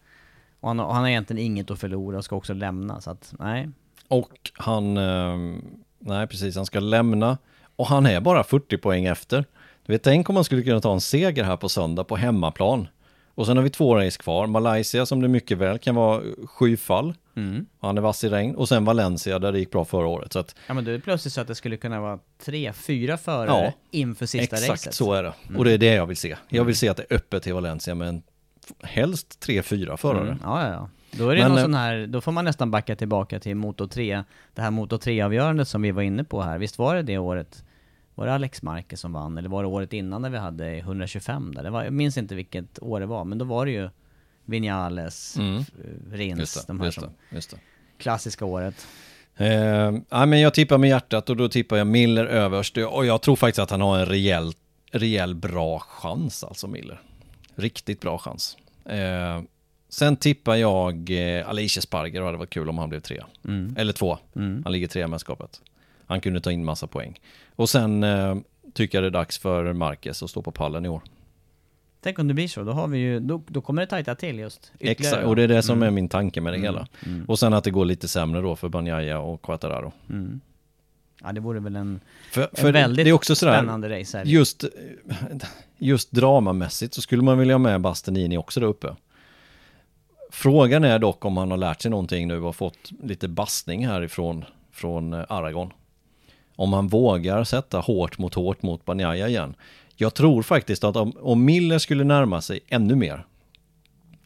Och 0.60 0.68
han, 0.70 0.80
han 0.80 0.96
har 0.96 1.08
egentligen 1.08 1.46
inget 1.46 1.72
att 1.72 1.80
förlora 1.80 2.18
och 2.18 2.26
ska 2.26 2.36
också 2.36 2.54
lämna, 2.54 3.02
så 3.02 3.12
att 3.12 3.34
nej. 3.40 3.70
Och 4.08 4.52
han, 4.54 4.98
eh, 4.98 5.38
nej 6.00 6.28
precis, 6.28 6.56
han 6.56 6.66
ska 6.66 6.80
lämna. 6.80 7.38
Och 7.76 7.88
han 7.88 8.06
är 8.06 8.22
bara 8.22 8.44
40 8.44 8.78
poäng 8.78 9.06
efter. 9.06 9.46
Du 9.86 9.94
vet, 9.94 10.04
tänk 10.04 10.30
om 10.30 10.36
man 10.36 10.44
skulle 10.44 10.62
kunna 10.62 10.82
ta 10.82 10.94
en 10.94 11.02
seger 11.02 11.44
här 11.44 11.58
på 11.58 11.70
söndag 11.70 12.04
på 12.04 12.16
hemmaplan. 12.16 12.88
Och 13.36 13.46
sen 13.46 13.58
har 13.58 13.64
vi 13.64 13.70
två 13.70 13.96
race 13.96 14.18
kvar. 14.18 14.48
Malaysia 14.48 15.06
som 15.06 15.22
det 15.22 15.28
mycket 15.28 15.58
väl 15.58 15.78
kan 15.80 15.96
vara 15.96 16.22
skyfall. 16.46 17.14
Mm. 17.36 17.66
Han 17.80 17.98
är 17.98 18.02
vass 18.02 18.24
i 18.24 18.30
regn. 18.30 18.56
Och 18.56 18.70
sen 18.70 18.86
Valencia 18.86 19.40
där 19.40 19.52
det 19.52 19.60
gick 19.60 19.72
bra 19.72 19.86
förra 19.86 20.08
året. 20.08 20.34
Så 20.34 20.40
att 20.40 20.56
Ja 20.68 20.74
men 20.74 20.86
då 20.86 20.92
är 20.92 20.96
det 20.96 21.02
plötsligt 21.02 21.34
så 21.34 21.42
att 21.42 21.48
det 21.48 21.56
skulle 21.56 21.78
kunna 21.78 22.02
vara 22.02 22.20
tre, 22.46 22.74
fyra 22.74 23.18
förare 23.18 23.66
Ja, 23.66 23.74
inför 23.92 24.26
sista 24.26 24.56
exakt 24.56 24.72
racet. 24.72 24.94
så 24.94 25.14
är 25.14 25.24
det. 25.24 25.34
Och 25.58 25.66
det 25.66 25.72
är 25.72 25.78
det 25.78 25.94
jag 25.94 26.06
vill 26.06 26.18
se. 26.18 26.36
Jag 26.50 26.64
vill 26.66 26.76
se 26.76 26.90
att 26.90 26.98
det 26.98 27.06
är 27.10 27.16
öppet 27.16 27.44
till 27.44 27.54
Valencia 27.54 27.96
med 27.96 28.08
en, 28.08 28.24
helst 28.84 29.40
tre, 29.40 29.62
fyra 29.64 29.98
förare. 29.98 30.28
Mm. 30.28 30.40
Ja, 30.44 30.68
ja, 30.68 30.72
ja. 30.74 30.90
Då 31.12 31.30
är 31.30 31.36
det 31.36 31.42
Men, 31.42 31.50
någon 31.50 31.58
eh, 31.58 31.64
sån 31.64 31.74
här, 31.74 32.08
då 32.08 32.22
får 32.22 32.32
man 32.32 32.46
nästan 32.46 32.72
backa 32.72 32.96
tillbaka 32.96 33.40
till 33.40 33.56
Moto 33.56 33.88
3, 33.88 34.24
det 34.54 34.62
här 34.62 34.72
Moto 34.72 34.98
3-avgörandet 34.98 35.66
som 35.66 35.82
vi 35.82 35.92
var 35.92 36.02
inne 36.02 36.24
på 36.24 36.42
här. 36.42 36.58
Visst 36.58 36.78
var 36.78 36.96
det 36.96 37.02
det 37.02 37.18
året? 37.18 37.64
Var 38.16 38.26
det 38.26 38.34
Alex 38.34 38.62
Marquez 38.62 39.00
som 39.00 39.14
vann? 39.14 39.38
Eller 39.38 39.50
var 39.50 39.64
det 39.64 39.68
året 39.70 39.94
innan 39.94 40.22
när 40.22 40.30
vi 40.30 40.38
hade 40.38 40.78
125 40.78 41.54
där? 41.56 41.64
Det 41.64 41.70
var, 41.70 41.84
jag 41.84 41.94
minns 41.94 42.18
inte 42.18 42.36
vilket 42.36 42.80
år 42.84 43.00
det 43.00 43.06
var, 43.06 43.24
men 43.26 43.38
då 43.38 43.46
var 43.46 43.66
det 43.66 43.72
ju 43.72 43.90
Vinales, 44.46 45.38
Mm. 45.38 45.58
f- 45.62 45.68
Rins, 46.12 46.40
Just 46.40 46.68
de 46.68 46.78
det, 46.78 46.82
här 46.84 46.86
just 46.88 47.00
som 47.00 47.10
det, 47.30 47.36
just 47.36 47.52
det. 47.52 47.58
klassiska 47.98 48.46
året. 48.46 48.88
Eh, 49.38 49.48
ja, 50.10 50.26
men 50.26 50.40
jag 50.42 50.54
tippar 50.54 50.78
med 50.78 50.90
hjärtat 50.90 51.30
och 51.30 51.38
då 51.38 51.50
tippar 51.50 51.78
jag 51.78 51.88
Miller 51.88 52.26
överst. 52.26 52.78
Och 52.78 53.06
jag 53.06 53.22
tror 53.22 53.36
faktiskt 53.36 53.60
att 53.60 53.70
han 53.72 53.82
har 53.82 54.00
en 54.00 54.06
rejäl, 54.06 54.54
rejäl 54.92 55.36
bra 55.36 55.80
chans, 55.80 56.44
alltså 56.44 56.68
Miller. 56.68 57.02
Riktigt 57.56 58.02
bra 58.02 58.18
chans. 58.18 58.58
Eh, 58.86 59.42
sen 59.90 60.16
tippar 60.18 60.56
jag 60.56 61.10
eh, 61.40 61.50
Alicia 61.50 61.82
Sparger 61.82 62.22
och 62.22 62.32
det 62.32 62.38
varit 62.38 62.50
kul 62.50 62.70
om 62.70 62.78
han 62.78 62.90
blev 62.90 63.00
tre. 63.00 63.24
Mm. 63.48 63.76
Eller 63.78 63.94
två. 63.94 64.18
Mm. 64.36 64.62
Han 64.64 64.74
ligger 64.74 64.88
tre 64.88 65.04
i 65.04 65.08
mästerskapet. 65.08 65.62
Han 66.08 66.22
kunde 66.22 66.42
ta 66.42 66.52
in 66.52 66.66
massa 66.66 66.88
poäng. 66.88 67.20
Och 67.56 67.70
sen 67.70 68.04
eh, 68.04 68.36
tycker 68.74 68.98
jag 68.98 69.04
det 69.04 69.08
är 69.08 69.12
dags 69.12 69.38
för 69.38 69.74
Marquez 69.74 70.24
att 70.24 70.30
stå 70.30 70.42
på 70.42 70.52
pallen 70.52 70.86
i 70.86 70.90
år. 70.90 71.02
Tänk 72.02 72.20
om 72.20 72.28
det 72.28 72.34
blir 72.34 72.48
så, 72.48 72.64
då 72.64 72.72
har 72.72 72.88
vi 72.88 72.98
ju, 72.98 73.20
då, 73.20 73.42
då 73.48 73.62
kommer 73.62 73.82
det 73.82 73.88
tajta 73.88 74.16
till 74.16 74.40
just. 74.40 74.72
Exakt, 74.80 75.24
och 75.26 75.36
det 75.36 75.44
är 75.44 75.48
det 75.48 75.62
som 75.62 75.78
Mm. 75.78 75.88
är 75.88 75.92
min 75.92 76.10
tanke 76.10 76.42
med 76.42 76.54
det 76.54 76.60
hela. 76.60 76.88
Mm. 77.06 77.26
Och 77.26 77.40
sen 77.40 77.54
att 77.54 77.64
det 77.64 77.72
går 77.72 77.86
lite 77.86 78.08
sämre 78.08 78.42
då 78.42 78.56
för 78.56 78.70
Banjaya 78.70 79.20
och 79.20 79.42
Quattararo. 79.42 79.92
Mm. 80.10 80.40
Ja 81.24 81.32
det 81.32 81.40
vore 81.40 81.60
väl 81.60 81.76
en, 81.76 82.00
För, 82.32 82.42
en 82.42 82.48
för 82.54 82.66
det, 82.66 82.72
väldigt 82.72 83.06
det 83.06 83.10
är 83.10 83.14
också 83.14 83.36
sådär, 83.36 83.58
spännande 83.58 84.00
race 84.00 84.18
här. 84.18 84.26
just, 84.26 84.64
just 85.78 86.12
dramamässigt 86.12 86.94
så 86.94 87.02
skulle 87.02 87.24
man 87.24 87.38
vilja 87.38 87.54
ha 87.54 87.60
med 87.60 87.82
Bastianini 87.82 88.38
också 88.38 88.60
där 88.60 88.68
uppe. 88.68 88.96
Frågan 90.32 90.84
är 90.84 91.00
dock 91.00 91.26
om 91.26 91.38
han 91.38 91.52
har 91.52 91.58
lärt 91.58 91.82
sig 91.82 91.92
någonting 91.92 92.28
nu 92.28 92.42
och 92.42 92.56
fått 92.56 92.92
lite 93.04 93.28
bastning 93.28 93.88
härifrån 93.88 94.46
från 94.72 95.14
eh, 95.14 95.26
Aragon. 95.30 95.72
Om 96.56 96.74
han 96.74 96.88
vågar 96.88 97.44
sätta 97.44 97.80
hårt 97.80 98.18
mot 98.18 98.34
hårt 98.34 98.62
mot 98.62 98.86
Banjaya 98.86 99.28
igen. 99.28 99.56
Jag 99.96 100.14
tror 100.14 100.42
faktiskt 100.42 100.84
att 100.84 100.96
om, 100.96 101.14
om 101.22 101.46
Miller 101.46 101.80
skulle 101.80 102.04
närma 102.04 102.42
sig 102.42 102.60
ännu 102.68 102.96
mer, 102.96 103.26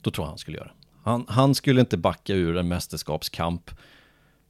då 0.01 0.11
tror 0.11 0.25
jag 0.25 0.30
han 0.30 0.38
skulle 0.38 0.57
göra 0.57 0.67
det. 0.67 0.73
Han, 1.03 1.25
han 1.27 1.55
skulle 1.55 1.82
inte 1.82 1.97
backa 1.97 2.34
ur 2.34 2.57
en 2.57 2.67
mästerskapskamp. 2.67 3.71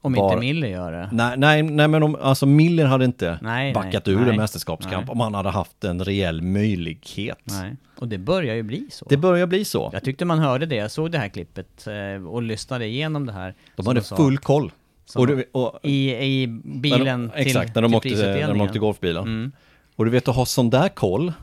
Om 0.01 0.13
Bara- 0.13 0.33
inte 0.33 0.39
Miller 0.39 0.67
gör 0.67 0.91
det. 0.91 1.09
Nej, 1.11 1.37
nej, 1.37 1.63
nej 1.63 1.87
men 1.87 2.03
om, 2.03 2.17
alltså 2.21 2.45
Miller 2.45 2.85
hade 2.85 3.05
inte 3.05 3.39
Nej, 3.41 3.73
backat 3.73 4.05
nej, 4.05 4.15
ur 4.15 4.19
nej, 4.19 4.29
en 4.29 4.35
mästerskapskamp 4.35 5.09
om 5.09 5.19
han 5.19 5.33
hade 5.33 5.49
haft 5.49 5.83
en 5.83 6.03
reell 6.03 6.41
möjlighet. 6.41 7.39
Nej. 7.43 7.75
Och 7.97 8.07
det 8.07 8.17
börjar 8.17 8.55
ju 8.55 8.63
bli 8.63 8.87
så. 8.91 9.05
Det 9.09 9.17
börjar 9.17 9.47
bli 9.47 9.65
så. 9.65 9.89
Jag 9.93 10.03
tyckte 10.03 10.25
man 10.25 10.39
hörde 10.39 10.65
det, 10.65 10.75
jag 10.75 10.91
såg 10.91 11.11
det 11.11 11.17
här 11.17 11.29
klippet 11.29 11.87
eh, 11.87 12.27
och 12.27 12.41
lyssnade 12.41 12.85
igenom 12.85 13.25
det 13.25 13.33
här. 13.33 13.55
De 13.75 13.87
hade 13.87 14.01
full 14.01 14.37
koll. 14.37 14.71
Och, 15.15 15.27
du, 15.27 15.49
och, 15.51 15.79
I, 15.83 16.11
i 16.11 16.47
bilen 16.63 17.27
de, 17.27 17.29
till, 17.29 17.47
Exakt, 17.47 17.75
när 17.75 17.81
de, 17.81 17.99
till 18.01 18.13
åkte, 18.13 18.25
när 18.25 18.47
de 18.47 18.61
åkte 18.61 18.79
golfbilen. 18.79 19.23
Mm. 19.23 19.51
Och 19.95 20.05
du 20.05 20.11
vet 20.11 20.27
att 20.27 20.35
ha 20.35 20.45
sån 20.45 20.69
där 20.69 20.89
koll, 20.89 21.33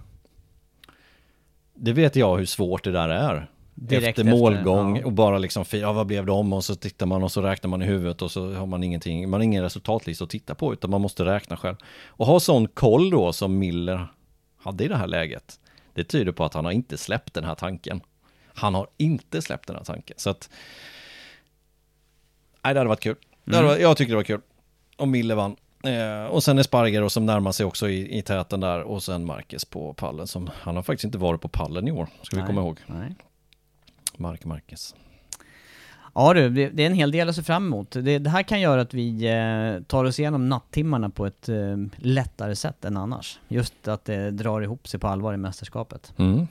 det 1.74 1.92
vet 1.92 2.16
jag 2.16 2.36
hur 2.36 2.46
svårt 2.46 2.84
det 2.84 2.92
där 2.92 3.08
är. 3.08 3.50
Direkt 3.74 4.18
efter 4.18 4.22
efter, 4.22 4.38
målgång 4.38 4.96
ja. 4.96 5.06
och 5.06 5.12
bara 5.12 5.38
liksom, 5.38 5.64
ja 5.70 5.92
vad 5.92 6.06
blev 6.06 6.26
det 6.26 6.32
om? 6.32 6.52
Och 6.52 6.64
så 6.64 6.74
tittar 6.74 7.06
man 7.06 7.22
och 7.22 7.32
så 7.32 7.42
räknar 7.42 7.70
man 7.70 7.82
i 7.82 7.84
huvudet 7.84 8.22
och 8.22 8.30
så 8.30 8.52
har 8.52 8.66
man 8.66 8.84
ingenting, 8.84 9.30
man 9.30 9.40
har 9.40 9.44
ingen 9.44 9.62
resultatlista 9.62 10.24
att 10.24 10.30
titta 10.30 10.54
på 10.54 10.72
utan 10.72 10.90
man 10.90 11.00
måste 11.00 11.24
räkna 11.24 11.56
själv. 11.56 11.76
Och 12.06 12.26
ha 12.26 12.40
sån 12.40 12.68
koll 12.68 13.10
då 13.10 13.32
som 13.32 13.58
Miller 13.58 14.06
hade 14.58 14.84
i 14.84 14.88
det 14.88 14.96
här 14.96 15.06
läget, 15.06 15.60
det 15.94 16.04
tyder 16.04 16.32
på 16.32 16.44
att 16.44 16.54
han 16.54 16.64
har 16.64 16.72
inte 16.72 16.98
släppt 16.98 17.34
den 17.34 17.44
här 17.44 17.54
tanken. 17.54 18.00
Han 18.54 18.74
har 18.74 18.86
inte 18.96 19.42
släppt 19.42 19.66
den 19.66 19.76
här 19.76 19.84
tanken. 19.84 20.14
Så 20.18 20.30
att, 20.30 20.50
nej 22.64 22.74
det 22.74 22.80
hade 22.80 22.88
varit 22.88 23.00
kul. 23.00 23.16
Hade, 23.54 23.62
varit- 23.66 23.80
jag 23.80 23.96
tycker 23.96 24.10
det 24.12 24.16
var 24.16 24.22
kul. 24.22 24.40
Om 24.96 25.10
Miller 25.10 25.34
vann. 25.34 25.56
Eh, 25.84 26.24
och 26.24 26.42
sen 26.42 26.58
Esparger 26.58 27.00
då, 27.00 27.10
som 27.10 27.26
närmar 27.26 27.52
sig 27.52 27.66
också 27.66 27.88
i, 27.88 28.18
i 28.18 28.22
täten 28.22 28.60
där 28.60 28.82
och 28.82 29.02
sen 29.02 29.24
Marquez 29.26 29.64
på 29.64 29.94
pallen 29.94 30.26
som, 30.26 30.50
han 30.54 30.76
har 30.76 30.82
faktiskt 30.82 31.04
inte 31.04 31.18
varit 31.18 31.40
på 31.40 31.48
pallen 31.48 31.88
i 31.88 31.92
år, 31.92 32.08
ska 32.22 32.36
vi 32.36 32.42
Nej. 32.42 32.46
komma 32.46 32.60
ihåg. 32.60 32.80
Nej. 32.86 33.14
Mark 34.16 34.44
Marquez. 34.44 34.94
Ja 36.14 36.34
du, 36.34 36.50
det, 36.50 36.68
det 36.68 36.82
är 36.82 36.86
en 36.86 36.94
hel 36.94 37.10
del 37.10 37.28
att 37.28 37.36
se 37.36 37.42
fram 37.42 37.66
emot. 37.66 37.90
Det, 37.90 38.18
det 38.18 38.30
här 38.30 38.42
kan 38.42 38.60
göra 38.60 38.80
att 38.80 38.94
vi 38.94 39.26
eh, 39.26 39.82
tar 39.86 40.04
oss 40.04 40.18
igenom 40.18 40.48
nattimmarna 40.48 41.10
på 41.10 41.26
ett 41.26 41.48
eh, 41.48 41.76
lättare 41.96 42.56
sätt 42.56 42.84
än 42.84 42.96
annars. 42.96 43.38
Just 43.48 43.88
att 43.88 44.04
det 44.04 44.30
drar 44.30 44.60
ihop 44.60 44.88
sig 44.88 45.00
på 45.00 45.08
allvar 45.08 45.34
i 45.34 45.36
mästerskapet. 45.36 46.12
Mm. 46.16 46.46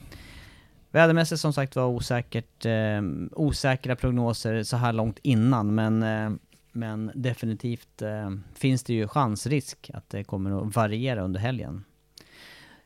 Vädermässigt 0.90 1.40
som 1.40 1.52
sagt 1.52 1.76
var 1.76 1.86
osäkert, 1.86 2.66
eh, 2.66 3.02
osäkra 3.32 3.96
prognoser 3.96 4.62
så 4.62 4.76
här 4.76 4.92
långt 4.92 5.18
innan 5.22 5.74
men, 5.74 6.02
eh, 6.02 6.30
men 6.76 7.10
definitivt 7.14 8.02
eh, 8.02 8.30
finns 8.54 8.82
det 8.82 8.94
ju 8.94 9.08
chansrisk 9.08 9.90
att 9.94 10.10
det 10.10 10.24
kommer 10.24 10.62
att 10.66 10.76
variera 10.76 11.22
under 11.22 11.40
helgen. 11.40 11.84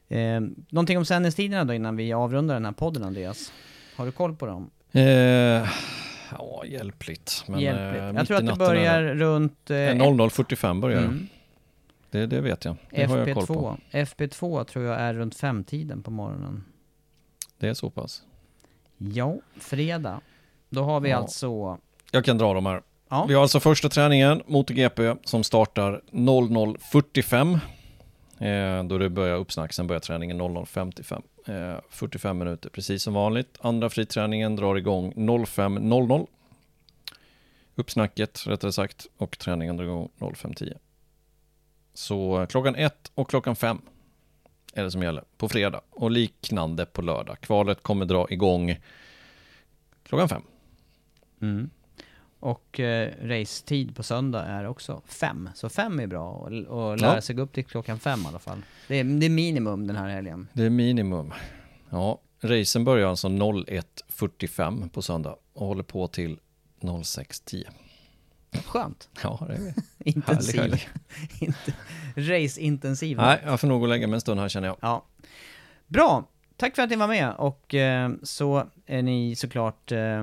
Eh, 0.08 0.40
någonting 0.68 0.98
om 0.98 1.04
sändningstiderna 1.04 1.64
då 1.64 1.74
innan 1.74 1.96
vi 1.96 2.12
avrundar 2.12 2.54
den 2.54 2.64
här 2.64 2.72
podden 2.72 3.04
Andreas? 3.04 3.52
Har 3.96 4.06
du 4.06 4.12
koll 4.12 4.36
på 4.36 4.46
dem? 4.46 4.70
Eh, 4.92 5.02
ja, 5.02 6.62
hjälpligt. 6.66 7.44
Men, 7.48 7.60
Hjälpligt. 7.60 8.02
eh, 8.02 8.14
Jag 8.14 8.26
tror 8.26 8.36
att 8.36 8.46
det 8.46 8.56
börjar 8.56 9.02
är 9.02 9.14
runt... 9.14 9.70
Eh, 9.70 9.74
det. 9.74 9.90
Eh, 9.90 9.94
00.45 9.96 10.80
börjar 10.80 10.98
det. 11.00 11.04
Mm. 11.06 11.26
det. 12.10 12.26
Det 12.26 12.40
vet 12.40 12.64
jag. 12.64 12.76
Det 12.90 13.04
har 13.04 13.18
jag 13.18 13.34
koll 13.34 13.46
på. 13.46 13.78
FP2. 13.92 14.04
FP2 14.06 14.64
tror 14.64 14.84
jag 14.84 15.00
är 15.00 15.14
runt 15.14 15.34
femtiden 15.34 16.02
på 16.02 16.10
morgonen. 16.10 16.64
Det 17.58 17.68
är 17.68 17.74
så 17.74 17.90
pass. 17.90 18.22
Ja, 18.96 19.36
fredag. 19.56 20.20
Då 20.68 20.82
har 20.82 21.00
vi 21.00 21.10
Ja. 21.10 21.16
alltså... 21.16 21.78
Jag 22.12 22.24
kan 22.24 22.38
dra 22.38 22.54
de 22.54 22.66
här. 22.66 22.82
Ja. 23.10 23.24
Vi 23.28 23.34
har 23.34 23.42
alltså 23.42 23.60
första 23.60 23.88
träningen, 23.88 24.42
MotoGP, 24.46 25.14
som 25.24 25.44
startar 25.44 26.02
00.45. 26.10 27.58
Eh, 28.38 28.84
då 28.84 28.98
det 28.98 29.10
börjar 29.10 29.36
uppsnack, 29.36 29.72
sen 29.72 29.86
börjar 29.86 30.00
träningen 30.00 30.40
00.55. 30.40 31.22
Eh, 31.46 31.80
45 31.90 32.38
minuter, 32.38 32.70
precis 32.70 33.02
som 33.02 33.14
vanligt. 33.14 33.58
Andra 33.60 33.90
friträningen 33.90 34.56
drar 34.56 34.76
igång 34.76 35.12
05.00. 35.12 36.26
Uppsnacket, 37.74 38.46
rättare 38.46 38.72
sagt, 38.72 39.06
och 39.16 39.38
träningen 39.38 39.76
drar 39.76 39.84
igång 39.84 40.08
05.10. 40.18 40.76
Så 41.94 42.46
klockan 42.50 42.74
ett 42.74 43.10
och 43.14 43.30
klockan 43.30 43.56
fem 43.56 43.80
är 44.74 44.84
det 44.84 44.90
som 44.90 45.02
gäller 45.02 45.24
på 45.36 45.48
fredag. 45.48 45.80
Och 45.90 46.10
liknande 46.10 46.86
på 46.86 47.02
lördag. 47.02 47.40
Kvalet 47.40 47.82
kommer 47.82 48.06
dra 48.06 48.26
igång 48.30 48.76
klockan 50.02 50.28
fem. 50.28 50.42
Mm. 51.42 51.70
Och 52.40 52.80
eh, 52.80 53.12
racetid 53.22 53.96
på 53.96 54.02
söndag 54.02 54.42
är 54.44 54.66
också 54.66 55.02
fem. 55.06 55.48
Så 55.54 55.68
fem 55.68 56.00
är 56.00 56.06
bra 56.06 56.30
och, 56.30 56.52
och 56.52 56.98
lära 56.98 57.14
Ja. 57.14 57.20
sig 57.20 57.34
gå 57.36 57.42
upp 57.42 57.52
till 57.52 57.64
klockan 57.64 57.98
fem 57.98 58.20
i 58.24 58.26
alla 58.26 58.38
fall. 58.38 58.62
Det 58.88 58.96
är, 58.96 59.04
det 59.04 59.26
är 59.26 59.30
minimum 59.30 59.86
den 59.86 59.96
här 59.96 60.08
helgen. 60.08 60.48
Det 60.52 60.62
är 60.62 60.70
minimum. 60.70 61.32
Ja, 61.90 62.20
racen 62.40 62.84
börjar 62.84 63.08
alltså 63.08 63.28
01.45 63.28 64.88
på 64.88 65.02
söndag 65.02 65.36
och 65.52 65.66
håller 65.66 65.82
på 65.82 66.06
till 66.08 66.38
06.10. 66.80 67.64
Skönt. 68.66 69.08
Ja, 69.22 69.46
det 69.48 69.54
är 69.54 69.74
Intensiv. 69.98 70.60
Härlig 70.60 70.88
Inte, 71.40 71.74
race-intensiv. 72.16 73.16
Nej, 73.16 73.40
jag 73.44 73.60
får 73.60 73.68
nog 73.68 73.80
gå 73.80 73.84
och 73.84 73.88
lägga 73.88 74.06
mig 74.06 74.14
en 74.14 74.20
stund 74.20 74.40
här 74.40 74.48
känner 74.48 74.68
jag. 74.68 74.76
Ja. 74.80 75.04
Bra! 75.86 76.24
Tack 76.56 76.76
för 76.76 76.82
att 76.82 76.90
ni 76.90 76.96
var 76.96 77.08
med 77.08 77.34
och 77.34 77.74
eh, 77.74 78.10
så 78.22 78.66
är 78.86 79.02
ni 79.02 79.36
såklart 79.36 79.92
eh, 79.92 80.22